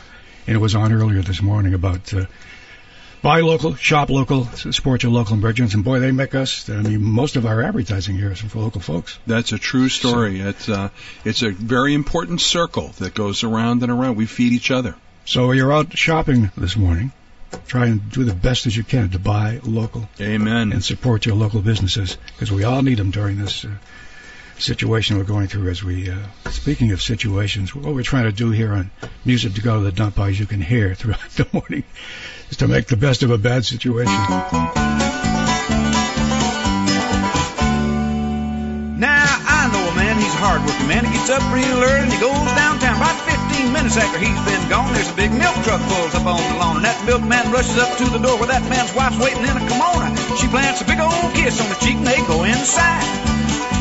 and 0.45 0.55
it 0.55 0.59
was 0.59 0.75
on 0.75 0.93
earlier 0.93 1.21
this 1.21 1.41
morning 1.41 1.73
about 1.73 2.13
uh, 2.13 2.25
buy 3.23 3.41
local, 3.41 3.73
shop 3.75 4.09
local, 4.09 4.45
support 4.45 5.01
your 5.01 5.11
local 5.11 5.35
merchants, 5.35 5.73
and 5.73 5.83
boy, 5.83 5.99
they 5.99 6.11
make 6.11 6.35
us. 6.35 6.69
I 6.69 6.81
mean, 6.81 7.01
most 7.01 7.35
of 7.35 7.45
our 7.45 7.61
advertising 7.61 8.17
here 8.17 8.31
is 8.31 8.39
for 8.39 8.59
local 8.59 8.81
folks. 8.81 9.17
That's 9.25 9.51
a 9.51 9.57
true 9.57 9.89
story. 9.89 10.41
It's 10.41 10.69
uh, 10.69 10.89
it's 11.25 11.41
a 11.41 11.49
very 11.49 11.95
important 11.95 12.39
circle 12.39 12.89
that 12.99 13.15
goes 13.15 13.43
around 13.43 13.81
and 13.81 13.91
around. 13.91 14.15
We 14.15 14.27
feed 14.27 14.53
each 14.53 14.69
other. 14.69 14.95
So 15.29 15.51
you're 15.51 15.71
out 15.71 15.95
shopping 15.95 16.49
this 16.57 16.75
morning. 16.75 17.11
Try 17.67 17.85
and 17.85 18.11
do 18.11 18.23
the 18.23 18.33
best 18.33 18.63
that 18.63 18.75
you 18.75 18.83
can 18.83 19.11
to 19.11 19.19
buy 19.19 19.59
local. 19.63 20.09
Amen. 20.19 20.71
And 20.71 20.83
support 20.83 21.27
your 21.27 21.35
local 21.35 21.61
businesses 21.61 22.17
because 22.33 22.51
we 22.51 22.63
all 22.63 22.81
need 22.81 22.97
them 22.97 23.11
during 23.11 23.37
this 23.37 23.63
uh, 23.63 23.69
situation 24.57 25.19
we're 25.19 25.25
going 25.25 25.45
through. 25.45 25.69
As 25.69 25.83
we 25.83 26.09
uh, 26.09 26.17
speaking 26.49 26.93
of 26.93 27.01
situations, 27.03 27.75
what 27.75 27.93
we're 27.93 28.01
trying 28.01 28.23
to 28.23 28.31
do 28.31 28.49
here 28.49 28.73
on 28.73 28.89
music 29.23 29.53
to 29.53 29.61
go 29.61 29.77
to 29.77 29.83
the 29.83 29.91
dump, 29.91 30.17
as 30.17 30.39
you 30.39 30.47
can 30.47 30.61
hear 30.61 30.95
throughout 30.95 31.29
the 31.35 31.47
morning, 31.53 31.83
is 32.49 32.57
to 32.57 32.67
make 32.67 32.87
the 32.87 32.97
best 32.97 33.21
of 33.21 33.29
a 33.29 33.37
bad 33.37 33.63
situation. 33.65 34.11
Now 38.97 39.27
I 39.45 39.69
know 39.71 39.91
a 39.91 39.95
man, 39.95 40.17
he's 40.17 40.33
a 40.33 40.37
hardworking 40.37 40.87
man. 40.87 41.05
He 41.05 41.11
gets 41.11 41.29
up 41.29 41.43
pretty 41.51 41.69
early 41.69 41.99
and 41.99 42.11
he 42.11 42.19
goes 42.19 42.33
downtown. 42.57 43.18
15 43.59 43.75
minutes 43.75 43.97
after 43.99 44.19
he's 44.23 44.39
been 44.47 44.69
gone, 44.71 44.87
there's 44.95 45.11
a 45.11 45.19
big 45.19 45.35
milk 45.35 45.51
truck 45.67 45.83
pulls 45.91 46.15
up 46.15 46.23
on 46.23 46.39
the 46.39 46.55
lawn. 46.63 46.79
And 46.79 46.87
that 46.87 46.95
milkman 47.03 47.51
rushes 47.51 47.75
up 47.75 47.91
to 47.99 48.07
the 48.07 48.15
door 48.15 48.39
where 48.39 48.47
that 48.47 48.63
man's 48.71 48.95
wife's 48.95 49.19
waiting 49.19 49.43
in 49.43 49.51
a 49.51 49.63
kimono. 49.67 50.15
She 50.39 50.47
plants 50.47 50.79
a 50.79 50.87
big 50.87 50.95
old 50.95 51.35
kiss 51.35 51.59
on 51.59 51.67
the 51.67 51.75
cheek 51.83 51.99
and 51.99 52.07
they 52.07 52.23
go 52.23 52.47
inside. 52.47 53.03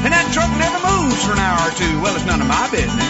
And 0.03 0.11
that 0.11 0.27
truck 0.35 0.51
never 0.59 0.83
moves 0.83 1.23
for 1.23 1.39
an 1.39 1.39
hour 1.39 1.63
or 1.63 1.75
two. 1.79 1.95
Well, 2.03 2.11
it's 2.19 2.27
none 2.27 2.43
of 2.43 2.51
my 2.51 2.67
business. 2.75 3.07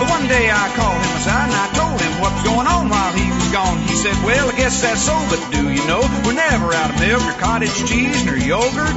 But 0.00 0.08
one 0.08 0.24
day 0.32 0.48
I 0.48 0.64
called 0.72 0.96
him 0.96 1.12
aside 1.20 1.52
and 1.52 1.60
I 1.60 1.68
told 1.76 2.00
him 2.00 2.12
what 2.24 2.32
was 2.40 2.44
going 2.48 2.68
on 2.72 2.88
while 2.88 3.12
he 3.12 3.28
was 3.28 3.48
gone. 3.52 3.76
He 3.84 3.92
said, 3.92 4.16
Well, 4.24 4.48
I 4.48 4.56
guess 4.56 4.80
that's 4.80 5.04
so, 5.04 5.12
but 5.28 5.44
do 5.52 5.68
you 5.68 5.84
know 5.84 6.00
we're 6.24 6.32
never 6.32 6.72
out 6.72 6.88
of 6.88 6.96
milk 7.04 7.20
or 7.20 7.36
cottage 7.36 7.76
cheese 7.84 8.24
nor 8.24 8.40
yogurt 8.40 8.96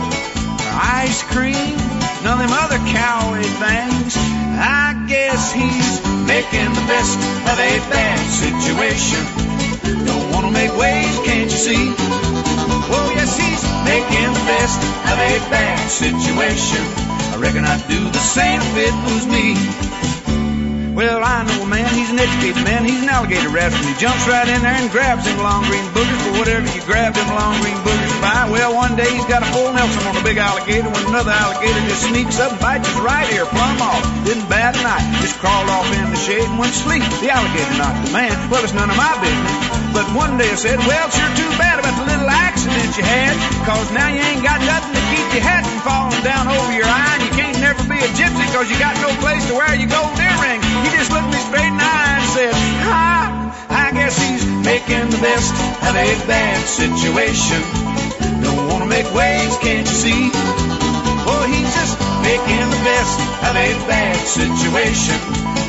or 0.64 0.76
ice 0.80 1.28
cream, 1.28 1.76
none 2.24 2.40
of 2.40 2.48
them 2.48 2.56
other 2.56 2.80
coward 2.88 3.44
things. 3.44 4.16
I 4.16 4.96
guess 5.12 5.52
he's 5.52 6.15
making 6.26 6.74
the 6.74 6.86
best 6.90 7.18
of 7.46 7.58
a 7.58 7.74
bad 7.94 8.20
situation. 8.30 9.24
Don't 10.06 10.32
want 10.32 10.46
to 10.46 10.52
make 10.52 10.74
waves, 10.76 11.18
can't 11.26 11.50
you 11.50 11.58
see? 11.58 11.94
Oh, 11.98 13.12
yes, 13.16 13.38
he's 13.38 13.64
making 13.86 14.34
the 14.34 14.46
best 14.46 14.80
of 15.12 15.18
a 15.18 15.34
bad 15.50 15.90
situation. 15.90 16.84
I 17.34 17.38
reckon 17.38 17.66
I'd 17.66 17.88
do 17.88 18.04
the 18.10 18.20
same 18.20 18.60
if 18.62 18.78
it 18.78 18.96
was 19.06 19.26
me. 19.28 20.25
Well, 20.96 21.20
I 21.28 21.44
know 21.44 21.60
a 21.60 21.68
man, 21.68 21.92
he's 21.92 22.08
an 22.08 22.24
educated 22.24 22.64
man, 22.64 22.88
he's 22.88 23.04
an 23.04 23.12
alligator 23.12 23.52
and 23.52 23.84
he 23.84 23.92
jumps 24.00 24.24
right 24.32 24.48
in 24.48 24.64
there 24.64 24.80
and 24.80 24.88
grabs 24.88 25.28
them 25.28 25.36
long 25.44 25.68
green 25.68 25.84
boogers 25.92 26.22
for 26.24 26.40
whatever 26.40 26.64
you 26.72 26.80
grab 26.88 27.12
them 27.12 27.28
long 27.36 27.60
green 27.60 27.76
boogers 27.84 28.16
by. 28.24 28.48
Well, 28.48 28.72
one 28.72 28.96
day 28.96 29.12
he's 29.12 29.28
got 29.28 29.44
a 29.44 29.50
full 29.52 29.76
Nelson 29.76 30.08
on 30.08 30.16
a 30.16 30.24
big 30.24 30.40
alligator 30.40 30.88
when 30.88 31.04
another 31.12 31.36
alligator 31.36 31.84
just 31.92 32.08
sneaks 32.08 32.40
up 32.40 32.56
and 32.56 32.62
bites 32.64 32.88
his 32.88 32.96
right 33.04 33.28
ear 33.36 33.44
plumb 33.44 33.84
off. 33.84 34.08
Didn't 34.24 34.48
bat 34.48 34.80
an 34.80 34.88
eye, 34.88 35.04
just 35.20 35.36
crawled 35.44 35.68
off 35.68 35.84
in 35.92 36.16
the 36.16 36.16
shade 36.16 36.48
and 36.48 36.56
went 36.56 36.72
to 36.72 36.80
sleep. 36.80 37.04
The 37.20 37.28
alligator 37.28 37.76
knocked 37.76 38.08
the 38.08 38.12
man. 38.16 38.32
Well, 38.48 38.64
it's 38.64 38.72
none 38.72 38.88
of 38.88 38.96
my 38.96 39.20
business. 39.20 39.52
But 39.92 40.08
one 40.16 40.40
day 40.40 40.48
I 40.48 40.56
said, 40.56 40.80
well, 40.80 41.12
sure 41.12 41.34
too 41.36 41.52
bad 41.60 41.76
about 41.84 41.92
the 42.00 42.08
little 42.08 42.32
accident 42.32 42.96
you 42.96 43.04
had, 43.04 43.36
cause 43.68 43.92
now 43.92 44.08
you 44.08 44.24
ain't 44.24 44.48
got 44.48 44.64
nothing 44.64 44.96
to 44.96 45.04
keep 45.12 45.28
your 45.36 45.44
hat 45.44 45.68
from 45.68 45.80
falling 45.84 46.24
down 46.24 46.48
over 46.48 46.72
your 46.72 46.88
eye, 46.88 47.16
can't 47.56 47.78
never 47.78 47.88
be 47.88 48.00
a 48.00 48.10
gypsy 48.20 48.46
cause 48.52 48.70
you 48.70 48.78
got 48.80 48.96
no 49.00 49.12
place 49.24 49.46
to 49.48 49.54
wear 49.56 49.76
your 49.76 49.88
gold 49.88 50.18
earring. 50.20 50.62
He 50.84 50.90
just 50.92 51.12
looked 51.12 51.32
me 51.32 51.40
straight 51.40 51.72
in 51.72 51.78
the 51.78 51.84
eye 51.84 52.20
and 52.20 52.28
said, 52.36 52.54
ha, 52.84 53.08
I 53.70 53.92
guess 53.92 54.18
he's 54.20 54.44
making 54.66 55.10
the 55.10 55.22
best 55.24 55.54
of 55.88 55.96
a 55.96 56.10
bad 56.28 56.60
situation. 56.68 57.62
Don't 58.44 58.68
wanna 58.68 58.88
make 58.88 59.08
waves, 59.14 59.58
can't 59.60 59.88
you 59.88 59.96
see? 59.96 60.32
Oh, 61.28 61.44
he's 61.48 61.72
just 61.72 61.96
making 62.28 62.66
the 62.76 62.82
best 62.84 63.16
of 63.48 63.56
a 63.56 63.70
bad 63.88 64.18
situation. 64.28 65.16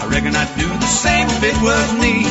I 0.02 0.06
reckon 0.10 0.34
I'd 0.34 0.50
do 0.58 0.66
the 0.66 0.90
same 0.90 1.26
if 1.30 1.42
it 1.44 1.58
was 1.62 1.86
me. 2.02 2.26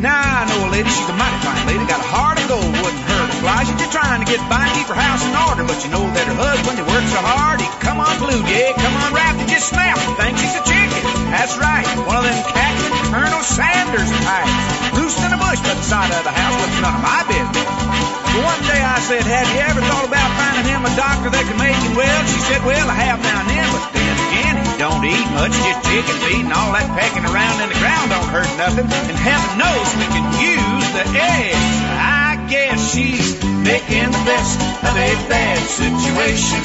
Now 0.00 0.20
I 0.20 0.44
know 0.48 0.68
a 0.68 0.70
lady, 0.70 0.88
she's 0.88 1.08
a 1.08 1.16
mighty 1.16 1.40
fine 1.44 1.66
lady, 1.66 1.84
got 1.88 2.00
a 2.00 2.08
heart 2.08 2.40
of 2.40 2.48
gold, 2.48 2.72
wouldn't 2.84 3.09
fly. 3.40 3.64
She's 3.64 3.80
just 3.80 3.92
trying 3.92 4.20
to 4.20 4.28
get 4.28 4.40
by 4.46 4.68
keep 4.76 4.86
her 4.86 4.96
house 4.96 5.24
in 5.24 5.32
order, 5.34 5.64
but 5.64 5.80
you 5.82 5.90
know 5.90 6.04
that 6.04 6.24
her 6.28 6.38
husband, 6.38 6.76
he 6.76 6.84
works 6.84 7.10
so 7.10 7.20
hard, 7.24 7.58
he 7.60 7.68
come 7.80 7.98
unglued, 7.98 8.44
yeah, 8.46 8.76
come 8.76 8.94
on 8.94 9.10
unwrapped, 9.10 9.40
and 9.40 9.48
just 9.48 9.72
snaps 9.72 10.04
and 10.04 10.14
thinks 10.20 10.44
he's 10.44 10.54
a 10.54 10.62
chicken. 10.62 11.02
That's 11.32 11.56
right, 11.56 11.88
one 12.04 12.20
of 12.20 12.24
them 12.28 12.38
cackling 12.52 12.96
Colonel 13.10 13.42
Sanders 13.42 14.10
types, 14.22 14.54
loosed 14.94 15.20
in 15.24 15.32
a 15.32 15.40
bush 15.40 15.60
by 15.64 15.74
the 15.74 15.86
side 15.86 16.12
of 16.12 16.22
the 16.22 16.30
house, 16.30 16.54
but 16.60 16.68
it's 16.68 16.80
none 16.84 16.94
of 16.94 17.02
my 17.02 17.20
business. 17.26 17.66
But 18.30 18.42
one 18.46 18.60
day 18.68 18.78
I 18.78 18.98
said, 19.02 19.24
have 19.26 19.48
you 19.50 19.60
ever 19.66 19.82
thought 19.82 20.06
about 20.06 20.28
finding 20.38 20.68
him 20.70 20.86
a 20.86 20.92
doctor 20.94 21.28
that 21.34 21.44
can 21.48 21.58
make 21.58 21.80
him 21.80 21.98
well? 21.98 22.20
She 22.30 22.40
said, 22.46 22.62
well, 22.62 22.86
I 22.86 22.96
have 23.08 23.18
now 23.18 23.42
and 23.42 23.48
then, 23.50 23.66
but 23.74 23.84
then 23.90 24.14
again, 24.30 24.54
he 24.62 24.72
don't 24.78 25.02
eat 25.02 25.28
much, 25.34 25.54
just 25.56 25.80
chicken 25.88 26.16
feed, 26.22 26.44
and 26.46 26.54
all 26.54 26.70
that 26.76 26.86
pecking 26.94 27.26
around 27.26 27.58
in 27.58 27.68
the 27.72 27.78
ground 27.82 28.14
don't 28.14 28.30
hurt 28.30 28.50
nothing. 28.54 28.86
And 28.86 29.18
heaven 29.18 29.50
knows 29.58 29.86
we 29.98 30.06
can 30.14 30.26
use 30.38 30.86
the 30.94 31.04
eggs. 31.18 31.74
I 31.98 32.19
guess 32.50 32.92
she's 32.92 33.38
making 33.62 34.10
the 34.10 34.22
best 34.26 34.58
of 34.82 34.90
a 34.90 35.10
bad 35.30 35.58
situation. 35.70 36.58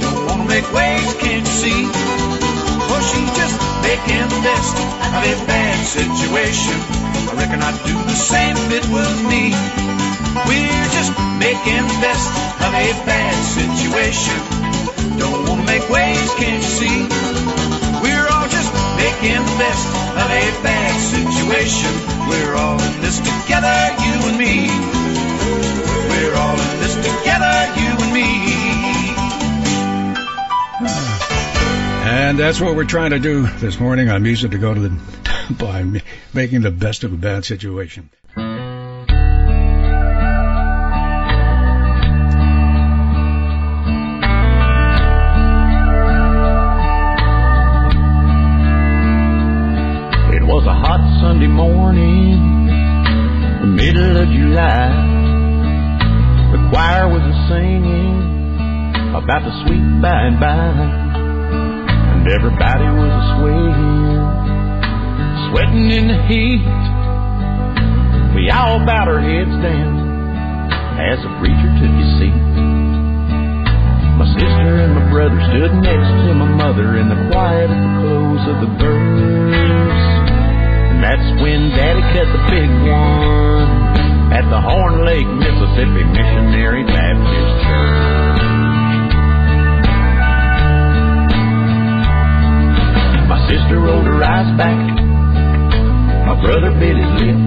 Don't 0.00 0.26
wanna 0.26 0.44
make 0.44 0.70
waves, 0.70 1.14
can't 1.14 1.46
you 1.48 1.54
see? 1.64 1.82
Well, 1.88 3.00
she's 3.00 3.32
just 3.32 3.56
making 3.80 4.28
the 4.28 4.40
best 4.44 4.76
of 4.76 5.20
a 5.24 5.46
bad 5.48 5.86
situation. 5.86 6.76
I 7.24 7.32
reckon 7.40 7.62
I'd 7.62 7.80
do 7.88 7.96
the 8.04 8.20
same 8.32 8.54
if 8.56 8.84
it 8.84 8.86
was 8.92 9.16
me. 9.32 9.56
We're 10.44 10.88
just 10.92 11.12
making 11.40 11.88
the 11.88 11.98
best 12.04 12.28
of 12.60 12.70
a 12.76 12.88
bad 13.08 13.36
situation. 13.56 14.38
Don't 15.18 15.48
wanna 15.48 15.64
make 15.64 15.88
waves, 15.88 16.34
can't 16.34 16.62
you 16.62 16.68
see? 16.68 17.57
Making 19.20 19.34
the 19.34 19.58
best 19.58 19.88
of 19.88 20.30
a 20.30 20.62
bad 20.62 21.00
situation. 21.00 21.90
We're 22.28 22.54
all 22.54 22.80
in 22.80 23.00
this 23.00 23.18
together, 23.18 23.96
you 23.98 24.14
and 24.28 24.38
me. 24.38 24.68
We're 26.08 26.36
all 26.36 26.54
in 26.54 26.78
this 26.78 26.94
together, 26.94 27.54
you 27.80 27.90
and 27.98 28.12
me. 28.14 28.28
And 32.08 32.38
that's 32.38 32.60
what 32.60 32.76
we're 32.76 32.84
trying 32.84 33.10
to 33.10 33.18
do 33.18 33.48
this 33.58 33.80
morning 33.80 34.08
on 34.08 34.22
Music 34.22 34.52
to 34.52 34.58
Go 34.58 34.72
to 34.72 34.80
the 34.80 34.90
by 35.58 36.00
making 36.32 36.60
the 36.60 36.70
best 36.70 37.02
of 37.02 37.12
a 37.12 37.16
bad 37.16 37.44
situation. 37.44 38.10
The 59.48 59.64
sweet 59.64 59.88
by 60.04 60.28
and 60.28 60.36
by, 60.36 60.60
and 60.60 62.28
everybody 62.36 62.84
was 63.00 63.08
a 63.08 63.24
swaying, 63.40 64.20
sweating 65.48 65.88
in 65.88 66.04
the 66.12 66.20
heat. 66.28 66.68
We 68.36 68.52
all 68.52 68.84
bowed 68.84 69.08
our 69.08 69.24
heads 69.24 69.56
down 69.64 70.04
as 71.00 71.24
the 71.24 71.32
preacher 71.40 71.70
took 71.80 71.94
his 71.96 72.10
seat. 72.20 72.44
My 74.20 74.28
sister 74.36 74.84
and 74.84 74.92
my 75.00 75.08
brother 75.08 75.40
stood 75.48 75.72
next 75.80 76.12
to 76.28 76.36
my 76.36 76.50
mother 76.52 77.00
in 77.00 77.08
the 77.08 77.16
quiet 77.32 77.72
at 77.72 77.80
the 77.80 77.92
close 78.04 78.44
of 78.52 78.56
the 78.68 78.70
verse. 78.76 80.04
And 80.92 81.00
that's 81.00 81.28
when 81.40 81.72
Daddy 81.72 82.04
cut 82.12 82.28
the 82.36 82.42
big 82.52 82.68
one 82.84 83.64
at 84.28 84.44
the 84.52 84.60
Horn 84.60 85.08
Lake, 85.08 85.24
Mississippi 85.40 86.04
Missionary 86.04 86.84
Baptist 86.84 87.47
sister 93.48 93.80
rolled 93.80 94.04
her 94.04 94.22
eyes 94.22 94.50
back. 94.60 94.76
My 96.28 96.36
brother 96.36 96.70
bit 96.76 97.00
his 97.00 97.12
lip. 97.16 97.40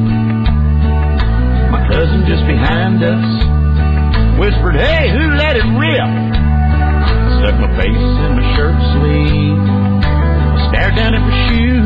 My 1.69 1.85
cousin 1.87 2.25
just 2.25 2.41
behind 2.49 3.05
us 3.05 3.25
whispered, 4.41 4.75
Hey, 4.81 5.13
who 5.13 5.37
let 5.37 5.55
it 5.55 5.67
rip? 5.77 6.01
I 6.01 7.37
Stuck 7.37 7.55
my 7.61 7.69
face 7.77 7.93
in 8.25 8.31
my 8.33 8.45
shirt 8.57 8.77
sleeve. 8.97 9.61
I 9.61 10.57
Stared 10.73 10.95
down 10.97 11.13
at 11.13 11.21
my 11.21 11.37
shoes. 11.53 11.85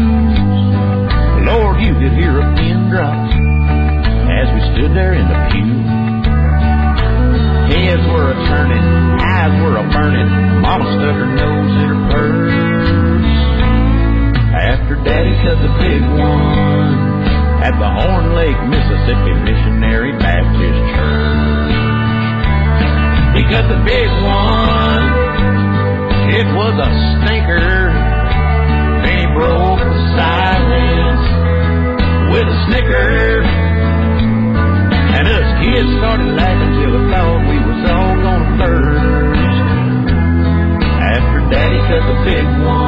Lord, 1.43 1.81
you 1.83 1.93
could 1.99 2.15
hear 2.15 2.39
a 2.39 2.55
pin 2.55 2.89
drop 2.89 3.19
as 4.31 4.47
we 4.55 4.61
stood 4.73 4.95
there 4.95 5.13
in 5.13 5.27
the 5.27 5.39
pew. 5.51 5.75
Heads 7.67 8.05
were 8.15 8.31
a 8.31 8.37
turning, 8.47 8.85
eyes 9.19 9.53
were 9.61 9.75
a 9.75 9.85
burning. 9.91 10.61
Mama 10.61 10.85
stuck 10.87 11.15
her 11.19 11.35
nose 11.35 11.83
in 11.83 11.87
her 11.91 12.11
purse. 12.11 12.74
After 14.55 14.95
Daddy 15.03 15.35
cut 15.43 15.59
the 15.59 15.73
big 15.83 15.99
one 16.15 16.95
at 17.59 17.75
the 17.75 17.89
Horn 17.91 18.39
Lake, 18.39 18.55
Mississippi 18.71 19.35
Missionary 19.43 20.15
Baptist 20.15 20.79
Church. 20.95 21.75
He 23.35 23.43
cut 23.51 23.67
the 23.67 23.83
big 23.83 24.07
one. 24.23 25.03
It 26.39 26.47
was 26.55 26.71
a 26.71 26.89
stinker. 27.19 27.91
Then 29.03 29.15
he 29.19 29.27
broke 29.35 29.83
the 29.83 29.99
silence 30.15 31.25
with 32.31 32.47
a 32.47 32.57
snicker. 32.71 33.43
And 35.19 35.27
us 35.35 35.49
kids 35.59 35.89
started 35.99 36.31
laughing 36.31 36.71
till 36.79 36.95
we 36.95 37.01
thought 37.11 37.43
we 37.51 37.59
was 37.59 37.81
all 37.91 38.15
gonna 38.23 38.55
burst. 38.55 39.59
After 41.11 41.39
Daddy 41.51 41.79
cut 41.91 42.03
the 42.07 42.17
big 42.23 42.47
one 42.63 42.84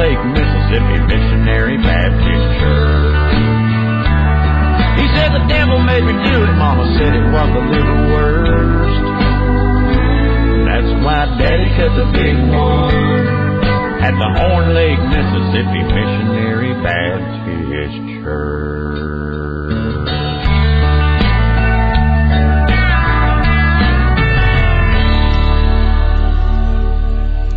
Lake, 0.00 0.16
Mississippi 0.32 0.96
Missionary 1.12 1.76
Baptist 1.76 2.46
Church. 2.56 3.36
He 4.96 5.04
said 5.12 5.28
the 5.36 5.44
devil 5.44 5.76
made 5.84 6.00
me 6.08 6.16
do 6.24 6.40
it. 6.40 6.52
Mama 6.56 6.88
said 6.96 7.12
it 7.12 7.28
was 7.28 7.50
a 7.52 7.64
little 7.68 8.00
worst. 8.08 9.04
That's 10.64 11.04
why 11.04 11.28
Daddy 11.36 11.68
cut 11.76 11.92
the 12.00 12.08
big 12.16 12.32
one 12.48 12.96
at 14.00 14.16
the 14.16 14.28
Horn 14.40 14.72
Lake, 14.72 15.00
Mississippi 15.12 15.84
Missionary 15.92 16.72
Baptist 16.80 18.24
Church. 18.24 18.79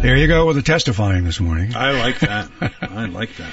There 0.04 0.18
you 0.18 0.28
go 0.28 0.46
with 0.48 0.58
the 0.58 0.62
testifying 0.62 1.24
this 1.24 1.40
morning. 1.40 1.76
I 1.76 1.92
like 1.92 2.20
that. 2.20 2.52
I 2.82 3.06
like 3.06 3.34
that. 3.38 3.52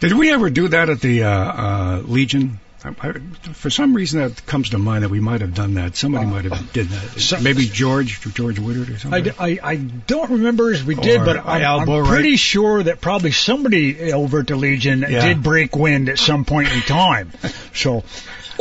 Did 0.00 0.14
we 0.14 0.32
ever 0.32 0.50
do 0.50 0.66
that 0.68 0.90
at 0.90 1.00
the 1.00 1.22
uh, 1.22 1.30
uh, 1.30 2.02
Legion? 2.04 2.58
I, 2.84 2.88
I, 3.00 3.12
for 3.52 3.70
some 3.70 3.94
reason, 3.94 4.20
that 4.20 4.44
comes 4.46 4.70
to 4.70 4.78
mind 4.78 5.04
that 5.04 5.10
we 5.10 5.20
might 5.20 5.42
have 5.42 5.54
done 5.54 5.74
that. 5.74 5.94
Somebody 5.94 6.26
might 6.26 6.44
have 6.44 6.72
did 6.72 6.88
that. 6.88 7.20
so- 7.20 7.38
Maybe 7.40 7.66
George, 7.66 8.20
George 8.34 8.58
Woodard 8.58 8.90
or 8.90 8.98
something. 8.98 9.12
I, 9.28 9.30
something. 9.30 9.54
d- 9.54 9.60
I, 9.62 9.70
I 9.70 9.76
don't 9.76 10.30
remember 10.32 10.72
as 10.72 10.82
we 10.82 10.96
did, 10.96 11.20
Or 11.20 11.24
but 11.24 11.36
I'm, 11.46 11.80
I'm 11.82 11.86
Borite. 11.86 12.08
pretty 12.08 12.36
sure 12.36 12.82
that 12.82 13.00
probably 13.00 13.30
somebody 13.30 14.12
over 14.12 14.40
at 14.40 14.48
the 14.48 14.56
Legion 14.56 15.00
Yeah. 15.08 15.24
did 15.24 15.42
break 15.44 15.76
wind 15.76 16.08
at 16.08 16.18
some 16.18 16.44
point 16.44 16.68
in 16.72 16.80
time. 16.82 17.30
So, 17.74 18.02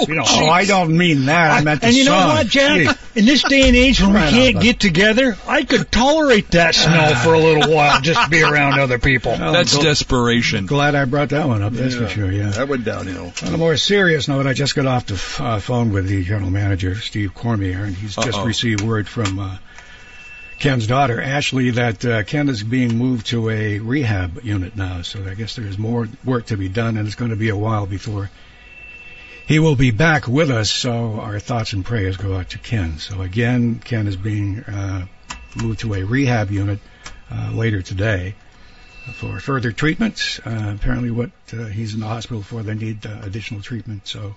you 0.07 0.15
know. 0.15 0.23
oh, 0.25 0.47
I 0.47 0.65
don't 0.65 0.97
mean 0.97 1.25
that. 1.25 1.51
I, 1.51 1.61
meant 1.63 1.81
the 1.81 1.87
and 1.87 1.95
you 1.95 2.05
know 2.05 2.27
what, 2.27 2.47
Jack? 2.47 2.97
Gee. 3.13 3.19
In 3.19 3.25
this 3.25 3.43
day 3.43 3.67
and 3.67 3.75
age 3.75 4.01
when 4.01 4.09
we 4.09 4.15
Right 4.15 4.27
on, 4.27 4.31
can't 4.33 4.55
bud. 4.55 4.63
get 4.63 4.79
together, 4.79 5.37
I 5.47 5.63
could 5.63 5.91
tolerate 5.91 6.51
that 6.51 6.75
smell 6.75 7.15
for 7.15 7.33
a 7.33 7.39
little 7.39 7.73
while 7.73 8.01
just 8.01 8.21
to 8.21 8.29
be 8.29 8.43
around 8.43 8.79
other 8.79 8.99
people. 8.99 9.35
That's 9.37 9.77
desperation. 9.79 10.65
Glad 10.65 10.95
I 10.95 11.05
brought 11.05 11.29
that 11.29 11.47
one 11.47 11.61
up. 11.61 11.73
That's 11.73 11.95
for 11.95 12.07
sure. 12.09 12.31
Yeah. 12.31 12.49
That 12.49 12.67
went 12.67 12.83
downhill. 12.83 13.31
On 13.45 13.53
a 13.53 13.57
more 13.57 13.77
serious 13.77 14.27
note, 14.27 14.47
I 14.47 14.53
just 14.53 14.75
got 14.75 14.85
off 14.85 15.05
the 15.05 15.13
f- 15.15 15.39
uh, 15.41 15.59
phone 15.59 15.91
with 15.93 16.07
the 16.07 16.23
general 16.23 16.49
manager, 16.51 16.95
Steve 16.95 17.33
Cormier, 17.33 17.83
and 17.85 17.95
he's 17.95 18.15
just 18.15 18.37
Uh-oh. 18.37 18.45
received 18.45 18.81
word 18.81 19.07
from 19.07 19.39
uh, 19.39 19.57
Ken's 20.59 20.87
daughter, 20.87 21.21
Ashley, 21.21 21.71
that 21.71 22.05
uh, 22.05 22.23
Ken 22.23 22.47
is 22.49 22.63
being 22.63 22.97
moved 22.97 23.27
to 23.27 23.49
a 23.49 23.79
rehab 23.79 24.39
unit 24.43 24.75
now. 24.75 25.01
So 25.01 25.23
I 25.25 25.33
guess 25.35 25.55
there's 25.55 25.77
more 25.77 26.07
work 26.23 26.47
to 26.47 26.57
be 26.57 26.69
done, 26.69 26.97
and 26.97 27.05
it's 27.07 27.15
going 27.15 27.31
to 27.31 27.37
be 27.37 27.49
a 27.49 27.57
while 27.57 27.85
before 27.85 28.29
he 29.45 29.59
will 29.59 29.75
be 29.75 29.91
back 29.91 30.27
with 30.27 30.49
us. 30.49 30.71
So 30.71 31.19
our 31.19 31.39
thoughts 31.39 31.73
and 31.73 31.85
prayers 31.85 32.17
go 32.17 32.35
out 32.35 32.49
to 32.51 32.57
Ken. 32.57 32.97
So 32.97 33.21
again, 33.21 33.79
Ken 33.79 34.07
is 34.07 34.15
being 34.15 34.59
uh, 34.61 35.05
moved 35.55 35.81
to 35.81 35.93
a 35.93 36.03
rehab 36.03 36.51
unit 36.51 36.79
uh, 37.31 37.51
later 37.53 37.81
today 37.81 38.35
for 39.13 39.39
further 39.39 39.71
treatment. 39.71 40.39
Uh, 40.45 40.73
apparently, 40.75 41.11
what 41.11 41.31
uh, 41.53 41.65
he's 41.65 41.93
in 41.93 41.99
the 41.99 42.07
hospital 42.07 42.41
for, 42.41 42.63
they 42.63 42.73
need 42.73 43.05
uh, 43.05 43.19
additional 43.21 43.61
treatment. 43.61 44.07
So, 44.07 44.35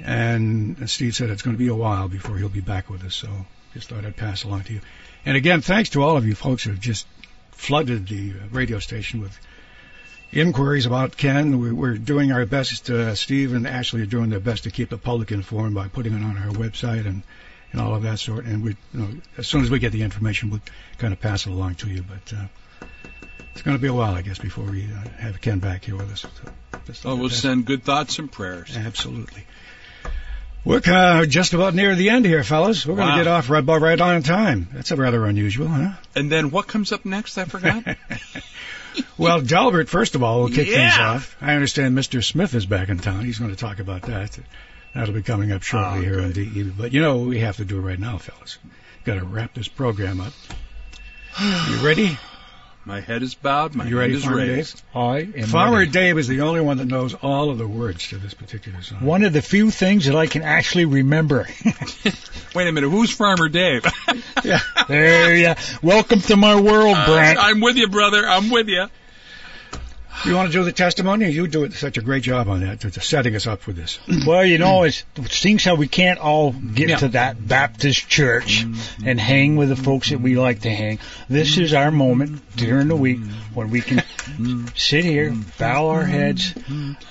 and 0.00 0.90
Steve 0.90 1.14
said 1.14 1.30
it's 1.30 1.42
going 1.42 1.54
to 1.54 1.58
be 1.58 1.68
a 1.68 1.74
while 1.74 2.08
before 2.08 2.36
he'll 2.36 2.48
be 2.48 2.60
back 2.60 2.90
with 2.90 3.04
us. 3.04 3.14
So, 3.14 3.28
just 3.74 3.88
thought 3.88 4.04
I'd 4.04 4.16
pass 4.16 4.44
along 4.44 4.64
to 4.64 4.72
you. 4.72 4.80
And 5.24 5.36
again, 5.36 5.60
thanks 5.60 5.90
to 5.90 6.02
all 6.02 6.16
of 6.16 6.26
you 6.26 6.34
folks 6.34 6.64
who 6.64 6.70
have 6.70 6.80
just 6.80 7.06
flooded 7.52 8.08
the 8.08 8.32
radio 8.50 8.78
station 8.78 9.20
with 9.20 9.38
inquiries 10.32 10.86
about 10.86 11.16
Ken. 11.16 11.58
We- 11.60 11.72
We're 11.72 11.96
doing 11.98 12.32
our 12.32 12.44
best. 12.46 12.88
Uh, 12.90 13.14
Steve 13.14 13.52
and 13.54 13.66
Ashley 13.66 14.02
are 14.02 14.06
doing 14.06 14.30
their 14.30 14.40
best 14.40 14.64
to 14.64 14.70
keep 14.70 14.88
the 14.90 14.98
public 14.98 15.32
informed 15.32 15.74
by 15.74 15.88
putting 15.88 16.12
it 16.14 16.22
on 16.24 16.36
our 16.38 16.50
website 16.52 17.06
and. 17.06 17.22
And 17.72 17.80
all 17.80 17.94
of 17.94 18.02
that 18.02 18.18
sort, 18.18 18.46
and 18.46 18.64
we, 18.64 18.70
you 18.92 18.98
know, 19.00 19.08
as 19.38 19.46
soon 19.46 19.62
as 19.62 19.70
we 19.70 19.78
get 19.78 19.92
the 19.92 20.02
information, 20.02 20.50
we'll 20.50 20.60
kind 20.98 21.12
of 21.12 21.20
pass 21.20 21.46
it 21.46 21.50
along 21.50 21.76
to 21.76 21.88
you. 21.88 22.02
But 22.02 22.36
uh, 22.36 22.46
it's 23.52 23.62
going 23.62 23.76
to 23.76 23.80
be 23.80 23.86
a 23.86 23.94
while, 23.94 24.12
I 24.12 24.22
guess, 24.22 24.40
before 24.40 24.64
we 24.64 24.86
uh, 24.86 25.08
have 25.20 25.40
Ken 25.40 25.60
back 25.60 25.84
here 25.84 25.94
with 25.94 26.10
us. 26.10 26.26
So 26.94 27.10
Oh, 27.10 27.14
we'll 27.14 27.28
send 27.30 27.66
good 27.66 27.84
thoughts 27.84 28.18
and 28.18 28.32
prayers. 28.32 28.76
Absolutely. 28.76 29.44
We're 30.64 30.82
uh, 30.84 31.26
just 31.26 31.52
about 31.54 31.76
near 31.76 31.94
the 31.94 32.10
end 32.10 32.24
here, 32.26 32.42
fellas. 32.42 32.84
We're 32.84 32.96
going 32.96 33.12
to 33.12 33.18
get 33.18 33.28
off 33.28 33.48
right 33.50 33.60
about 33.60 33.82
right 33.82 34.00
on 34.00 34.24
time. 34.24 34.66
That's 34.72 34.90
rather 34.90 35.24
unusual, 35.24 35.68
huh? 35.68 35.92
And 36.16 36.28
then 36.28 36.50
what 36.50 36.66
comes 36.66 36.90
up 36.90 37.04
next? 37.04 37.38
I 37.38 37.44
forgot. 37.44 37.84
Well, 39.18 39.40
Delbert, 39.40 39.88
first 39.88 40.14
of 40.14 40.22
all, 40.22 40.40
will 40.40 40.48
kick 40.48 40.68
things 40.68 40.98
off. 40.98 41.36
I 41.40 41.54
understand 41.54 41.96
Mr. 41.96 42.24
Smith 42.24 42.54
is 42.54 42.66
back 42.66 42.88
in 42.88 42.98
town. 42.98 43.24
He's 43.24 43.38
going 43.38 43.50
to 43.50 43.56
talk 43.56 43.78
about 43.78 44.02
that. 44.02 44.38
That'll 44.94 45.14
be 45.14 45.22
coming 45.22 45.52
up 45.52 45.62
shortly 45.62 45.98
Oh, 45.98 46.02
here 46.02 46.20
on 46.20 46.32
DE. 46.32 46.64
But 46.76 46.92
you 46.92 47.00
know 47.00 47.18
what 47.18 47.28
we 47.28 47.38
have 47.40 47.58
to 47.58 47.64
do 47.64 47.80
right 47.80 47.98
now, 47.98 48.18
fellas. 48.18 48.58
Got 49.04 49.14
to 49.14 49.24
wrap 49.24 49.54
this 49.54 49.68
program 49.68 50.20
up. 50.20 50.32
You 51.40 51.76
ready? 51.86 52.18
My 52.90 53.00
head 53.00 53.22
is 53.22 53.36
bowed. 53.36 53.76
My 53.76 53.84
hand 53.84 54.12
is 54.12 54.26
raised. 54.26 54.82
I 54.92 55.18
am 55.18 55.44
Farmer 55.44 55.78
ready. 55.78 55.92
Dave 55.92 56.18
is 56.18 56.26
the 56.26 56.40
only 56.40 56.60
one 56.60 56.78
that 56.78 56.86
knows 56.86 57.14
all 57.14 57.50
of 57.50 57.56
the 57.56 57.68
words 57.68 58.08
to 58.08 58.18
this 58.18 58.34
particular 58.34 58.82
song. 58.82 59.04
One 59.04 59.22
of 59.22 59.32
the 59.32 59.40
few 59.40 59.70
things 59.70 60.06
that 60.06 60.16
I 60.16 60.26
can 60.26 60.42
actually 60.42 60.86
remember. 60.86 61.46
Wait 62.52 62.66
a 62.66 62.72
minute. 62.72 62.90
Who's 62.90 63.12
Farmer 63.12 63.48
Dave? 63.48 63.86
yeah. 64.44 64.58
There 64.88 65.36
you 65.36 65.54
Welcome 65.84 66.20
to 66.22 66.36
my 66.36 66.60
world, 66.60 66.96
uh, 66.96 67.06
Brent. 67.06 67.38
I'm 67.40 67.60
with 67.60 67.76
you, 67.76 67.86
brother. 67.86 68.26
I'm 68.26 68.50
with 68.50 68.66
you. 68.66 68.88
You 70.24 70.34
want 70.34 70.52
to 70.52 70.58
do 70.58 70.64
the 70.64 70.72
testimony? 70.72 71.30
You 71.30 71.46
do 71.46 71.64
it 71.64 71.72
such 71.72 71.96
a 71.96 72.02
great 72.02 72.22
job 72.22 72.48
on 72.48 72.60
that, 72.60 72.80
to, 72.80 72.90
to 72.90 73.00
setting 73.00 73.34
us 73.36 73.46
up 73.46 73.60
for 73.60 73.72
this. 73.72 73.98
Well, 74.26 74.44
you 74.44 74.58
know, 74.58 74.82
it's, 74.82 75.04
it 75.16 75.32
seems 75.32 75.64
how 75.64 75.76
we 75.76 75.88
can't 75.88 76.18
all 76.18 76.52
get 76.52 76.88
Yeah. 76.90 76.96
to 76.98 77.08
that 77.08 77.46
Baptist 77.46 78.08
church 78.08 78.64
mm-hmm. 78.64 79.08
and 79.08 79.20
hang 79.20 79.56
with 79.56 79.68
the 79.68 79.76
folks 79.76 80.10
that 80.10 80.20
we 80.20 80.36
like 80.36 80.60
to 80.60 80.70
hang. 80.70 80.98
This 81.28 81.58
is 81.58 81.72
our 81.72 81.90
moment 81.90 82.42
during 82.56 82.88
the 82.88 82.96
week 82.96 83.18
mm-hmm. 83.18 83.54
when 83.54 83.70
we 83.70 83.80
can 83.80 83.98
mm-hmm. 83.98 84.66
sit 84.74 85.04
here, 85.04 85.34
bow 85.58 85.88
our 85.88 86.04
heads, 86.04 86.54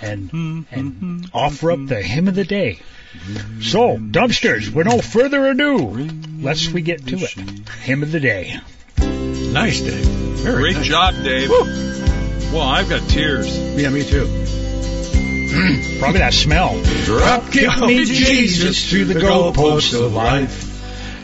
and 0.02 0.66
and 0.72 1.30
offer 1.34 1.72
up 1.72 1.86
the 1.88 2.02
hymn 2.02 2.28
of 2.28 2.36
the 2.36 2.46
day. 2.46 2.80
So, 3.62 3.98
dumpsters, 3.98 4.72
with 4.72 4.86
no 4.86 5.00
further 5.02 5.48
ado, 5.48 6.10
let's 6.42 6.70
we 6.70 6.82
get 6.82 7.08
to 7.08 7.16
it. 7.18 7.32
Hymn 7.82 8.04
of 8.04 8.12
the 8.12 8.20
day. 8.20 8.60
Nice, 9.00 9.82
Dave. 9.82 10.06
Very 10.06 10.62
Great 10.62 10.76
nice. 10.78 10.86
job, 10.86 11.16
Dave. 11.24 11.50
Well, 12.52 12.62
I've 12.62 12.90
got 12.90 13.08
tears. 13.10 13.58
Yeah, 13.80 13.90
me 13.90 14.04
too. 14.04 14.26
Probably 16.00 16.20
that 16.20 16.34
smell. 16.34 16.82
Drop 17.06 17.52
kick 17.52 17.78
me, 17.80 18.06
Jesus, 18.06 18.90
through 18.90 19.06
the 19.06 19.20
goalposts 19.20 19.94
of 20.00 20.14
life. 20.14 20.66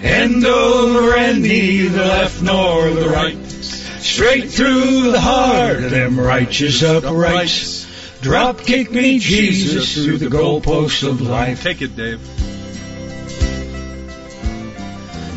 End 0.04 0.46
over 0.46 1.16
and 1.16 1.42
neither 1.42 1.98
left 1.98 2.42
nor 2.44 2.90
the 2.92 3.10
right. 3.10 3.38
Straight 3.48 4.52
through 4.52 5.12
the 5.12 5.20
heart 5.20 5.84
of 5.84 5.90
them 5.90 6.20
righteous 6.20 6.84
uprights. 6.84 7.86
Drop 8.22 8.60
kick 8.60 8.92
me, 8.92 9.18
Jesus, 9.18 9.96
through 9.96 10.18
the 10.18 10.28
goalposts 10.28 11.08
of 11.08 11.22
life. 11.22 11.64
Take 11.64 11.82
it, 11.82 11.96
Dave. 11.96 12.22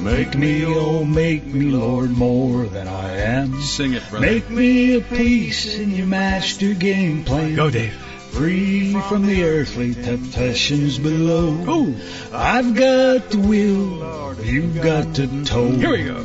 Make 0.00 0.36
me, 0.36 0.64
oh, 0.64 1.04
make 1.04 1.44
me, 1.44 1.66
Lord, 1.66 2.10
more 2.10 2.66
than 2.66 2.86
I 2.86 3.16
am. 3.16 3.60
Sing 3.60 3.94
it, 3.94 4.08
brother. 4.08 4.24
Make 4.24 4.48
me 4.48 4.96
a 4.96 5.00
piece 5.00 5.76
in 5.76 5.90
your 5.90 6.06
master 6.06 6.72
game 6.74 7.24
plan. 7.24 7.56
Go, 7.56 7.68
Dave. 7.68 7.92
Free 8.30 8.92
from 8.92 9.26
the 9.26 9.44
earthly 9.44 9.94
temptations 9.94 10.98
below. 10.98 11.64
Oh, 11.66 11.96
I've 12.32 12.74
got 12.74 13.30
the 13.30 13.38
will, 13.38 14.44
you've 14.44 14.80
got 14.80 15.14
the 15.14 15.44
toe. 15.44 15.70
Here 15.70 15.90
we 15.90 16.04
go. 16.04 16.24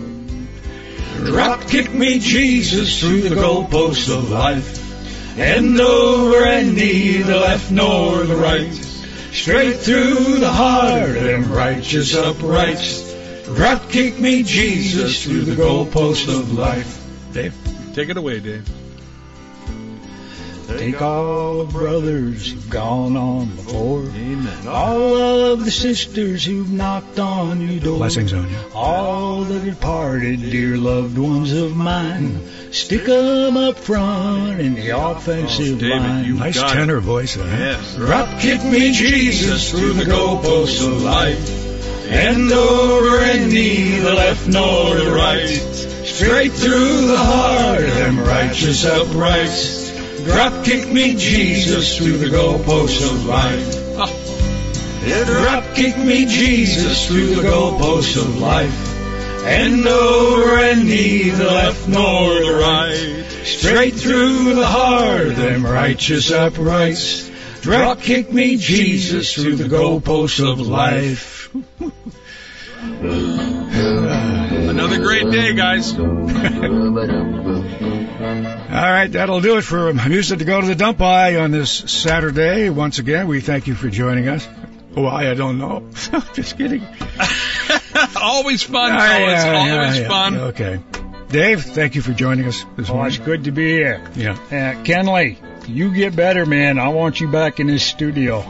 Drop 1.26 1.68
kick 1.68 1.92
me, 1.94 2.20
Jesus, 2.20 3.00
through 3.00 3.22
the 3.22 3.36
goalposts 3.36 4.16
of 4.16 4.30
life. 4.30 5.38
End 5.40 5.80
over 5.80 6.46
and 6.46 6.76
neither 6.76 7.36
left 7.36 7.72
nor 7.72 8.24
the 8.24 8.36
right. 8.36 8.72
Straight 9.32 9.78
through 9.78 10.40
the 10.40 10.52
heart 10.52 11.10
of 11.10 11.24
them 11.24 11.52
righteous 11.52 12.16
uprights. 12.16 13.03
Drop 13.56 13.90
kick 13.90 14.20
me, 14.20 14.44
Jesus, 14.44 15.24
through 15.24 15.42
the 15.42 15.56
goalposts 15.56 16.28
of 16.28 16.54
life. 16.54 17.02
Dave. 17.34 17.54
Take 17.94 18.10
it 18.10 18.18
away, 18.18 18.40
Dave. 18.40 18.68
Take 20.78 21.02
all 21.02 21.66
the 21.66 21.72
brothers 21.72 22.52
who've 22.52 22.70
gone 22.70 23.16
on 23.16 23.48
before. 23.56 24.02
Amen. 24.06 24.68
All 24.68 25.52
of 25.54 25.64
the 25.64 25.70
sisters 25.70 26.44
who've 26.46 26.72
knocked 26.72 27.20
on 27.20 27.62
your 27.62 27.80
door. 27.80 27.98
Blessings 27.98 28.34
on 28.34 28.50
you. 28.50 28.58
All 28.74 29.44
the 29.44 29.60
departed 29.60 30.40
dear 30.42 30.78
loved 30.78 31.18
ones 31.18 31.52
of 31.54 31.76
mine. 31.76 32.36
Hmm. 32.38 32.72
Stick 32.72 33.08
'em 33.08 33.56
up 33.56 33.78
front 33.78 34.60
in 34.62 34.74
the 34.74 34.98
offensive 34.98 35.76
Oh, 35.78 35.80
David, 35.80 36.02
line. 36.02 36.38
Nice 36.38 36.56
got 36.60 36.72
it. 36.72 36.80
tenor 36.80 37.00
voice 37.02 37.36
there. 37.36 37.46
Yes. 37.46 37.96
Drop 37.96 38.40
kick 38.40 38.64
me, 38.64 38.94
Jesus, 38.94 39.70
through 39.70 39.94
the 39.94 40.06
goalposts 40.06 40.86
of 40.86 41.04
life. 41.04 41.63
End 42.14 42.52
over 42.52 43.20
and 43.20 43.52
neither 43.52 44.14
left 44.14 44.48
nor 44.48 44.96
the 44.96 45.12
right. 45.12 45.48
Straight 46.06 46.52
through 46.52 47.08
the 47.08 47.18
heart 47.18 47.80
them 47.80 48.20
righteous 48.20 48.86
uprights. 48.86 49.92
Drop 50.24 50.64
kick 50.64 50.92
me, 50.92 51.16
Jesus, 51.16 51.98
through 51.98 52.18
the 52.18 52.28
goalposts 52.28 53.04
of 53.04 53.26
life. 53.26 53.84
Drop 55.26 55.76
kick 55.76 55.98
me, 55.98 56.26
Jesus, 56.28 57.08
through 57.08 57.36
the 57.36 57.42
goalposts 57.42 58.16
of 58.16 58.38
life. 58.40 59.46
End 59.46 59.86
over 59.86 60.60
and 60.60 60.86
neither 60.86 61.46
left 61.46 61.88
nor 61.88 62.30
the 62.30 62.56
right. 62.62 63.26
Straight 63.44 63.96
through 63.96 64.54
the 64.54 64.66
heart 64.66 65.36
them 65.36 65.66
righteous 65.66 66.32
uprights. 66.32 67.30
Drop 67.62 68.00
kick 68.00 68.32
me, 68.32 68.56
Jesus, 68.58 69.34
through 69.34 69.56
the 69.56 69.66
goalposts 69.66 70.40
of 70.48 70.62
life. 70.62 71.50
Another 74.70 75.00
great 75.00 75.30
day, 75.32 75.54
guys. 75.54 75.94
All 76.00 76.06
right, 78.90 79.08
that'll 79.12 79.42
do 79.42 79.58
it 79.58 79.62
for 79.64 79.94
music 79.94 80.40
to 80.40 80.46
go 80.46 80.60
to 80.62 80.68
the 80.68 80.76
dump 80.76 80.98
by 80.98 81.36
on 81.38 81.52
this 81.52 81.72
Saturday. 81.72 82.70
Once 82.70 83.00
again, 83.00 83.28
we 83.28 83.40
thank 83.42 83.68
you 83.68 83.76
for 83.76 83.90
joining 83.90 84.28
us. 84.28 84.46
Why 84.94 85.30
I 85.30 85.34
don't 85.34 85.58
know. 85.60 85.88
Just 86.34 86.58
kidding. 86.58 86.84
always 88.16 88.64
fun, 88.64 88.92
Ah, 88.94 89.00
fellas. 89.00 89.44
yeah, 89.44 89.66
yeah, 89.66 89.78
always 89.82 90.00
yeah. 90.00 90.08
fun. 90.08 90.38
Okay, 90.38 90.80
Dave, 91.30 91.64
thank 91.64 91.96
you 91.96 92.02
for 92.02 92.12
joining 92.14 92.46
us 92.46 92.64
this 92.76 92.90
Oh, 92.90 92.96
morning. 92.96 93.14
it's 93.16 93.24
good 93.24 93.46
to 93.46 93.52
be 93.52 93.70
here. 93.72 94.04
Yeah. 94.16 94.34
Uh, 94.34 94.76
Kenley, 94.84 95.38
you 95.68 95.94
get 95.94 96.16
better, 96.16 96.46
man. 96.46 96.78
I 96.80 96.90
want 96.90 97.20
you 97.22 97.28
back 97.32 97.60
in 97.60 97.68
this 97.68 97.84
studio. 97.84 98.44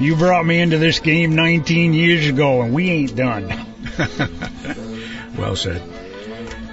You 0.00 0.14
brought 0.16 0.44
me 0.46 0.60
into 0.60 0.78
this 0.78 1.00
game 1.00 1.34
19 1.34 1.92
years 1.94 2.28
ago, 2.28 2.62
and 2.62 2.72
we 2.72 2.90
ain't 2.90 3.16
done. 3.16 3.66
Well 5.38 5.54
said. 5.54 5.82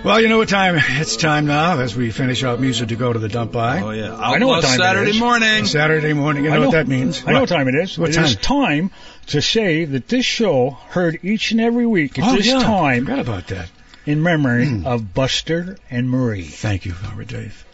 Well, 0.04 0.20
you 0.22 0.28
know 0.28 0.38
what 0.38 0.50
time 0.50 0.76
it's 0.78 1.18
time 1.18 1.46
now 1.46 1.80
as 1.80 1.96
we 1.96 2.12
finish 2.12 2.44
out 2.44 2.60
music 2.60 2.90
to 2.90 2.96
go 2.96 3.12
to 3.12 3.20
the 3.20 3.28
dump 3.30 3.52
by. 3.52 3.82
Oh 3.82 3.90
yeah, 3.92 4.16
I 4.16 4.36
uh, 4.36 4.38
know 4.38 4.48
what 4.48 4.64
time 4.64 4.76
it 4.76 4.78
Saturday 4.84 5.12
is. 5.12 5.20
morning. 5.20 5.66
Saturday 5.66 6.14
morning. 6.14 6.44
You 6.46 6.50
know, 6.52 6.56
I 6.56 6.60
know 6.60 6.66
what 6.68 6.72
that 6.74 6.88
means? 6.88 7.24
I 7.26 7.34
know 7.34 7.42
what 7.42 7.50
time 7.50 7.68
it 7.68 7.76
is. 7.76 7.98
What 7.98 8.10
It 8.12 8.14
time? 8.14 8.26
is 8.26 8.36
time 8.38 8.92
to 9.28 9.42
say 9.42 9.86
that 9.86 10.08
this 10.08 10.26
show 10.26 10.72
heard 10.90 11.20
each 11.24 11.52
and 11.52 11.62
every 11.62 11.86
week 11.86 12.18
at 12.20 12.26
Oh, 12.28 12.36
this 12.36 12.48
yeah. 12.48 12.60
time 12.60 13.06
Forgot 13.06 13.20
about 13.20 13.48
that. 13.48 13.70
in 14.06 14.22
memory 14.24 14.68
hmm. 14.68 14.86
of 14.86 15.14
Buster 15.14 15.78
and 15.90 16.10
Marie. 16.10 16.44
Thank 16.44 16.86
you, 16.86 16.94
Robert 17.04 17.28
Dave. 17.28 17.65